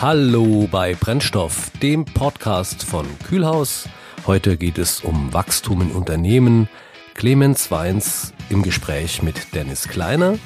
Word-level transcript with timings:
Hallo 0.00 0.66
bei 0.70 0.94
Brennstoff, 0.94 1.72
dem 1.82 2.06
Podcast 2.06 2.84
von 2.84 3.06
Kühlhaus. 3.18 3.86
Heute 4.26 4.56
geht 4.56 4.78
es 4.78 5.02
um 5.02 5.34
Wachstum 5.34 5.82
in 5.82 5.90
Unternehmen. 5.90 6.70
Clemens 7.12 7.70
Weins 7.70 8.32
im 8.48 8.62
Gespräch 8.62 9.22
mit 9.22 9.54
Dennis 9.54 9.88
Kleiner. 9.88 10.38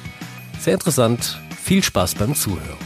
Sehr 0.59 0.73
interessant. 0.73 1.39
Viel 1.63 1.81
Spaß 1.83 2.15
beim 2.15 2.35
Zuhören. 2.35 2.77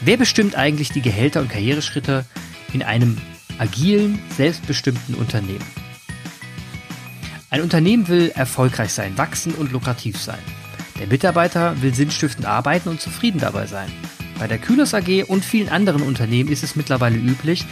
Wer 0.00 0.16
bestimmt 0.16 0.56
eigentlich 0.56 0.88
die 0.88 1.02
Gehälter 1.02 1.40
und 1.40 1.50
Karriereschritte 1.50 2.24
in 2.72 2.82
einem 2.82 3.18
agilen, 3.58 4.20
selbstbestimmten 4.36 5.14
Unternehmen? 5.14 5.64
Ein 7.48 7.62
Unternehmen 7.62 8.08
will 8.08 8.32
erfolgreich 8.34 8.92
sein, 8.92 9.16
wachsen 9.16 9.54
und 9.54 9.70
lukrativ 9.70 10.20
sein. 10.20 10.42
Der 10.98 11.06
Mitarbeiter 11.06 11.80
will 11.80 11.94
sinnstiftend 11.94 12.44
arbeiten 12.44 12.88
und 12.88 13.00
zufrieden 13.00 13.38
dabei 13.38 13.68
sein. 13.68 13.92
Bei 14.38 14.46
der 14.46 14.58
Kühlers 14.58 14.92
AG 14.92 15.24
und 15.28 15.44
vielen 15.44 15.70
anderen 15.70 16.02
Unternehmen 16.02 16.50
ist 16.50 16.62
es 16.62 16.76
mittlerweile 16.76 17.16
üblich, 17.16 17.64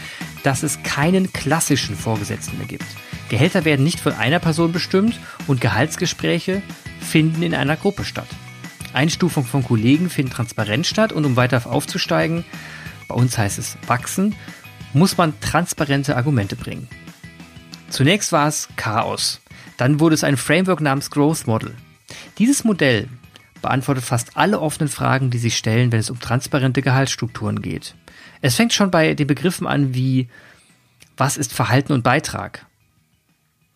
dass 0.43 0.63
es 0.63 0.83
keinen 0.83 1.33
klassischen 1.33 1.95
Vorgesetzten 1.95 2.57
mehr 2.57 2.67
gibt. 2.67 2.87
Gehälter 3.29 3.65
werden 3.65 3.85
nicht 3.85 4.01
von 4.01 4.15
einer 4.15 4.39
Person 4.39 4.73
bestimmt 4.73 5.19
und 5.47 5.61
Gehaltsgespräche 5.61 6.63
finden 7.01 7.43
in 7.43 7.55
einer 7.55 7.77
Gruppe 7.77 8.05
statt. 8.05 8.29
Einstufung 8.95 9.45
von 9.45 9.63
Kollegen 9.63 10.09
finden 10.09 10.33
transparent 10.33 10.87
statt 10.87 11.13
und 11.13 11.25
um 11.25 11.37
weiter 11.37 11.67
aufzusteigen, 11.67 12.45
bei 13.09 13.15
uns 13.15 13.37
heißt 13.37 13.59
es 13.59 13.77
wachsen, 13.87 14.35
muss 14.95 15.17
man 15.17 15.39
transparente 15.41 16.17
Argumente 16.17 16.57
bringen. 16.57 16.89
Zunächst 17.91 18.33
war 18.33 18.49
es 18.49 18.69
Chaos. 18.77 19.41
Dann 19.77 20.01
wurde 20.01 20.15
es 20.15 20.25
ein 20.25 20.37
Framework 20.37 20.81
namens 20.81 21.11
Growth 21.11 21.47
Model. 21.47 21.75
Dieses 22.39 22.65
Modell 22.65 23.09
beantwortet 23.65 24.05
fast 24.05 24.37
alle 24.37 24.61
offenen 24.61 24.91
Fragen, 24.91 25.31
die 25.31 25.39
sich 25.39 25.57
stellen, 25.57 25.91
wenn 25.91 25.99
es 25.99 26.11
um 26.11 26.21
transparente 26.21 26.83
Gehaltsstrukturen 26.83 27.63
geht. 27.63 27.95
Es 28.43 28.57
fängt 28.57 28.75
schon 28.75 28.91
bei 28.91 29.15
den 29.15 29.27
Begriffen 29.27 29.67
an 29.67 29.95
wie 29.95 30.29
was 31.17 31.39
ist 31.39 31.55
Verhalten 31.55 31.95
und 31.95 32.03
Beitrag? 32.03 32.67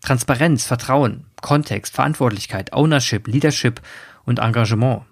Transparenz, 0.03 0.66
Vertrauen, 0.66 1.25
Kontext, 1.41 1.94
Verantwortlichkeit, 1.94 2.75
Ownership, 2.75 3.27
Leadership 3.28 3.81
und 4.27 4.41
Engagement. 4.41 5.03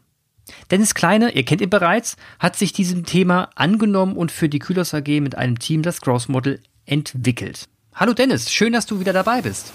Dennis 0.71 0.95
Kleine, 0.95 1.31
ihr 1.31 1.45
kennt 1.45 1.63
ihn 1.63 1.71
bereits, 1.71 2.17
hat 2.39 2.57
sich 2.57 2.75
diesem 2.75 3.07
Thema 3.07 3.49
angenommen 3.55 4.15
und 4.15 4.31
für 4.31 4.51
die 4.51 4.59
Kühlers 4.59 4.93
AG 4.93 5.09
mit 5.21 5.37
einem 5.37 5.59
Team 5.59 5.81
das 5.81 6.03
Growth 6.03 6.29
Model 6.29 6.61
entwickelt. 6.85 7.65
Hallo 7.95 8.13
Dennis, 8.13 8.53
schön, 8.53 8.75
dass 8.75 8.85
du 8.85 9.01
wieder 9.01 9.15
dabei 9.15 9.41
bist. 9.41 9.73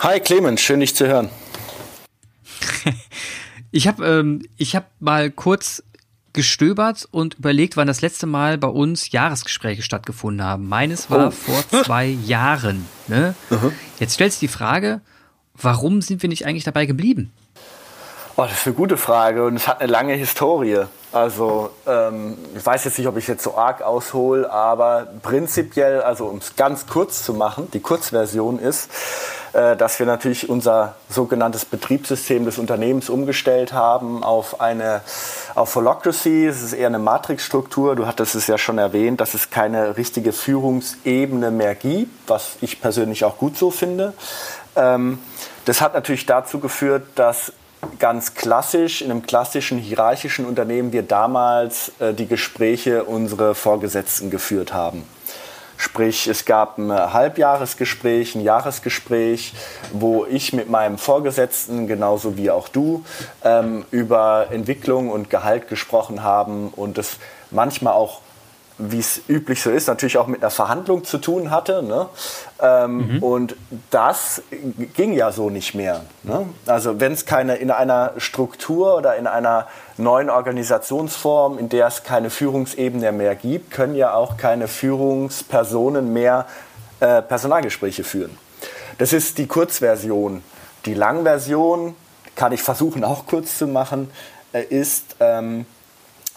Hi 0.00 0.18
Clemens, 0.18 0.60
schön 0.60 0.80
dich 0.80 0.96
zu 0.96 1.06
hören. 1.06 1.30
ich 3.72 3.88
habe 3.88 4.06
ähm, 4.06 4.42
hab 4.60 4.90
mal 5.00 5.30
kurz 5.30 5.82
gestöbert 6.32 7.06
und 7.10 7.34
überlegt, 7.34 7.76
wann 7.76 7.86
das 7.86 8.00
letzte 8.00 8.26
Mal 8.26 8.56
bei 8.56 8.68
uns 8.68 9.10
Jahresgespräche 9.10 9.82
stattgefunden 9.82 10.46
haben. 10.46 10.68
Meines 10.68 11.10
war 11.10 11.28
oh. 11.28 11.30
vor 11.30 11.82
zwei 11.82 12.06
Jahren. 12.24 12.86
Ne? 13.08 13.34
Jetzt 13.98 14.14
stellst 14.14 14.40
du 14.40 14.46
die 14.46 14.52
Frage, 14.52 15.00
warum 15.54 16.00
sind 16.00 16.22
wir 16.22 16.28
nicht 16.28 16.46
eigentlich 16.46 16.64
dabei 16.64 16.86
geblieben? 16.86 17.32
Oh, 18.36 18.44
das 18.44 18.52
ist 18.52 18.66
eine 18.66 18.74
gute 18.74 18.96
Frage 18.96 19.44
und 19.44 19.56
es 19.56 19.68
hat 19.68 19.82
eine 19.82 19.92
lange 19.92 20.14
Historie. 20.14 20.84
Also 21.12 21.70
ähm, 21.86 22.38
ich 22.56 22.64
weiß 22.64 22.84
jetzt 22.84 22.98
nicht, 22.98 23.06
ob 23.06 23.18
ich 23.18 23.28
jetzt 23.28 23.42
so 23.42 23.54
arg 23.54 23.82
aushole, 23.82 24.50
aber 24.50 25.06
prinzipiell, 25.22 26.00
also 26.00 26.24
um 26.26 26.38
es 26.38 26.56
ganz 26.56 26.86
kurz 26.86 27.24
zu 27.24 27.34
machen, 27.34 27.68
die 27.74 27.80
Kurzversion 27.80 28.58
ist, 28.58 28.90
dass 29.52 29.98
wir 29.98 30.06
natürlich 30.06 30.48
unser 30.48 30.94
sogenanntes 31.10 31.64
Betriebssystem 31.64 32.44
des 32.44 32.58
Unternehmens 32.58 33.10
umgestellt 33.10 33.72
haben 33.72 34.24
auf 34.24 34.60
eine 34.60 35.02
auf 35.54 35.74
Holocracy. 35.74 36.46
Es 36.46 36.62
ist 36.62 36.72
eher 36.72 36.86
eine 36.86 36.98
Matrixstruktur. 36.98 37.96
Du 37.96 38.06
hattest 38.06 38.34
es 38.34 38.46
ja 38.46 38.56
schon 38.56 38.78
erwähnt, 38.78 39.20
dass 39.20 39.34
es 39.34 39.50
keine 39.50 39.96
richtige 39.96 40.32
Führungsebene 40.32 41.50
mehr 41.50 41.74
gibt, 41.74 42.28
was 42.28 42.56
ich 42.60 42.80
persönlich 42.80 43.24
auch 43.24 43.36
gut 43.36 43.56
so 43.58 43.70
finde. 43.70 44.14
Ähm, 44.76 45.18
das 45.64 45.80
hat 45.80 45.94
natürlich 45.94 46.26
dazu 46.26 46.58
geführt, 46.58 47.04
dass 47.14 47.52
ganz 47.98 48.34
klassisch, 48.34 49.02
in 49.02 49.10
einem 49.10 49.22
klassischen 49.22 49.78
hierarchischen 49.78 50.44
Unternehmen 50.44 50.92
wir 50.92 51.02
damals 51.02 51.92
äh, 51.98 52.14
die 52.14 52.26
Gespräche 52.26 53.04
unsere 53.04 53.54
Vorgesetzten 53.54 54.30
geführt 54.30 54.72
haben. 54.72 55.04
Sprich, 55.76 56.26
es 56.26 56.44
gab 56.44 56.78
ein 56.78 56.92
Halbjahresgespräch, 56.92 58.34
ein 58.34 58.42
Jahresgespräch, 58.42 59.54
wo 59.92 60.24
ich 60.24 60.52
mit 60.52 60.70
meinem 60.70 60.98
Vorgesetzten, 60.98 61.86
genauso 61.86 62.36
wie 62.36 62.50
auch 62.50 62.68
du, 62.68 63.04
ähm, 63.44 63.84
über 63.90 64.48
Entwicklung 64.50 65.10
und 65.10 65.30
Gehalt 65.30 65.68
gesprochen 65.68 66.22
haben 66.22 66.68
und 66.68 66.98
es 66.98 67.18
manchmal 67.50 67.94
auch 67.94 68.20
wie 68.78 68.98
es 68.98 69.22
üblich 69.28 69.62
so 69.62 69.70
ist, 69.70 69.86
natürlich 69.86 70.18
auch 70.18 70.26
mit 70.26 70.42
einer 70.42 70.50
Verhandlung 70.50 71.04
zu 71.04 71.18
tun 71.18 71.50
hatte. 71.50 71.82
Ne? 71.82 72.08
Ähm, 72.60 73.16
mhm. 73.16 73.22
Und 73.22 73.56
das 73.90 74.42
ging 74.94 75.12
ja 75.12 75.30
so 75.32 75.50
nicht 75.50 75.74
mehr. 75.74 76.02
Ne? 76.22 76.46
Also 76.66 76.98
wenn 77.00 77.12
es 77.12 77.26
keine 77.26 77.56
in 77.56 77.70
einer 77.70 78.12
Struktur 78.16 78.96
oder 78.96 79.16
in 79.16 79.26
einer 79.26 79.66
neuen 79.96 80.30
Organisationsform, 80.30 81.58
in 81.58 81.68
der 81.68 81.86
es 81.86 82.02
keine 82.02 82.30
Führungsebene 82.30 83.12
mehr 83.12 83.34
gibt, 83.34 83.70
können 83.70 83.94
ja 83.94 84.14
auch 84.14 84.36
keine 84.36 84.68
Führungspersonen 84.68 86.12
mehr 86.12 86.46
äh, 87.00 87.22
Personalgespräche 87.22 88.04
führen. 88.04 88.36
Das 88.98 89.12
ist 89.12 89.38
die 89.38 89.46
Kurzversion. 89.46 90.42
Die 90.86 90.94
Langversion, 90.94 91.96
kann 92.34 92.52
ich 92.52 92.62
versuchen 92.62 93.04
auch 93.04 93.26
kurz 93.26 93.58
zu 93.58 93.66
machen, 93.66 94.10
äh, 94.52 94.62
ist... 94.62 95.16
Ähm, 95.20 95.66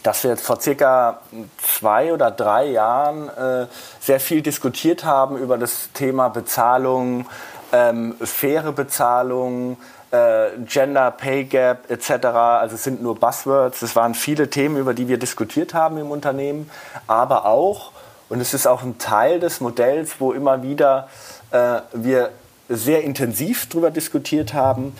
dass 0.06 0.24
wir 0.24 0.32
jetzt 0.32 0.46
vor 0.46 0.62
circa 0.62 1.20
zwei 1.58 2.14
oder 2.14 2.30
drei 2.30 2.68
Jahren 2.68 3.28
äh, 3.30 3.66
sehr 4.00 4.20
viel 4.20 4.44
diskutiert 4.44 5.04
haben 5.04 5.36
über 5.36 5.58
das 5.58 5.90
Thema 5.94 6.30
Bezahlung, 6.30 7.26
ähm, 7.74 8.16
faire 8.22 8.72
Bezahlung, 8.72 9.78
äh, 10.16 10.58
Gender 10.66 11.12
Pay 11.12 11.46
Gap 11.46 11.90
etc. 11.90 12.26
Also 12.26 12.76
es 12.76 12.84
sind 12.84 13.02
nur 13.02 13.16
Buzzwords. 13.16 13.82
Es 13.82 13.96
waren 13.96 14.16
viele 14.16 14.50
Themen, 14.50 14.78
über 14.78 14.94
die 14.94 15.08
wir 15.08 15.18
diskutiert 15.18 15.74
haben 15.74 15.98
im 15.98 16.12
Unternehmen, 16.12 16.70
aber 17.08 17.46
auch, 17.46 17.92
und 18.30 18.40
es 18.40 18.54
ist 18.54 18.68
auch 18.68 18.84
ein 18.84 18.98
Teil 18.98 19.40
des 19.40 19.62
Modells, 19.62 20.20
wo 20.20 20.32
immer 20.32 20.64
wieder 20.64 21.10
äh, 21.52 21.80
wir 21.94 22.32
sehr 22.70 23.04
intensiv 23.04 23.68
darüber 23.70 23.92
diskutiert 23.92 24.54
haben, 24.54 24.96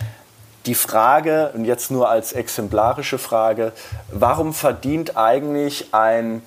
die 0.66 0.76
Frage, 0.76 1.52
und 1.54 1.66
jetzt 1.66 1.92
nur 1.92 2.10
als 2.10 2.34
exemplarische 2.34 3.18
Frage, 3.18 3.72
warum 4.12 4.54
verdient 4.54 5.16
eigentlich 5.16 5.94
ein 5.94 6.42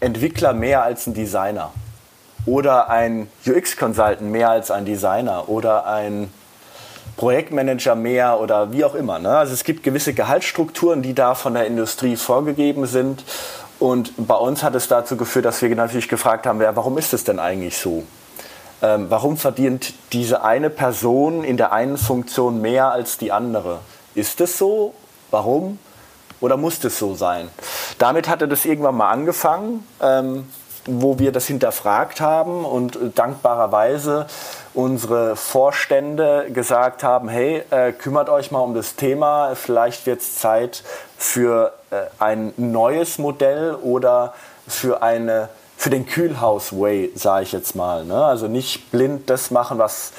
Entwickler 0.00 0.52
mehr 0.52 0.82
als 0.82 1.06
ein 1.06 1.14
Designer? 1.14 1.72
Oder 2.46 2.90
ein 2.90 3.28
UX-Consultant 3.44 4.22
mehr 4.22 4.50
als 4.50 4.70
ein 4.70 4.84
Designer? 4.84 5.48
Oder 5.48 5.86
ein 5.86 6.32
Projektmanager 7.16 7.94
mehr 7.94 8.40
oder 8.40 8.72
wie 8.72 8.84
auch 8.84 8.94
immer. 8.94 9.18
Ne? 9.18 9.36
Also 9.36 9.54
es 9.54 9.64
gibt 9.64 9.82
gewisse 9.82 10.12
Gehaltsstrukturen, 10.12 11.02
die 11.02 11.14
da 11.14 11.34
von 11.34 11.54
der 11.54 11.66
Industrie 11.66 12.16
vorgegeben 12.16 12.86
sind. 12.86 13.24
Und 13.78 14.12
bei 14.16 14.34
uns 14.34 14.62
hat 14.62 14.74
es 14.74 14.88
dazu 14.88 15.16
geführt, 15.16 15.44
dass 15.44 15.60
wir 15.62 15.74
natürlich 15.74 16.08
gefragt 16.08 16.46
haben, 16.46 16.60
ja, 16.60 16.74
warum 16.76 16.98
ist 16.98 17.12
es 17.12 17.24
denn 17.24 17.38
eigentlich 17.38 17.76
so? 17.76 18.04
Ähm, 18.82 19.06
warum 19.08 19.36
verdient 19.36 19.94
diese 20.12 20.42
eine 20.42 20.70
Person 20.70 21.44
in 21.44 21.56
der 21.56 21.72
einen 21.72 21.96
Funktion 21.96 22.60
mehr 22.60 22.90
als 22.90 23.18
die 23.18 23.32
andere? 23.32 23.80
Ist 24.14 24.40
es 24.40 24.58
so? 24.58 24.94
Warum? 25.30 25.78
Oder 26.40 26.56
muss 26.56 26.82
es 26.84 26.98
so 26.98 27.14
sein? 27.14 27.48
Damit 27.98 28.28
hatte 28.28 28.46
das 28.48 28.64
irgendwann 28.66 28.96
mal 28.96 29.10
angefangen, 29.10 29.86
ähm, 30.02 30.46
wo 30.86 31.18
wir 31.18 31.32
das 31.32 31.46
hinterfragt 31.46 32.20
haben 32.20 32.64
und 32.64 32.98
dankbarerweise 33.14 34.26
unsere 34.74 35.36
Vorstände 35.36 36.48
gesagt 36.52 37.02
haben, 37.02 37.28
hey, 37.28 37.62
äh, 37.70 37.92
kümmert 37.92 38.28
euch 38.28 38.50
mal 38.50 38.60
um 38.60 38.74
das 38.74 38.96
Thema, 38.96 39.54
vielleicht 39.54 40.06
wird 40.06 40.20
es 40.20 40.36
Zeit 40.36 40.82
für 41.16 41.72
äh, 41.90 42.02
ein 42.18 42.52
neues 42.56 43.18
Modell 43.18 43.74
oder 43.74 44.34
für 44.66 45.02
eine 45.02 45.48
für 45.78 45.90
den 45.90 46.06
Kühlhaus-Way, 46.06 47.12
sage 47.14 47.42
ich 47.42 47.52
jetzt 47.52 47.76
mal. 47.76 48.04
Ne? 48.04 48.24
Also 48.24 48.48
nicht 48.48 48.90
blind 48.90 49.28
das 49.28 49.50
machen, 49.50 49.78
was 49.78 50.12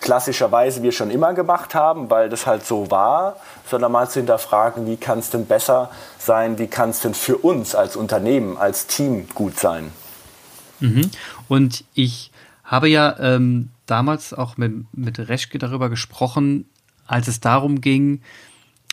klassischerweise 0.00 0.82
wir 0.82 0.92
schon 0.92 1.10
immer 1.10 1.34
gemacht 1.34 1.74
haben, 1.74 2.10
weil 2.10 2.28
das 2.28 2.46
halt 2.46 2.64
so 2.64 2.90
war, 2.90 3.36
sondern 3.68 3.92
mal 3.92 4.08
zu 4.08 4.20
hinterfragen, 4.20 4.86
wie 4.86 4.96
kann 4.96 5.18
es 5.18 5.30
denn 5.30 5.46
besser 5.46 5.90
sein, 6.18 6.58
wie 6.58 6.66
kann 6.66 6.90
es 6.90 7.00
denn 7.00 7.14
für 7.14 7.36
uns 7.36 7.74
als 7.74 7.96
Unternehmen, 7.96 8.56
als 8.56 8.86
Team 8.86 9.28
gut 9.34 9.58
sein. 9.58 9.92
Mhm. 10.80 11.10
Und 11.48 11.84
ich 11.94 12.32
habe 12.64 12.88
ja 12.88 13.16
ähm, 13.18 13.70
damals 13.86 14.32
auch 14.32 14.56
mit, 14.56 14.72
mit 14.92 15.18
Reschke 15.18 15.58
darüber 15.58 15.90
gesprochen, 15.90 16.68
als 17.06 17.28
es 17.28 17.40
darum 17.40 17.80
ging, 17.80 18.22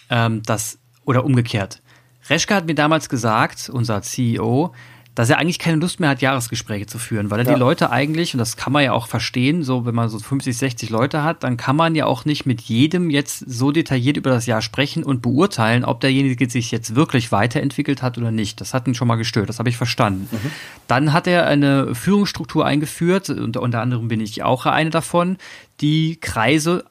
ähm, 0.09 0.43
dass, 0.43 0.79
oder 1.05 1.23
umgekehrt. 1.23 1.81
Reschke 2.29 2.55
hat 2.55 2.65
mir 2.65 2.75
damals 2.75 3.07
gesagt, 3.07 3.69
unser 3.69 4.01
CEO, 4.01 4.73
dass 5.17 5.31
er 5.31 5.39
eigentlich 5.39 5.57
keine 5.57 5.77
Lust 5.77 5.99
mehr 5.99 6.09
hat, 6.09 6.21
Jahresgespräche 6.21 6.85
zu 6.85 6.99
führen, 6.99 7.31
weil 7.31 7.39
er 7.39 7.45
ja. 7.47 7.55
die 7.55 7.59
Leute 7.59 7.89
eigentlich, 7.89 8.35
und 8.35 8.37
das 8.37 8.55
kann 8.55 8.71
man 8.71 8.83
ja 8.83 8.91
auch 8.91 9.07
verstehen, 9.07 9.63
so 9.63 9.83
wenn 9.83 9.95
man 9.95 10.09
so 10.09 10.19
50, 10.19 10.55
60 10.55 10.91
Leute 10.91 11.23
hat, 11.23 11.43
dann 11.43 11.57
kann 11.57 11.75
man 11.75 11.95
ja 11.95 12.05
auch 12.05 12.23
nicht 12.23 12.45
mit 12.45 12.61
jedem 12.61 13.09
jetzt 13.09 13.39
so 13.39 13.71
detailliert 13.71 14.17
über 14.17 14.29
das 14.29 14.45
Jahr 14.45 14.61
sprechen 14.61 15.03
und 15.03 15.23
beurteilen, 15.23 15.85
ob 15.85 16.01
derjenige 16.01 16.47
sich 16.47 16.69
jetzt 16.69 16.93
wirklich 16.93 17.31
weiterentwickelt 17.31 18.03
hat 18.03 18.19
oder 18.19 18.29
nicht. 18.29 18.61
Das 18.61 18.75
hat 18.75 18.87
ihn 18.87 18.93
schon 18.93 19.07
mal 19.07 19.15
gestört, 19.15 19.49
das 19.49 19.57
habe 19.57 19.69
ich 19.69 19.77
verstanden. 19.77 20.27
Mhm. 20.31 20.51
Dann 20.87 21.13
hat 21.13 21.25
er 21.25 21.47
eine 21.47 21.95
Führungsstruktur 21.95 22.63
eingeführt, 22.63 23.31
und 23.31 23.57
unter 23.57 23.81
anderem 23.81 24.09
bin 24.09 24.21
ich 24.21 24.43
auch 24.43 24.67
eine 24.67 24.91
davon, 24.91 25.37
die 25.81 26.17
Kreise 26.17 26.85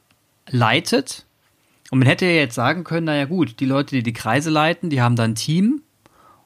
leitet. 0.51 1.27
Und 1.93 2.01
man 2.01 2.09
hätte 2.09 2.27
ja 2.27 2.33
jetzt 2.33 2.57
sagen 2.57 2.83
können, 2.83 3.07
naja 3.07 3.27
gut, 3.27 3.61
die 3.61 3.67
Leute, 3.67 3.95
die 3.95 4.03
die 4.03 4.13
Kreise 4.13 4.51
leiten, 4.51 4.91
die 4.91 5.01
haben 5.01 5.15
dann 5.15 5.31
ein 5.31 5.35
Team 5.37 5.83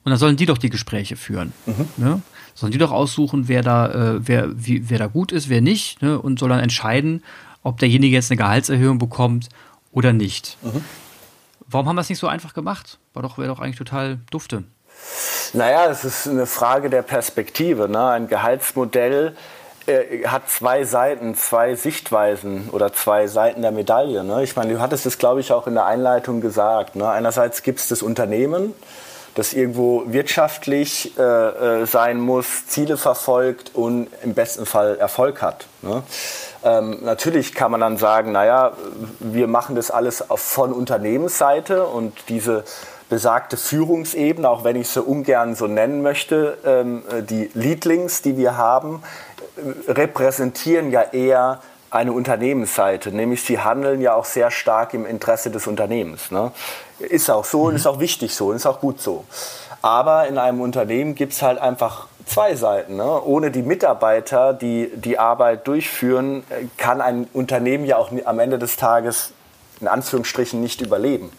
und 0.04 0.10
dann 0.10 0.18
sollen 0.18 0.36
die 0.36 0.46
doch 0.46 0.58
die 0.58 0.70
Gespräche 0.70 1.16
führen. 1.16 1.52
Mhm. 1.66 1.88
Ne? 1.96 2.22
Sollen 2.54 2.72
die 2.72 2.78
doch 2.78 2.92
aussuchen, 2.92 3.48
wer 3.48 3.62
da, 3.62 3.88
äh, 4.16 4.20
wer, 4.26 4.48
wie, 4.54 4.88
wer 4.90 4.98
da 4.98 5.06
gut 5.06 5.32
ist, 5.32 5.48
wer 5.48 5.60
nicht, 5.60 6.02
ne? 6.02 6.18
und 6.18 6.38
soll 6.38 6.48
dann 6.48 6.60
entscheiden, 6.60 7.22
ob 7.62 7.78
derjenige 7.78 8.14
jetzt 8.14 8.30
eine 8.30 8.38
Gehaltserhöhung 8.38 8.98
bekommt 8.98 9.48
oder 9.92 10.12
nicht. 10.12 10.56
Mhm. 10.62 10.84
Warum 11.66 11.88
haben 11.88 11.96
wir 11.96 12.00
es 12.00 12.08
nicht 12.08 12.18
so 12.18 12.26
einfach 12.26 12.54
gemacht? 12.54 12.98
War 13.14 13.22
doch, 13.22 13.38
wäre 13.38 13.48
doch 13.48 13.60
eigentlich 13.60 13.76
total 13.76 14.18
dufte. 14.30 14.64
Naja, 15.52 15.86
es 15.90 16.04
ist 16.04 16.28
eine 16.28 16.46
Frage 16.46 16.90
der 16.90 17.02
Perspektive. 17.02 17.88
Ne? 17.88 18.04
Ein 18.08 18.28
Gehaltsmodell 18.28 19.36
äh, 19.86 20.26
hat 20.26 20.48
zwei 20.48 20.84
Seiten, 20.84 21.34
zwei 21.34 21.74
Sichtweisen 21.74 22.68
oder 22.70 22.92
zwei 22.92 23.26
Seiten 23.26 23.62
der 23.62 23.72
Medaille. 23.72 24.24
Ne? 24.24 24.42
Ich 24.42 24.56
meine, 24.56 24.72
du 24.72 24.80
hattest 24.80 25.06
es, 25.06 25.18
glaube 25.18 25.40
ich, 25.40 25.52
auch 25.52 25.66
in 25.66 25.74
der 25.74 25.86
Einleitung 25.86 26.40
gesagt. 26.40 26.96
Ne? 26.96 27.08
Einerseits 27.08 27.62
gibt 27.62 27.80
es 27.80 27.88
das 27.88 28.02
Unternehmen, 28.02 28.74
das 29.34 29.52
irgendwo 29.52 30.04
wirtschaftlich 30.06 31.16
äh, 31.18 31.22
äh, 31.22 31.86
sein 31.86 32.20
muss, 32.20 32.66
Ziele 32.66 32.96
verfolgt 32.96 33.72
und 33.74 34.08
im 34.22 34.34
besten 34.34 34.66
Fall 34.66 34.96
Erfolg 34.98 35.42
hat. 35.42 35.66
Ne? 35.82 36.02
Ähm, 36.64 36.98
natürlich 37.02 37.54
kann 37.54 37.70
man 37.70 37.80
dann 37.80 37.96
sagen, 37.96 38.32
naja, 38.32 38.72
wir 39.18 39.46
machen 39.46 39.76
das 39.76 39.90
alles 39.90 40.24
von 40.34 40.72
Unternehmensseite 40.72 41.86
und 41.86 42.12
diese 42.28 42.64
besagte 43.08 43.56
Führungsebene, 43.56 44.48
auch 44.48 44.64
wenn 44.64 44.76
ich 44.76 44.88
sie 44.88 45.02
ungern 45.02 45.54
so 45.54 45.66
nennen 45.66 46.02
möchte, 46.02 46.58
ähm, 46.64 47.02
die 47.28 47.50
Leadlings, 47.54 48.22
die 48.22 48.36
wir 48.36 48.56
haben, 48.56 49.02
äh, 49.56 49.90
repräsentieren 49.90 50.90
ja 50.90 51.02
eher 51.02 51.60
eine 51.90 52.12
Unternehmensseite, 52.12 53.10
nämlich 53.10 53.42
sie 53.42 53.58
handeln 53.58 54.00
ja 54.00 54.14
auch 54.14 54.24
sehr 54.24 54.50
stark 54.50 54.94
im 54.94 55.04
Interesse 55.04 55.50
des 55.50 55.66
Unternehmens. 55.66 56.30
Ne? 56.30 56.52
Ist 56.98 57.30
auch 57.30 57.44
so 57.44 57.62
und 57.62 57.76
ist 57.76 57.86
auch 57.86 58.00
wichtig 58.00 58.34
so 58.34 58.48
und 58.48 58.56
ist 58.56 58.66
auch 58.66 58.80
gut 58.80 59.00
so. 59.00 59.24
Aber 59.82 60.28
in 60.28 60.38
einem 60.38 60.60
Unternehmen 60.60 61.14
gibt 61.14 61.32
es 61.32 61.42
halt 61.42 61.58
einfach 61.58 62.06
zwei 62.26 62.54
Seiten. 62.54 62.96
Ne? 62.96 63.22
Ohne 63.22 63.50
die 63.50 63.62
Mitarbeiter, 63.62 64.52
die 64.52 64.90
die 64.94 65.18
Arbeit 65.18 65.66
durchführen, 65.66 66.44
kann 66.76 67.00
ein 67.00 67.28
Unternehmen 67.32 67.84
ja 67.84 67.96
auch 67.96 68.10
am 68.24 68.38
Ende 68.38 68.58
des 68.58 68.76
Tages 68.76 69.32
in 69.80 69.88
Anführungsstrichen 69.88 70.60
nicht 70.60 70.80
überleben. 70.80 71.32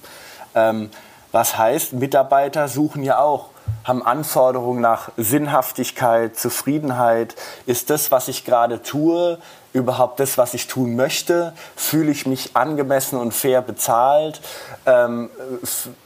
Ähm, 0.55 0.89
was 1.31 1.57
heißt, 1.57 1.93
Mitarbeiter 1.93 2.67
suchen 2.67 3.03
ja 3.03 3.19
auch 3.19 3.51
haben 3.83 4.05
Anforderungen 4.05 4.81
nach 4.81 5.09
Sinnhaftigkeit, 5.17 6.35
Zufriedenheit. 6.35 7.35
Ist 7.65 7.89
das, 7.89 8.11
was 8.11 8.27
ich 8.27 8.45
gerade 8.45 8.81
tue, 8.81 9.39
überhaupt 9.73 10.19
das, 10.19 10.37
was 10.37 10.53
ich 10.53 10.67
tun 10.67 10.95
möchte? 10.95 11.53
Fühle 11.75 12.11
ich 12.11 12.25
mich 12.25 12.55
angemessen 12.55 13.19
und 13.19 13.33
fair 13.33 13.61
bezahlt? 13.61 14.41
Ähm, 14.85 15.29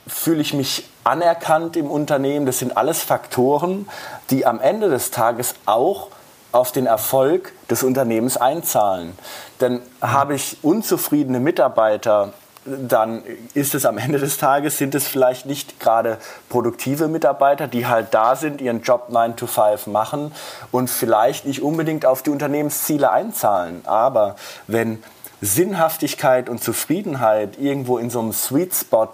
fühle 0.07 0.41
ich 0.41 0.53
mich 0.53 0.89
anerkannt 1.03 1.75
im 1.75 1.89
Unternehmen? 1.89 2.45
Das 2.45 2.59
sind 2.59 2.77
alles 2.77 3.01
Faktoren, 3.01 3.87
die 4.29 4.45
am 4.45 4.59
Ende 4.59 4.89
des 4.89 5.11
Tages 5.11 5.55
auch 5.65 6.09
auf 6.51 6.71
den 6.71 6.85
Erfolg 6.85 7.51
des 7.69 7.83
Unternehmens 7.83 8.37
einzahlen. 8.37 9.17
Denn 9.59 9.81
habe 10.01 10.35
ich 10.35 10.57
unzufriedene 10.61 11.39
Mitarbeiter, 11.39 12.33
dann 12.65 13.23
ist 13.53 13.75
es 13.75 13.85
am 13.85 13.97
Ende 13.97 14.17
des 14.17 14.37
Tages, 14.37 14.77
sind 14.77 14.95
es 14.95 15.07
vielleicht 15.07 15.45
nicht 15.45 15.79
gerade 15.79 16.17
produktive 16.49 17.07
Mitarbeiter, 17.07 17.67
die 17.67 17.85
halt 17.85 18.07
da 18.11 18.35
sind, 18.35 18.59
ihren 18.59 18.81
Job 18.81 19.09
9 19.09 19.35
to 19.35 19.47
5 19.47 19.87
machen 19.87 20.31
und 20.71 20.89
vielleicht 20.89 21.45
nicht 21.45 21.61
unbedingt 21.61 22.05
auf 22.05 22.23
die 22.23 22.31
Unternehmensziele 22.31 23.11
einzahlen. 23.11 23.81
Aber 23.85 24.35
wenn 24.67 25.03
Sinnhaftigkeit 25.41 26.49
und 26.49 26.63
Zufriedenheit 26.63 27.59
irgendwo 27.59 27.99
in 27.99 28.09
so 28.09 28.19
einem 28.19 28.33
Sweet 28.33 28.73
Spot 28.73 29.09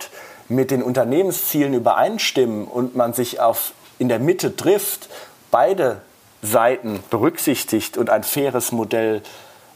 mit 0.47 0.71
den 0.71 0.81
Unternehmenszielen 0.81 1.73
übereinstimmen 1.73 2.67
und 2.67 2.95
man 2.95 3.13
sich 3.13 3.41
auf, 3.41 3.73
in 3.99 4.07
der 4.07 4.19
Mitte 4.19 4.55
trifft, 4.55 5.09
beide 5.49 6.01
Seiten 6.41 7.03
berücksichtigt 7.09 7.97
und 7.97 8.09
ein 8.09 8.23
faires 8.23 8.71
Modell 8.71 9.21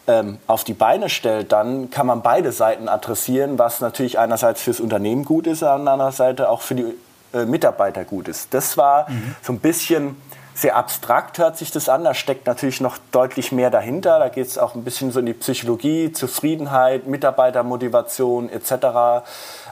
ähm, 0.07 0.38
auf 0.48 0.63
die 0.63 0.74
Beine 0.74 1.10
stellt, 1.10 1.52
dann 1.52 1.90
kann 1.90 2.07
man 2.07 2.22
beide 2.22 2.52
Seiten 2.52 2.88
adressieren, 2.88 3.57
was 3.57 3.81
natürlich 3.81 4.19
einerseits 4.19 4.62
fürs 4.62 4.80
Unternehmen 4.80 5.25
gut 5.25 5.48
ist, 5.48 5.63
an 5.63 5.88
anderer 5.88 6.12
Seite 6.12 6.50
auch 6.50 6.62
für 6.62 6.75
die 6.75 6.94
äh, 7.34 7.46
Mitarbeiter 7.46 8.06
gut 8.06 8.28
ist. 8.28 8.54
Das 8.54 8.78
war 8.78 9.10
mhm. 9.10 9.36
so 9.42 9.54
ein 9.54 9.60
bisschen 9.60 10.16
sehr 10.56 10.78
abstrakt 10.78 11.38
hört 11.38 11.57
sich 11.57 11.69
das 11.69 11.90
an. 11.90 12.06
Da 12.06 12.13
steckt 12.13 12.48
natürlich 12.48 12.80
noch 12.80 12.98
deutlich 13.12 13.52
mehr 13.52 13.69
dahinter. 13.69 14.19
Da 14.19 14.30
geht 14.30 14.48
es 14.48 14.57
auch 14.57 14.74
ein 14.74 14.86
bisschen 14.86 15.12
so 15.12 15.19
in 15.19 15.25
die 15.25 15.34
Psychologie, 15.34 16.13
Zufriedenheit, 16.13 17.07
Mitarbeitermotivation 17.07 18.50
etc. 18.50 19.25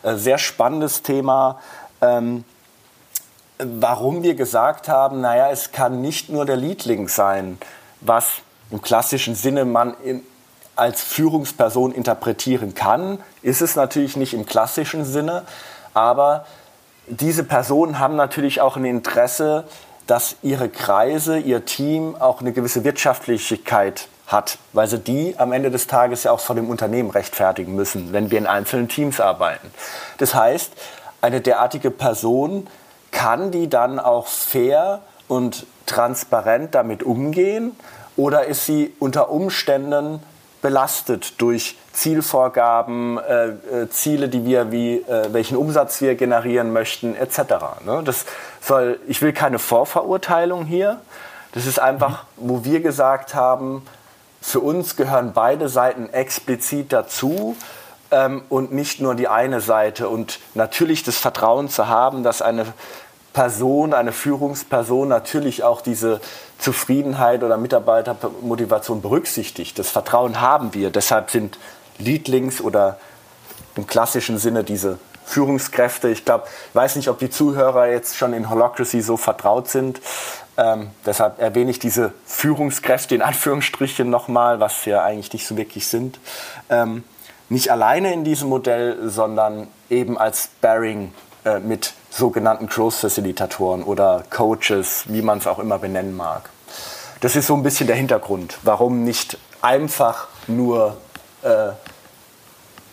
Äh, 0.04 0.16
sehr 0.16 0.38
spannendes 0.38 1.02
Thema. 1.02 1.60
Ähm, 2.02 2.44
warum 3.60 4.24
wir 4.24 4.36
gesagt 4.36 4.90
haben, 4.90 5.22
naja, 5.22 5.50
es 5.52 5.72
kann 5.72 6.02
nicht 6.02 6.30
nur 6.30 6.46
der 6.46 6.58
Leadling 6.58 7.08
sein, 7.08 7.58
was 8.02 8.43
im 8.72 8.82
klassischen 8.82 9.36
Sinne 9.36 9.66
man 9.66 9.96
in, 10.04 10.24
als 10.76 11.02
Führungsperson 11.02 11.92
interpretieren 11.92 12.74
kann, 12.74 13.20
ist 13.42 13.62
es 13.62 13.76
natürlich 13.76 14.18
nicht 14.18 14.34
im 14.34 14.46
klassischen 14.46 15.06
Sinne, 15.06 15.44
aber 15.94 16.46
diese 17.08 17.44
Personen 17.44 18.00
haben 18.00 18.16
natürlich 18.16 18.62
auch 18.62 18.78
ein 18.78 18.86
Interesse, 18.86 19.66
dass 20.08 20.38
ihre 20.42 20.70
Kreise, 20.70 21.38
ihr 21.38 21.66
Team 21.66 22.16
auch 22.16 22.42
eine 22.42 22.52
gewisse 22.52 22.84
Wirtschaftlichkeit 22.84 24.08
hat, 24.28 24.58
weil 24.74 24.88
sie 24.88 25.00
die 25.00 25.36
am 25.38 25.52
Ende 25.52 25.70
des 25.70 25.88
Tages 25.88 26.24
ja 26.24 26.32
auch 26.32 26.40
vor 26.40 26.56
dem 26.56 26.70
Unternehmen 26.70 27.10
rechtfertigen 27.10 27.76
müssen, 27.76 28.14
wenn 28.14 28.32
wir 28.32 28.38
in 28.38 28.48
einzelnen 28.48 28.88
Teams 28.88 29.20
arbeiten. 29.20 29.72
Das 30.18 30.34
heißt, 30.34 30.72
eine 31.22 31.42
derartige 31.42 31.92
Person 31.92 32.68
kann 33.12 33.52
die 33.52 33.70
dann 33.70 34.00
auch 34.00 34.28
fair 34.28 35.02
und 35.28 35.66
transparent 35.86 36.74
damit 36.74 37.04
umgehen 37.04 37.76
oder 38.16 38.46
ist 38.46 38.66
sie 38.66 38.94
unter 39.00 39.30
Umständen 39.30 40.22
belastet 40.62 41.42
durch 41.42 41.78
Zielvorgaben, 41.92 43.20
äh, 43.20 43.48
äh, 43.48 43.90
Ziele, 43.90 44.30
die 44.30 44.46
wir 44.46 44.72
wie 44.72 44.96
äh, 44.96 45.32
welchen 45.32 45.58
Umsatz 45.58 46.02
wir 46.02 46.16
generieren 46.16 46.74
möchten, 46.74 47.16
etc. 47.16 47.40
Ne? 47.86 48.02
Das 48.04 48.26
soll, 48.62 49.00
ich 49.08 49.22
will 49.22 49.34
keine 49.34 49.60
Vorverurteilung 49.60 50.66
hier. 50.66 51.02
Das 51.52 51.68
ist 51.68 51.80
einfach, 51.80 52.26
wo 52.38 52.64
wir 52.64 52.80
gesagt 52.80 53.36
haben, 53.36 53.86
für 54.42 54.60
uns 54.60 54.96
gehören 54.96 55.34
beide 55.34 55.70
Seiten 55.70 56.12
explizit 56.12 56.92
dazu 56.92 57.56
ähm, 58.10 58.42
und 58.50 58.72
nicht 58.72 59.02
nur 59.02 59.16
die 59.16 59.28
eine 59.28 59.62
Seite. 59.62 60.10
Und 60.10 60.40
natürlich 60.54 61.04
das 61.04 61.18
Vertrauen 61.18 61.70
zu 61.70 61.88
haben, 61.88 62.24
dass 62.24 62.42
eine 62.42 62.66
Person, 63.34 63.94
eine 63.94 64.12
Führungsperson 64.12 65.08
natürlich 65.08 65.64
auch 65.64 65.82
diese 65.82 66.22
Zufriedenheit 66.64 67.44
oder 67.44 67.58
Mitarbeitermotivation 67.58 69.02
berücksichtigt. 69.02 69.78
Das 69.78 69.90
Vertrauen 69.90 70.40
haben 70.40 70.74
wir. 70.74 70.92
Deshalb 70.92 71.30
sind 71.30 71.60
Leadlings 71.98 72.62
oder 72.62 72.98
im 73.76 73.86
klassischen 73.86 74.38
Sinne 74.38 74.64
diese 74.64 74.98
Führungskräfte. 75.26 76.08
Ich 76.08 76.24
glaube, 76.24 76.46
ich 76.70 76.76
weiß 76.76 76.96
nicht, 76.96 77.10
ob 77.10 77.20
die 77.20 77.30
Zuhörer 77.30 77.90
jetzt 77.90 78.16
schon 78.16 78.32
in 78.32 78.50
Holocracy 78.50 79.02
so 79.02 79.18
vertraut 79.18 79.68
sind. 79.68 80.00
Ähm, 80.56 80.92
deshalb 81.06 81.42
erwähne 81.42 81.70
ich 81.70 81.80
diese 81.80 82.14
Führungskräfte 82.26 83.14
in 83.14 83.22
Anführungsstrichen 83.22 84.10
nochmal, 84.10 84.62
was 84.62 84.86
ja 84.86 85.04
eigentlich 85.04 85.34
nicht 85.34 85.46
so 85.46 85.58
wirklich 85.58 85.88
sind. 85.88 86.18
Ähm, 86.70 87.04
nicht 87.50 87.72
alleine 87.72 88.14
in 88.14 88.24
diesem 88.24 88.48
Modell, 88.48 89.10
sondern 89.10 89.68
eben 89.90 90.18
als 90.18 90.50
Bearing 90.62 91.14
äh, 91.44 91.60
mit 91.60 91.94
sogenannten 92.16 92.68
Growth-Facilitatoren 92.68 93.84
oder 93.84 94.24
Coaches, 94.30 95.06
wie 95.08 95.22
man 95.22 95.40
es 95.40 95.48
auch 95.48 95.60
immer 95.60 95.80
benennen 95.80 96.16
mag. 96.16 96.50
Das 97.22 97.36
ist 97.36 97.48
so 97.48 97.56
ein 97.56 97.64
bisschen 97.64 97.88
der 97.88 97.96
Hintergrund, 97.96 98.58
warum 98.64 99.04
nicht 99.04 99.38
einfach 99.62 100.28
nur 100.48 100.98
äh, 101.42 101.70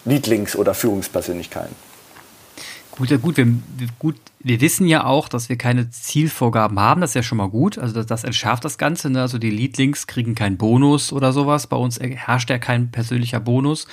Leadlings 0.05 0.57
oder 0.57 0.73
Führungspersönlichkeiten. 0.73 1.75
Gut, 2.93 3.11
ja 3.11 3.17
gut 3.17 3.37
wir, 3.37 3.47
gut, 3.99 4.17
wir 4.41 4.61
wissen 4.61 4.87
ja 4.87 5.05
auch, 5.05 5.29
dass 5.29 5.49
wir 5.49 5.57
keine 5.57 5.91
Zielvorgaben 5.91 6.79
haben. 6.79 7.01
Das 7.01 7.11
ist 7.11 7.15
ja 7.15 7.23
schon 7.23 7.39
mal 7.39 7.49
gut. 7.49 7.79
Also 7.79 7.95
das, 7.95 8.07
das 8.07 8.25
entschärft 8.25 8.65
das 8.65 8.79
Ganze. 8.79 9.11
Ne? 9.11 9.23
Also 9.23 9.39
die 9.39 9.51
Leadlings 9.51 10.07
kriegen 10.07 10.35
keinen 10.35 10.59
Bonus 10.59 11.13
oder 11.13 11.33
sowas. 11.33 11.67
Bei 11.67 11.77
uns 11.77 11.99
herrscht 11.99 12.51
ja 12.51 12.59
kein 12.59 12.91
persönlicher 12.91 13.41
Bonus. 13.41 13.87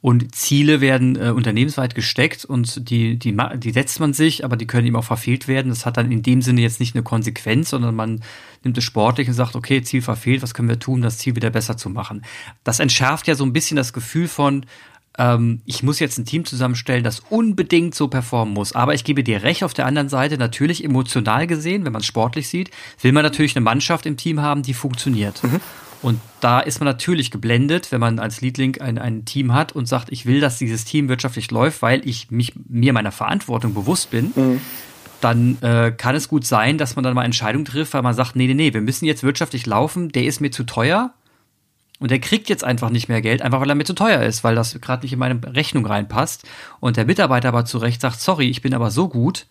Und 0.00 0.34
Ziele 0.34 0.80
werden 0.80 1.16
äh, 1.16 1.30
unternehmensweit 1.30 1.94
gesteckt 1.94 2.44
und 2.44 2.90
die, 2.90 3.18
die, 3.18 3.36
die 3.56 3.70
setzt 3.70 3.98
man 3.98 4.12
sich, 4.12 4.44
aber 4.44 4.56
die 4.56 4.66
können 4.66 4.86
eben 4.86 4.96
auch 4.96 5.04
verfehlt 5.04 5.48
werden. 5.48 5.68
Das 5.70 5.86
hat 5.86 5.96
dann 5.96 6.12
in 6.12 6.22
dem 6.22 6.42
Sinne 6.42 6.60
jetzt 6.60 6.80
nicht 6.80 6.94
eine 6.94 7.02
Konsequenz, 7.02 7.70
sondern 7.70 7.94
man 7.94 8.22
nimmt 8.62 8.78
es 8.78 8.84
sportlich 8.84 9.28
und 9.28 9.34
sagt, 9.34 9.56
okay, 9.56 9.82
Ziel 9.82 10.02
verfehlt, 10.02 10.42
was 10.42 10.54
können 10.54 10.68
wir 10.68 10.78
tun, 10.78 11.02
das 11.02 11.18
Ziel 11.18 11.34
wieder 11.36 11.50
besser 11.50 11.76
zu 11.76 11.90
machen. 11.90 12.22
Das 12.62 12.78
entschärft 12.78 13.26
ja 13.26 13.34
so 13.34 13.44
ein 13.44 13.52
bisschen 13.52 13.76
das 13.76 13.92
Gefühl 13.92 14.28
von, 14.28 14.66
ähm, 15.18 15.60
ich 15.64 15.82
muss 15.82 15.98
jetzt 15.98 16.18
ein 16.18 16.24
Team 16.24 16.44
zusammenstellen, 16.44 17.04
das 17.04 17.20
unbedingt 17.30 17.94
so 17.94 18.08
performen 18.08 18.54
muss. 18.54 18.74
Aber 18.74 18.94
ich 18.94 19.04
gebe 19.04 19.24
dir 19.24 19.42
recht, 19.42 19.64
auf 19.64 19.74
der 19.74 19.86
anderen 19.86 20.08
Seite, 20.08 20.38
natürlich 20.38 20.84
emotional 20.84 21.46
gesehen, 21.46 21.84
wenn 21.84 21.92
man 21.92 22.00
es 22.00 22.06
sportlich 22.06 22.48
sieht, 22.48 22.70
will 23.00 23.12
man 23.12 23.22
natürlich 23.22 23.56
eine 23.56 23.64
Mannschaft 23.64 24.06
im 24.06 24.16
Team 24.16 24.40
haben, 24.40 24.62
die 24.62 24.74
funktioniert. 24.74 25.42
Mhm. 25.42 25.60
Und 26.02 26.20
da 26.40 26.60
ist 26.60 26.80
man 26.80 26.86
natürlich 26.86 27.30
geblendet, 27.30 27.90
wenn 27.90 28.00
man 28.00 28.18
als 28.18 28.40
Leadlink 28.40 28.80
ein, 28.80 28.98
ein 28.98 29.24
Team 29.24 29.54
hat 29.54 29.72
und 29.72 29.86
sagt, 29.86 30.12
ich 30.12 30.26
will, 30.26 30.40
dass 30.40 30.58
dieses 30.58 30.84
Team 30.84 31.08
wirtschaftlich 31.08 31.50
läuft, 31.50 31.82
weil 31.82 32.06
ich 32.06 32.30
mich, 32.30 32.52
mir 32.68 32.92
meiner 32.92 33.12
Verantwortung 33.12 33.74
bewusst 33.74 34.10
bin. 34.10 34.32
Mhm. 34.34 34.60
Dann 35.20 35.56
äh, 35.62 35.92
kann 35.96 36.14
es 36.14 36.28
gut 36.28 36.44
sein, 36.44 36.76
dass 36.76 36.94
man 36.94 37.02
dann 37.02 37.14
mal 37.14 37.24
Entscheidungen 37.24 37.64
trifft, 37.64 37.94
weil 37.94 38.02
man 38.02 38.14
sagt, 38.14 38.36
nee, 38.36 38.46
nee, 38.46 38.54
nee, 38.54 38.74
wir 38.74 38.82
müssen 38.82 39.06
jetzt 39.06 39.22
wirtschaftlich 39.22 39.64
laufen, 39.64 40.10
der 40.12 40.24
ist 40.24 40.40
mir 40.40 40.50
zu 40.50 40.64
teuer, 40.64 41.14
und 41.98 42.10
der 42.10 42.20
kriegt 42.20 42.48
jetzt 42.48 42.64
einfach 42.64 42.90
nicht 42.90 43.08
mehr 43.08 43.22
Geld, 43.22 43.40
einfach 43.42 43.60
weil 43.60 43.70
er 43.70 43.74
mir 43.74 43.84
zu 43.84 43.94
teuer 43.94 44.22
ist, 44.22 44.44
weil 44.44 44.54
das 44.54 44.78
gerade 44.80 45.02
nicht 45.02 45.14
in 45.14 45.18
meine 45.18 45.40
Rechnung 45.54 45.86
reinpasst. 45.86 46.46
Und 46.78 46.96
der 46.96 47.06
Mitarbeiter 47.06 47.48
aber 47.48 47.64
zu 47.64 47.78
Recht 47.78 48.00
sagt, 48.00 48.20
sorry, 48.20 48.48
ich 48.48 48.60
bin 48.60 48.74
aber 48.74 48.90
so 48.90 49.08
gut 49.08 49.46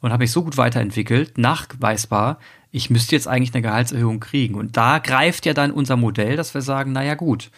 und 0.00 0.12
habe 0.12 0.22
mich 0.22 0.30
so 0.30 0.44
gut 0.44 0.56
weiterentwickelt, 0.56 1.36
nachweisbar, 1.36 2.38
ich 2.72 2.90
müsste 2.90 3.16
jetzt 3.16 3.28
eigentlich 3.28 3.54
eine 3.54 3.62
Gehaltserhöhung 3.62 4.20
kriegen. 4.20 4.54
Und 4.54 4.76
da 4.76 4.98
greift 4.98 5.46
ja 5.46 5.54
dann 5.54 5.72
unser 5.72 5.96
Modell, 5.96 6.36
dass 6.36 6.54
wir 6.54 6.62
sagen, 6.62 6.92
naja 6.92 7.14
gut, 7.14 7.50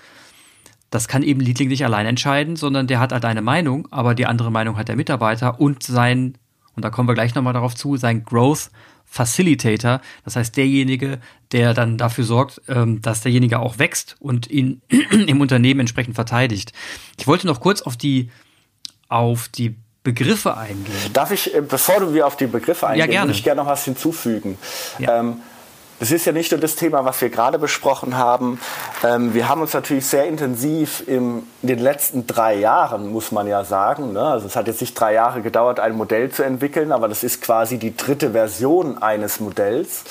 das 0.90 1.08
kann 1.08 1.22
eben 1.22 1.40
Liedling 1.40 1.68
nicht 1.68 1.84
allein 1.84 2.06
entscheiden, 2.06 2.56
sondern 2.56 2.86
der 2.86 3.00
hat 3.00 3.12
halt 3.12 3.24
eine 3.24 3.42
Meinung, 3.42 3.88
aber 3.90 4.14
die 4.14 4.26
andere 4.26 4.50
Meinung 4.50 4.76
hat 4.76 4.88
der 4.88 4.96
Mitarbeiter 4.96 5.58
und 5.58 5.82
sein, 5.82 6.36
und 6.74 6.84
da 6.84 6.90
kommen 6.90 7.08
wir 7.08 7.14
gleich 7.14 7.34
nochmal 7.34 7.54
darauf 7.54 7.74
zu, 7.74 7.96
sein 7.96 8.24
Growth 8.24 8.70
Facilitator, 9.04 10.00
das 10.24 10.36
heißt 10.36 10.56
derjenige, 10.56 11.18
der 11.50 11.74
dann 11.74 11.98
dafür 11.98 12.24
sorgt, 12.24 12.62
ähm, 12.68 13.02
dass 13.02 13.20
derjenige 13.20 13.58
auch 13.58 13.78
wächst 13.78 14.16
und 14.20 14.50
ihn 14.50 14.80
im 15.26 15.40
Unternehmen 15.40 15.80
entsprechend 15.80 16.14
verteidigt. 16.14 16.72
Ich 17.18 17.26
wollte 17.26 17.46
noch 17.46 17.60
kurz 17.60 17.82
auf 17.82 17.96
die 17.96 18.30
auf 19.08 19.48
die 19.48 19.76
Begriffe 20.02 20.56
eingehen. 20.56 21.12
Darf 21.12 21.30
ich, 21.30 21.54
äh, 21.54 21.60
bevor 21.60 22.00
du 22.00 22.12
wir 22.14 22.26
auf 22.26 22.36
die 22.36 22.46
Begriffe 22.46 22.88
eingehen, 22.88 23.00
ja, 23.00 23.06
gerne. 23.06 23.28
würde 23.28 23.38
ich 23.38 23.44
gerne 23.44 23.62
noch 23.62 23.68
was 23.68 23.84
hinzufügen. 23.84 24.58
Ja. 24.98 25.20
Ähm, 25.20 25.42
das 26.02 26.10
ist 26.10 26.24
ja 26.24 26.32
nicht 26.32 26.50
nur 26.50 26.60
das 26.60 26.74
Thema, 26.74 27.04
was 27.04 27.20
wir 27.20 27.30
gerade 27.30 27.60
besprochen 27.60 28.16
haben. 28.16 28.58
Ähm, 29.04 29.34
wir 29.34 29.48
haben 29.48 29.60
uns 29.60 29.72
natürlich 29.72 30.04
sehr 30.04 30.26
intensiv 30.26 31.04
im, 31.06 31.44
in 31.62 31.68
den 31.68 31.78
letzten 31.78 32.26
drei 32.26 32.56
Jahren, 32.56 33.12
muss 33.12 33.30
man 33.30 33.46
ja 33.46 33.62
sagen, 33.62 34.12
ne? 34.12 34.24
also 34.24 34.48
es 34.48 34.56
hat 34.56 34.66
jetzt 34.66 34.80
nicht 34.80 34.98
drei 34.98 35.14
Jahre 35.14 35.42
gedauert, 35.42 35.78
ein 35.78 35.94
Modell 35.94 36.32
zu 36.32 36.42
entwickeln, 36.42 36.90
aber 36.90 37.06
das 37.06 37.22
ist 37.22 37.40
quasi 37.40 37.78
die 37.78 37.96
dritte 37.96 38.32
Version 38.32 39.00
eines 39.00 39.38
Modells, 39.38 40.02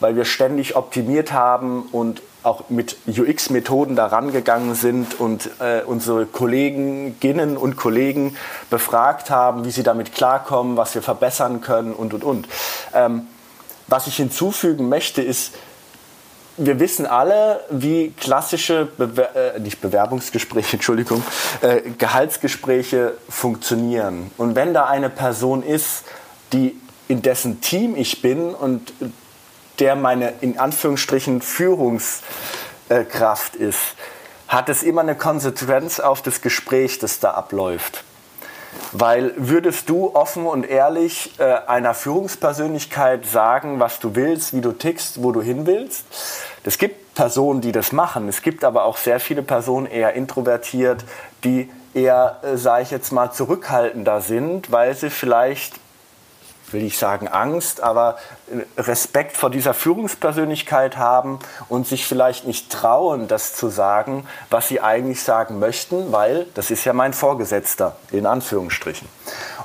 weil 0.00 0.16
wir 0.16 0.24
ständig 0.24 0.74
optimiert 0.74 1.30
haben 1.30 1.82
und 1.92 2.22
auch 2.46 2.70
mit 2.70 2.96
UX-Methoden 3.08 3.96
daran 3.96 4.30
gegangen 4.32 4.76
sind 4.76 5.18
und 5.18 5.50
äh, 5.58 5.82
unsere 5.84 6.26
Kolleginnen 6.26 7.56
und 7.56 7.76
Kollegen 7.76 8.36
befragt 8.70 9.30
haben, 9.30 9.64
wie 9.64 9.70
sie 9.72 9.82
damit 9.82 10.14
klarkommen, 10.14 10.76
was 10.76 10.94
wir 10.94 11.02
verbessern 11.02 11.60
können 11.60 11.92
und, 11.92 12.14
und, 12.14 12.22
und. 12.22 12.48
Ähm, 12.94 13.26
was 13.88 14.06
ich 14.06 14.16
hinzufügen 14.16 14.88
möchte, 14.88 15.22
ist, 15.22 15.54
wir 16.56 16.78
wissen 16.78 17.04
alle, 17.04 17.60
wie 17.68 18.12
klassische, 18.12 18.88
Bewer 18.96 19.34
äh, 19.56 19.58
nicht 19.58 19.80
Bewerbungsgespräche, 19.80 20.72
Entschuldigung, 20.74 21.22
äh, 21.62 21.82
Gehaltsgespräche 21.98 23.14
funktionieren. 23.28 24.30
Und 24.36 24.54
wenn 24.54 24.72
da 24.72 24.86
eine 24.86 25.10
Person 25.10 25.64
ist, 25.64 26.04
die 26.52 26.80
in 27.08 27.22
dessen 27.22 27.60
Team 27.60 27.96
ich 27.96 28.22
bin 28.22 28.54
und 28.54 28.92
der 29.78 29.96
meine 29.96 30.34
in 30.40 30.58
Anführungsstrichen 30.58 31.42
Führungskraft 31.42 33.56
ist, 33.56 33.78
hat 34.48 34.68
es 34.68 34.82
immer 34.82 35.00
eine 35.00 35.16
Konsequenz 35.16 36.00
auf 36.00 36.22
das 36.22 36.40
Gespräch, 36.40 36.98
das 36.98 37.20
da 37.20 37.32
abläuft. 37.32 38.04
Weil 38.92 39.32
würdest 39.36 39.88
du 39.88 40.14
offen 40.14 40.46
und 40.46 40.68
ehrlich 40.68 41.38
äh, 41.38 41.44
einer 41.66 41.94
Führungspersönlichkeit 41.94 43.26
sagen, 43.26 43.80
was 43.80 44.00
du 44.00 44.14
willst, 44.14 44.54
wie 44.54 44.60
du 44.60 44.72
tickst, 44.72 45.22
wo 45.22 45.32
du 45.32 45.42
hin 45.42 45.66
willst? 45.66 46.04
Es 46.64 46.78
gibt 46.78 47.14
Personen, 47.14 47.60
die 47.60 47.72
das 47.72 47.92
machen. 47.92 48.28
Es 48.28 48.42
gibt 48.42 48.64
aber 48.64 48.84
auch 48.84 48.98
sehr 48.98 49.18
viele 49.18 49.42
Personen, 49.42 49.86
eher 49.86 50.12
introvertiert, 50.12 51.04
die 51.42 51.70
eher, 51.94 52.40
äh, 52.42 52.56
sage 52.56 52.82
ich 52.82 52.90
jetzt 52.90 53.12
mal, 53.12 53.32
zurückhaltender 53.32 54.20
sind, 54.20 54.70
weil 54.70 54.94
sie 54.94 55.10
vielleicht 55.10 55.74
will 56.72 56.82
ich 56.82 56.98
sagen 56.98 57.28
Angst, 57.28 57.82
aber 57.82 58.16
Respekt 58.76 59.36
vor 59.36 59.50
dieser 59.50 59.74
Führungspersönlichkeit 59.74 60.96
haben 60.96 61.38
und 61.68 61.86
sich 61.86 62.06
vielleicht 62.06 62.46
nicht 62.46 62.70
trauen, 62.70 63.28
das 63.28 63.54
zu 63.54 63.68
sagen, 63.68 64.26
was 64.50 64.68
sie 64.68 64.80
eigentlich 64.80 65.22
sagen 65.22 65.58
möchten, 65.58 66.12
weil 66.12 66.46
das 66.54 66.70
ist 66.70 66.84
ja 66.84 66.92
mein 66.92 67.12
Vorgesetzter, 67.12 67.96
in 68.10 68.26
Anführungsstrichen. 68.26 69.08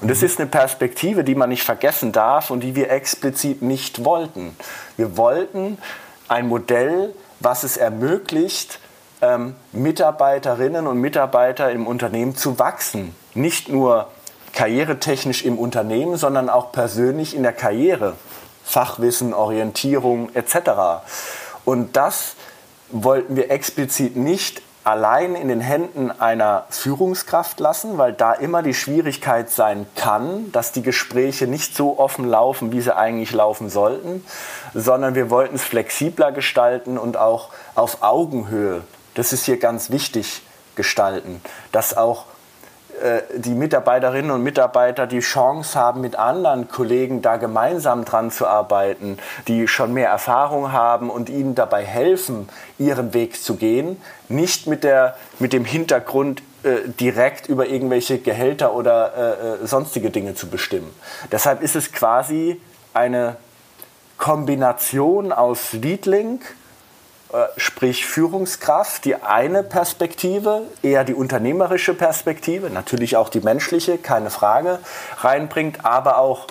Und 0.01 0.09
das 0.09 0.23
ist 0.23 0.39
eine 0.39 0.49
Perspektive, 0.49 1.23
die 1.23 1.35
man 1.35 1.49
nicht 1.49 1.63
vergessen 1.63 2.11
darf 2.11 2.49
und 2.49 2.61
die 2.61 2.75
wir 2.75 2.91
explizit 2.91 3.61
nicht 3.61 4.03
wollten. 4.03 4.55
Wir 4.97 5.17
wollten 5.17 5.77
ein 6.27 6.47
Modell, 6.47 7.13
was 7.39 7.63
es 7.63 7.77
ermöglicht, 7.77 8.79
ähm, 9.21 9.55
Mitarbeiterinnen 9.71 10.87
und 10.87 10.97
Mitarbeiter 10.97 11.71
im 11.71 11.87
Unternehmen 11.87 12.35
zu 12.35 12.57
wachsen. 12.59 13.15
Nicht 13.33 13.69
nur 13.69 14.07
karrieretechnisch 14.53 15.43
im 15.43 15.57
Unternehmen, 15.57 16.17
sondern 16.17 16.49
auch 16.49 16.71
persönlich 16.71 17.35
in 17.35 17.43
der 17.43 17.53
Karriere. 17.53 18.15
Fachwissen, 18.63 19.33
Orientierung 19.33 20.33
etc. 20.33 21.03
Und 21.65 21.97
das 21.97 22.35
wollten 22.89 23.35
wir 23.35 23.51
explizit 23.51 24.15
nicht 24.15 24.61
allein 24.83 25.35
in 25.35 25.47
den 25.47 25.61
Händen 25.61 26.09
einer 26.09 26.65
Führungskraft 26.69 27.59
lassen, 27.59 27.97
weil 27.97 28.13
da 28.13 28.33
immer 28.33 28.63
die 28.63 28.73
Schwierigkeit 28.73 29.49
sein 29.49 29.85
kann, 29.95 30.51
dass 30.51 30.71
die 30.71 30.81
Gespräche 30.81 31.45
nicht 31.45 31.75
so 31.75 31.99
offen 31.99 32.25
laufen, 32.25 32.71
wie 32.71 32.81
sie 32.81 32.95
eigentlich 32.95 33.31
laufen 33.31 33.69
sollten, 33.69 34.25
sondern 34.73 35.13
wir 35.13 35.29
wollten 35.29 35.55
es 35.55 35.63
flexibler 35.63 36.31
gestalten 36.31 36.97
und 36.97 37.15
auch 37.17 37.49
auf 37.75 38.01
Augenhöhe, 38.01 38.81
das 39.13 39.33
ist 39.33 39.45
hier 39.45 39.59
ganz 39.59 39.91
wichtig, 39.91 40.41
gestalten, 40.75 41.41
dass 41.71 41.95
auch 41.95 42.25
äh, 43.01 43.23
die 43.35 43.53
Mitarbeiterinnen 43.53 44.31
und 44.31 44.43
Mitarbeiter 44.43 45.07
die 45.07 45.19
Chance 45.19 45.77
haben, 45.77 46.01
mit 46.01 46.15
anderen 46.15 46.67
Kollegen 46.67 47.21
da 47.21 47.37
gemeinsam 47.37 48.05
dran 48.05 48.31
zu 48.31 48.47
arbeiten, 48.47 49.17
die 49.47 49.67
schon 49.67 49.93
mehr 49.93 50.09
Erfahrung 50.09 50.71
haben 50.71 51.09
und 51.09 51.29
ihnen 51.29 51.55
dabei 51.55 51.83
helfen, 51.83 52.47
ihren 52.77 53.13
Weg 53.13 53.41
zu 53.41 53.55
gehen. 53.55 54.01
Nicht 54.29 54.67
mit, 54.67 54.83
der, 54.83 55.15
mit 55.39 55.53
dem 55.53 55.65
Hintergrund, 55.65 56.41
äh, 56.63 56.89
direkt 56.99 57.49
über 57.49 57.67
irgendwelche 57.67 58.19
Gehälter 58.19 58.75
oder 58.75 59.13
äh, 59.17 59.63
äh 59.63 59.67
sonstige 59.67 60.11
Dinge 60.11 60.35
zu 60.35 60.47
bestimmen. 60.47 60.93
Deshalb 61.31 61.63
ist 61.63 61.75
es 61.75 61.91
quasi 61.91 62.61
eine 62.93 63.37
Kombination 64.17 65.31
aus 65.31 65.73
Leadlink, 65.73 66.41
sprich 67.57 68.05
Führungskraft, 68.05 69.05
die 69.05 69.15
eine 69.15 69.63
Perspektive, 69.63 70.63
eher 70.83 71.03
die 71.03 71.13
unternehmerische 71.13 71.93
Perspektive, 71.93 72.69
natürlich 72.69 73.15
auch 73.15 73.29
die 73.29 73.41
menschliche, 73.41 73.97
keine 73.97 74.29
Frage, 74.29 74.79
reinbringt, 75.19 75.85
aber 75.85 76.17
auch 76.17 76.47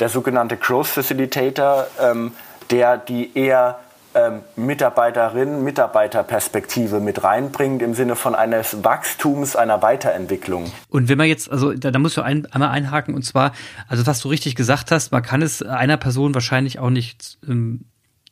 der 0.00 0.08
sogenannte 0.08 0.56
Growth 0.56 0.86
Facilitator, 0.86 1.86
ähm, 2.00 2.32
der 2.70 2.98
die 2.98 3.36
eher 3.36 3.78
ähm, 4.14 4.40
Mitarbeiterinnen, 4.56 5.62
Mitarbeiterperspektive 5.62 7.00
mit 7.00 7.24
reinbringt 7.24 7.82
im 7.82 7.94
Sinne 7.94 8.16
von 8.16 8.34
eines 8.34 8.82
Wachstums, 8.84 9.56
einer 9.56 9.82
Weiterentwicklung. 9.82 10.70
Und 10.88 11.08
wenn 11.08 11.18
man 11.18 11.26
jetzt, 11.26 11.50
also 11.50 11.72
da, 11.74 11.90
da 11.90 11.98
musst 11.98 12.16
du 12.16 12.22
ein, 12.22 12.46
einmal 12.46 12.70
einhaken 12.70 13.14
und 13.14 13.22
zwar, 13.22 13.52
also 13.86 14.06
was 14.06 14.20
du 14.20 14.28
richtig 14.28 14.54
gesagt 14.54 14.90
hast, 14.90 15.12
man 15.12 15.22
kann 15.22 15.42
es 15.42 15.62
einer 15.62 15.96
Person 15.96 16.34
wahrscheinlich 16.34 16.78
auch 16.78 16.90
nicht 16.90 17.38
ähm, 17.46 17.84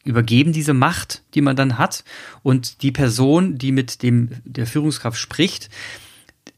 übergeben 0.07 0.53
diese 0.53 0.75
Macht, 0.75 1.23
die 1.35 1.41
man 1.41 1.57
dann 1.57 1.79
hat. 1.79 2.05
Und 2.43 2.83
die 2.83 2.93
Person, 2.93 3.59
die 3.59 3.73
mit 3.73 4.03
dem, 4.03 4.31
der 4.45 4.67
Führungskraft 4.67 5.19
spricht, 5.19 5.69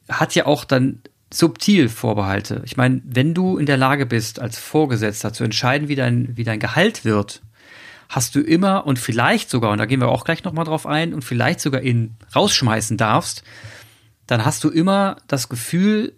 hat 0.08 0.34
ja 0.34 0.46
auch 0.46 0.64
dann 0.64 1.02
subtil 1.32 1.88
Vorbehalte. 1.88 2.62
Ich 2.64 2.76
meine, 2.76 3.02
wenn 3.04 3.34
du 3.34 3.58
in 3.58 3.66
der 3.66 3.76
Lage 3.76 4.06
bist, 4.06 4.40
als 4.40 4.58
Vorgesetzter 4.58 5.32
zu 5.32 5.44
entscheiden, 5.44 5.88
wie 5.88 5.96
dein, 5.96 6.36
wie 6.36 6.44
dein 6.44 6.60
Gehalt 6.60 7.04
wird, 7.04 7.42
hast 8.08 8.34
du 8.34 8.40
immer 8.40 8.86
und 8.86 8.98
vielleicht 8.98 9.50
sogar, 9.50 9.70
und 9.70 9.78
da 9.78 9.86
gehen 9.86 10.00
wir 10.00 10.08
auch 10.08 10.24
gleich 10.24 10.44
nochmal 10.44 10.64
drauf 10.64 10.86
ein, 10.86 11.12
und 11.12 11.22
vielleicht 11.22 11.60
sogar 11.60 11.82
ihn 11.82 12.16
rausschmeißen 12.34 12.96
darfst, 12.96 13.44
dann 14.26 14.44
hast 14.44 14.64
du 14.64 14.70
immer 14.70 15.16
das 15.26 15.48
Gefühl, 15.48 16.14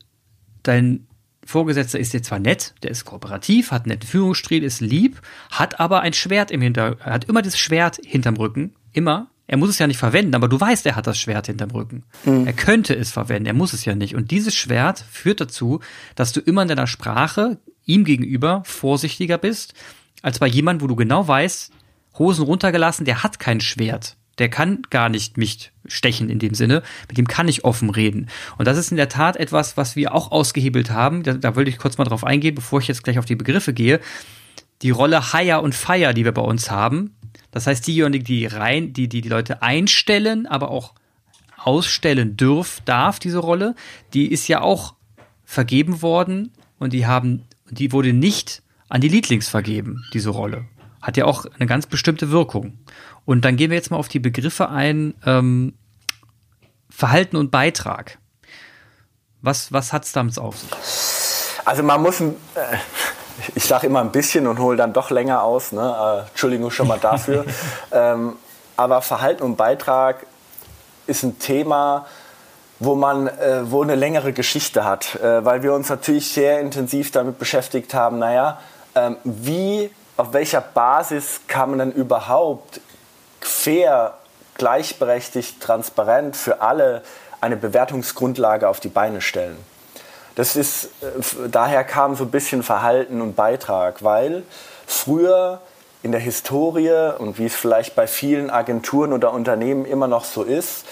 dein 0.63 1.07
Vorgesetzter 1.45 1.99
ist 1.99 2.13
dir 2.13 2.23
zwar 2.23 2.39
nett, 2.39 2.75
der 2.83 2.91
ist 2.91 3.05
kooperativ, 3.05 3.71
hat 3.71 3.83
einen 3.83 3.91
netten 3.93 4.09
Führungsstil, 4.09 4.63
ist 4.63 4.81
lieb, 4.81 5.21
hat 5.51 5.81
aber 5.81 6.01
ein 6.01 6.13
Schwert 6.13 6.51
im 6.51 6.61
Hinter, 6.61 6.97
hat 7.01 7.25
immer 7.25 7.43
das 7.43 7.59
Schwert 7.59 7.99
hinterm 8.05 8.37
Rücken, 8.37 8.75
immer. 8.93 9.29
Er 9.47 9.57
muss 9.57 9.71
es 9.71 9.81
ja 9.81 9.89
nicht 9.89 9.99
verwenden, 9.99 10.37
aber 10.37 10.47
du 10.47 10.61
weißt, 10.61 10.87
er 10.87 10.95
hat 10.95 11.09
das 11.09 11.19
Schwert 11.19 11.47
hinterm 11.47 11.73
Rücken. 11.73 12.05
Mhm. 12.25 12.47
Er 12.47 12.53
könnte 12.53 12.95
es 12.95 13.11
verwenden, 13.11 13.47
er 13.47 13.55
muss 13.55 13.73
es 13.73 13.85
ja 13.85 13.97
nicht. 13.97 14.15
Und 14.15 14.31
dieses 14.31 14.55
Schwert 14.55 15.05
führt 15.11 15.41
dazu, 15.41 15.81
dass 16.15 16.33
du 16.33 16.41
immer 16.41 16.63
in 16.63 16.69
deiner 16.69 16.87
Sprache 16.87 17.59
ihm 17.85 18.05
gegenüber 18.05 18.63
vorsichtiger 18.65 19.39
bist, 19.39 19.75
als 20.23 20.39
bei 20.39 20.47
jemandem, 20.47 20.85
wo 20.85 20.87
du 20.87 20.97
genau 20.97 21.27
weißt, 21.27 21.73
Hosen 22.19 22.45
runtergelassen, 22.45 23.05
der 23.05 23.23
hat 23.23 23.41
kein 23.41 23.61
Schwert. 23.61 24.17
Der 24.39 24.51
kann 24.51 24.83
gar 24.91 25.09
nicht 25.09 25.37
mich 25.37 25.73
stechen 25.91 26.31
in 26.31 26.39
dem 26.39 26.55
Sinne. 26.55 26.83
Mit 27.09 27.19
dem 27.19 27.29
kann 27.29 27.49
ich 27.49 27.65
offen 27.65 27.91
reden. 27.91 28.29
Und 28.59 28.67
das 28.67 28.79
ist 28.79 28.91
in 28.91 28.97
der 28.97 29.09
Tat 29.09 29.37
etwas, 29.37 29.77
was 29.77 29.97
wir 29.97 30.15
auch 30.15 30.31
ausgehebelt 30.31 30.91
haben. 30.91 31.23
Da, 31.23 31.35
da 31.35 31.57
wollte 31.57 31.71
ich 31.71 31.79
kurz 31.79 31.99
mal 31.99 32.05
drauf 32.05 32.25
eingehen, 32.25 32.55
bevor 32.55 32.81
ich 32.81 32.89
jetzt 32.89 33.05
gleich 33.05 33.19
auf 33.19 33.25
die 33.25 33.37
Begriffe 33.37 33.73
gehe. 33.73 34.01
Die 34.83 34.91
Rolle 34.91 35.33
Hire 35.33 35.61
und 35.61 35.75
Fire, 35.75 36.15
die 36.15 36.25
wir 36.25 36.33
bei 36.33 36.43
uns 36.43 36.71
haben. 36.71 37.15
Das 37.51 37.67
heißt, 37.67 37.87
diejenigen, 37.87 38.25
die 38.25 38.47
rein, 38.47 38.93
die, 38.93 39.09
die 39.09 39.21
die 39.21 39.29
Leute 39.29 39.63
einstellen, 39.63 40.47
aber 40.47 40.71
auch 40.71 40.95
ausstellen 41.57 42.37
dürf, 42.37 42.81
darf 42.85 43.19
diese 43.19 43.39
Rolle, 43.39 43.75
die 44.15 44.31
ist 44.31 44.49
ja 44.49 44.63
auch 44.63 44.95
vergeben 45.45 46.01
worden 46.01 46.53
und 46.79 46.93
die 46.93 47.07
haben, 47.07 47.43
die 47.71 47.93
wurde 47.93 48.13
nicht 48.13 48.63
an 48.89 49.01
die 49.01 49.09
Leadlings 49.09 49.49
vergeben, 49.49 50.05
diese 50.13 50.31
Rolle. 50.31 50.67
Hat 51.03 51.17
ja 51.17 51.25
auch 51.25 51.47
eine 51.59 51.67
ganz 51.67 51.87
bestimmte 51.87 52.31
Wirkung. 52.31 52.79
Und 53.25 53.45
dann 53.45 53.57
gehen 53.57 53.71
wir 53.71 53.77
jetzt 53.77 53.91
mal 53.91 53.97
auf 53.97 54.09
die 54.09 54.19
Begriffe 54.19 54.71
ein, 54.71 55.15
ähm, 55.25 55.75
Verhalten 57.01 57.37
und 57.37 57.51
Beitrag. 57.51 58.19
Was, 59.41 59.73
was 59.73 59.95
hat 59.95 60.05
es 60.05 60.13
damit 60.13 60.39
auf 60.39 60.59
sich? 60.59 60.69
Also 61.65 61.83
man 61.83 62.03
muss, 62.03 62.21
äh, 62.21 62.35
ich 63.55 63.65
sage 63.65 63.87
immer 63.87 64.03
ein 64.03 64.13
bisschen 64.13 64.47
und 64.47 64.59
hole 64.59 64.77
dann 64.77 64.93
doch 64.93 65.09
länger 65.11 65.43
aus, 65.43 65.73
ne? 65.73 65.81
äh, 65.81 66.29
Entschuldigung 66.29 66.71
schon 66.71 66.89
mal 66.89 66.99
dafür. 66.99 67.47
ähm, 67.91 68.37
aber 68.77 69.01
Verhalten 69.01 69.43
und 69.45 69.57
Beitrag 69.57 70.27
ist 71.07 71.23
ein 71.23 71.39
Thema, 71.39 72.05
wo 72.81 72.95
man, 72.95 73.29
äh, 73.29 73.63
wo 73.71 73.83
eine 73.83 73.95
längere 73.95 74.35
Geschichte 74.35 74.85
hat, 74.85 75.15
äh, 75.15 75.43
weil 75.43 75.63
wir 75.63 75.73
uns 75.73 75.89
natürlich 75.89 76.31
sehr 76.31 76.61
intensiv 76.61 77.13
damit 77.13 77.39
beschäftigt 77.39 77.95
haben, 77.95 78.19
naja, 78.19 78.59
ähm, 78.95 79.17
wie, 79.25 79.91
auf 80.19 80.35
welcher 80.35 80.61
Basis 80.61 81.41
kann 81.49 81.71
man 81.71 81.79
denn 81.79 81.93
überhaupt 81.93 82.83
fair, 83.41 84.19
gleichberechtigt, 84.61 85.59
transparent 85.63 86.37
für 86.37 86.61
alle 86.61 87.01
eine 87.41 87.57
Bewertungsgrundlage 87.57 88.69
auf 88.69 88.79
die 88.79 88.91
Beine 88.91 89.23
stellen. 89.23 89.57
Das 90.35 90.55
ist, 90.55 90.85
äh, 91.01 91.49
daher 91.51 91.83
kam 91.83 92.15
so 92.15 92.25
ein 92.25 92.31
bisschen 92.31 92.63
Verhalten 92.63 93.23
und 93.23 93.37
Beitrag, 93.37 94.05
weil 94.05 94.43
früher 94.87 95.63
in 96.03 96.13
der 96.13 96.21
Historie 96.21 97.15
und 97.19 97.39
wie 97.39 97.47
es 97.47 97.57
vielleicht 97.57 97.95
bei 97.95 98.07
vielen 98.07 98.51
Agenturen 98.51 99.15
oder 99.15 99.33
Unternehmen 99.33 99.87
immer 99.87 100.09
noch 100.09 100.27
so 100.27 100.43
ist, 100.43 100.85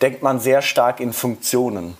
denkt 0.00 0.22
man 0.22 0.38
sehr 0.38 0.62
stark 0.62 1.00
in 1.00 1.12
Funktionen. 1.12 1.98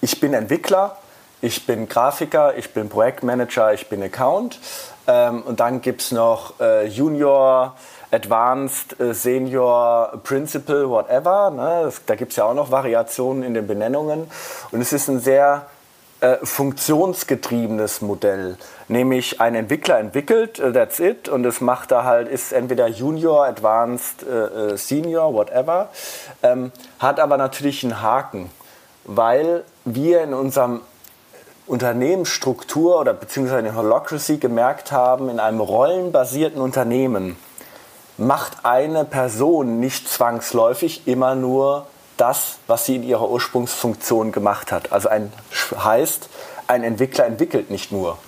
Ich 0.00 0.20
bin 0.20 0.32
Entwickler, 0.32 0.96
ich 1.42 1.66
bin 1.66 1.86
Grafiker, 1.86 2.56
ich 2.56 2.72
bin 2.72 2.88
Projektmanager, 2.88 3.74
ich 3.74 3.90
bin 3.90 4.02
Account 4.02 4.58
ähm, 5.06 5.42
und 5.42 5.60
dann 5.60 5.82
gibt 5.82 6.00
es 6.00 6.12
noch 6.12 6.58
äh, 6.60 6.86
Junior, 6.86 7.76
Advanced, 8.12 9.00
äh, 9.00 9.14
Senior, 9.14 10.20
Principal, 10.22 10.88
whatever. 10.88 11.50
Ne? 11.50 11.92
Da 12.06 12.14
gibt 12.14 12.32
es 12.32 12.36
ja 12.36 12.44
auch 12.44 12.54
noch 12.54 12.70
Variationen 12.70 13.42
in 13.42 13.54
den 13.54 13.66
Benennungen. 13.66 14.30
Und 14.70 14.80
es 14.80 14.92
ist 14.92 15.08
ein 15.08 15.18
sehr 15.18 15.66
äh, 16.22 16.36
funktionsgetriebenes 16.44 18.00
Modell. 18.00 18.56
Nämlich 18.86 19.40
ein 19.40 19.56
Entwickler 19.56 19.98
entwickelt, 19.98 20.60
uh, 20.60 20.70
that's 20.70 21.00
it, 21.00 21.28
und 21.28 21.44
es 21.44 21.60
macht 21.60 21.90
da 21.90 22.04
halt, 22.04 22.28
ist 22.28 22.52
entweder 22.52 22.86
Junior, 22.86 23.44
Advanced, 23.46 24.22
äh, 24.22 24.76
Senior, 24.76 25.34
whatever, 25.34 25.88
ähm, 26.44 26.70
hat 27.00 27.18
aber 27.18 27.38
natürlich 27.38 27.82
einen 27.82 28.02
Haken, 28.02 28.50
weil 29.02 29.64
wir 29.84 30.22
in 30.22 30.32
unserem 30.32 30.82
Unternehmensstruktur 31.66 33.00
oder 33.00 33.14
beziehungsweise 33.14 33.66
in 33.66 33.74
Holocracy 33.74 34.36
gemerkt 34.36 34.92
haben, 34.92 35.28
in 35.28 35.40
einem 35.40 35.60
rollenbasierten 35.60 36.60
Unternehmen, 36.60 37.36
macht 38.26 38.64
eine 38.64 39.04
Person 39.04 39.80
nicht 39.80 40.08
zwangsläufig 40.08 41.06
immer 41.06 41.34
nur 41.34 41.86
das, 42.16 42.58
was 42.66 42.86
sie 42.86 42.96
in 42.96 43.02
ihrer 43.02 43.28
Ursprungsfunktion 43.28 44.32
gemacht 44.32 44.72
hat. 44.72 44.92
Also 44.92 45.08
ein 45.08 45.32
heißt, 45.76 46.28
ein 46.66 46.84
Entwickler 46.84 47.26
entwickelt 47.26 47.70
nicht 47.70 47.92
nur. 47.92 48.18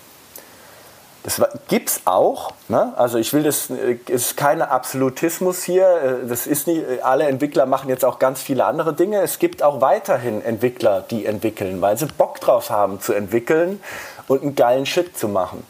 Das 1.23 1.41
gibt 1.69 1.89
es 1.89 2.01
auch. 2.05 2.53
Ne? 2.69 2.93
Also 2.97 3.17
ich 3.17 3.33
will 3.33 3.43
das, 3.43 3.71
es 3.71 4.27
ist 4.27 4.37
kein 4.37 4.61
Absolutismus 4.61 5.63
hier. 5.63 6.21
Das 6.29 6.47
ist 6.47 6.67
nicht, 6.67 6.85
alle 7.03 7.25
Entwickler 7.25 7.65
machen 7.65 7.89
jetzt 7.89 8.05
auch 8.05 8.19
ganz 8.19 8.43
viele 8.43 8.67
andere 8.67 8.93
Dinge. 8.93 9.23
Es 9.23 9.39
gibt 9.39 9.63
auch 9.63 9.81
weiterhin 9.81 10.45
Entwickler, 10.45 11.01
die 11.01 11.25
entwickeln, 11.25 11.81
weil 11.81 11.97
sie 11.97 12.07
Bock 12.07 12.41
drauf 12.41 12.69
haben 12.69 13.01
zu 13.01 13.15
entwickeln 13.15 13.81
und 14.29 14.43
einen 14.43 14.55
geilen 14.55 14.85
Shit 14.85 15.17
zu 15.17 15.29
machen. 15.29 15.65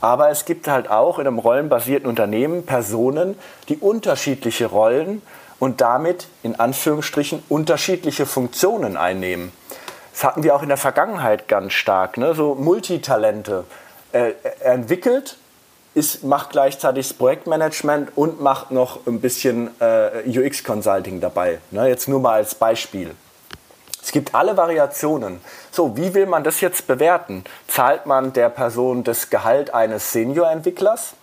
Aber 0.00 0.30
es 0.30 0.44
gibt 0.44 0.68
halt 0.68 0.90
auch 0.90 1.18
in 1.18 1.26
einem 1.26 1.38
rollenbasierten 1.38 2.08
Unternehmen 2.08 2.66
Personen, 2.66 3.38
die 3.68 3.76
unterschiedliche 3.76 4.66
Rollen 4.66 5.22
und 5.58 5.80
damit 5.80 6.28
in 6.42 6.58
Anführungsstrichen 6.58 7.42
unterschiedliche 7.48 8.26
Funktionen 8.26 8.96
einnehmen. 8.96 9.52
Das 10.12 10.24
hatten 10.24 10.42
wir 10.42 10.54
auch 10.54 10.62
in 10.62 10.68
der 10.68 10.78
Vergangenheit 10.78 11.48
ganz 11.48 11.72
stark, 11.72 12.16
ne? 12.16 12.34
so 12.34 12.54
Multitalente. 12.54 13.64
Er, 14.12 14.34
er 14.60 14.72
entwickelt, 14.72 15.36
ist, 15.94 16.24
macht 16.24 16.50
gleichzeitig 16.50 17.08
das 17.08 17.16
Projektmanagement 17.16 18.16
und 18.16 18.40
macht 18.40 18.70
noch 18.70 19.06
ein 19.06 19.20
bisschen 19.20 19.70
äh, 19.80 20.22
UX-Consulting 20.26 21.20
dabei. 21.20 21.58
Ne? 21.70 21.88
Jetzt 21.88 22.08
nur 22.08 22.20
mal 22.20 22.34
als 22.34 22.54
Beispiel. 22.54 23.14
Es 24.06 24.12
gibt 24.12 24.36
alle 24.36 24.56
Variationen. 24.56 25.40
So, 25.72 25.96
wie 25.96 26.14
will 26.14 26.26
man 26.26 26.44
das 26.44 26.60
jetzt 26.60 26.86
bewerten? 26.86 27.42
Zahlt 27.66 28.06
man 28.06 28.32
der 28.32 28.50
Person 28.50 29.02
das 29.02 29.30
Gehalt 29.30 29.74
eines 29.74 30.12
Senior-Entwicklers, 30.12 31.14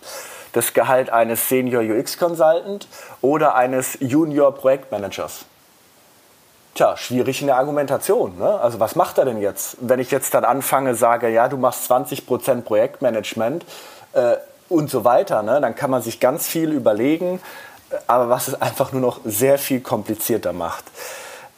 das 0.52 0.74
Gehalt 0.74 1.08
eines 1.08 1.48
Senior 1.48 1.82
UX-Consultant 1.82 2.86
oder 3.22 3.54
eines 3.54 3.96
Junior-Projektmanagers? 4.00 5.46
Tja, 6.74 6.94
schwierig 6.98 7.40
in 7.40 7.46
der 7.46 7.56
Argumentation. 7.56 8.36
Ne? 8.38 8.60
Also 8.60 8.80
was 8.80 8.96
macht 8.96 9.16
er 9.16 9.24
denn 9.24 9.40
jetzt? 9.40 9.78
Wenn 9.80 9.98
ich 9.98 10.10
jetzt 10.10 10.34
dann 10.34 10.44
anfange, 10.44 10.94
sage, 10.94 11.30
ja, 11.30 11.48
du 11.48 11.56
machst 11.56 11.90
20% 11.90 12.60
Projektmanagement 12.64 13.64
äh, 14.12 14.36
und 14.68 14.90
so 14.90 15.04
weiter, 15.06 15.42
ne? 15.42 15.58
dann 15.62 15.74
kann 15.74 15.90
man 15.90 16.02
sich 16.02 16.20
ganz 16.20 16.46
viel 16.46 16.70
überlegen, 16.70 17.40
äh, 17.88 17.96
aber 18.08 18.28
was 18.28 18.48
es 18.48 18.60
einfach 18.60 18.92
nur 18.92 19.00
noch 19.00 19.20
sehr 19.24 19.56
viel 19.56 19.80
komplizierter 19.80 20.52
macht. 20.52 20.84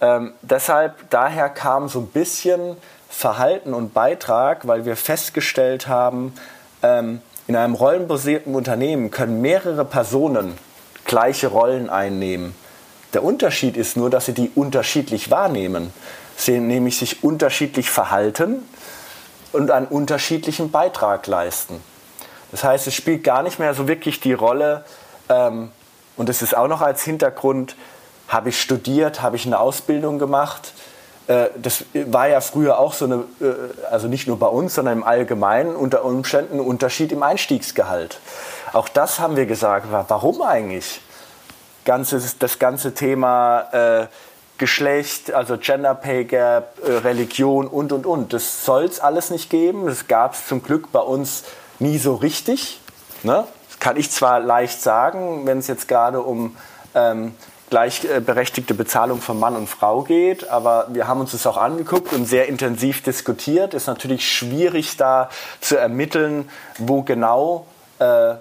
Ähm, 0.00 0.32
deshalb, 0.42 1.10
daher 1.10 1.48
kam 1.48 1.88
so 1.88 2.00
ein 2.00 2.08
bisschen 2.08 2.76
Verhalten 3.08 3.72
und 3.72 3.94
Beitrag, 3.94 4.66
weil 4.66 4.84
wir 4.84 4.96
festgestellt 4.96 5.88
haben, 5.88 6.34
ähm, 6.82 7.22
in 7.46 7.56
einem 7.56 7.74
rollenbasierten 7.74 8.54
Unternehmen 8.54 9.10
können 9.10 9.40
mehrere 9.40 9.84
Personen 9.84 10.58
gleiche 11.04 11.46
Rollen 11.46 11.88
einnehmen. 11.88 12.54
Der 13.14 13.22
Unterschied 13.22 13.76
ist 13.76 13.96
nur, 13.96 14.10
dass 14.10 14.26
sie 14.26 14.34
die 14.34 14.50
unterschiedlich 14.54 15.30
wahrnehmen. 15.30 15.92
Sie 16.36 16.58
nämlich 16.58 16.98
sich 16.98 17.24
unterschiedlich 17.24 17.88
verhalten 17.88 18.68
und 19.52 19.70
einen 19.70 19.86
unterschiedlichen 19.86 20.70
Beitrag 20.70 21.26
leisten. 21.26 21.80
Das 22.50 22.64
heißt, 22.64 22.86
es 22.86 22.94
spielt 22.94 23.24
gar 23.24 23.42
nicht 23.42 23.58
mehr 23.58 23.74
so 23.74 23.88
wirklich 23.88 24.20
die 24.20 24.34
Rolle, 24.34 24.84
ähm, 25.28 25.70
und 26.16 26.28
es 26.28 26.42
ist 26.42 26.56
auch 26.56 26.68
noch 26.68 26.80
als 26.80 27.02
Hintergrund, 27.02 27.76
habe 28.28 28.48
ich 28.48 28.60
studiert, 28.60 29.22
habe 29.22 29.36
ich 29.36 29.46
eine 29.46 29.58
Ausbildung 29.58 30.18
gemacht. 30.18 30.72
Äh, 31.26 31.46
das 31.56 31.84
war 31.92 32.28
ja 32.28 32.40
früher 32.40 32.78
auch 32.78 32.92
so 32.92 33.04
eine, 33.06 33.24
äh, 33.40 33.54
also 33.90 34.08
nicht 34.08 34.26
nur 34.26 34.38
bei 34.38 34.46
uns, 34.46 34.74
sondern 34.74 34.98
im 34.98 35.04
Allgemeinen 35.04 35.76
unter 35.76 36.04
Umständen 36.04 36.58
ein 36.58 36.60
Unterschied 36.60 37.12
im 37.12 37.22
Einstiegsgehalt. 37.22 38.20
Auch 38.72 38.88
das 38.88 39.20
haben 39.20 39.36
wir 39.36 39.46
gesagt. 39.46 39.86
Warum 39.90 40.42
eigentlich? 40.42 41.00
Das 41.84 42.58
ganze 42.58 42.94
Thema 42.94 43.60
äh, 43.72 44.06
Geschlecht, 44.58 45.32
also 45.32 45.56
Gender 45.58 45.94
Pay 45.94 46.24
Gap, 46.24 46.78
Religion 46.82 47.68
und 47.68 47.92
und 47.92 48.06
und. 48.06 48.32
Das 48.32 48.64
soll 48.64 48.84
es 48.84 49.00
alles 49.00 49.30
nicht 49.30 49.50
geben. 49.50 49.86
Das 49.86 50.08
gab 50.08 50.32
es 50.32 50.46
zum 50.46 50.62
Glück 50.62 50.90
bei 50.90 51.00
uns 51.00 51.44
nie 51.78 51.98
so 51.98 52.14
richtig. 52.14 52.80
Ne? 53.22 53.46
Das 53.68 53.78
kann 53.78 53.96
ich 53.96 54.10
zwar 54.10 54.40
leicht 54.40 54.80
sagen, 54.80 55.46
wenn 55.46 55.58
es 55.58 55.66
jetzt 55.66 55.86
gerade 55.88 56.22
um 56.22 56.56
ähm, 56.94 57.34
gleichberechtigte 57.76 58.72
Bezahlung 58.72 59.20
von 59.20 59.38
Mann 59.38 59.54
und 59.54 59.68
Frau 59.68 60.00
geht. 60.00 60.48
Aber 60.48 60.86
wir 60.88 61.06
haben 61.06 61.20
uns 61.20 61.32
das 61.32 61.46
auch 61.46 61.58
angeguckt 61.58 62.14
und 62.14 62.24
sehr 62.24 62.48
intensiv 62.48 63.02
diskutiert. 63.02 63.74
Ist 63.74 63.86
natürlich 63.86 64.26
schwierig 64.26 64.96
da 64.96 65.28
zu 65.60 65.76
ermitteln, 65.76 66.48
wo 66.78 67.02
genau, 67.02 67.66
äh, 67.98 68.36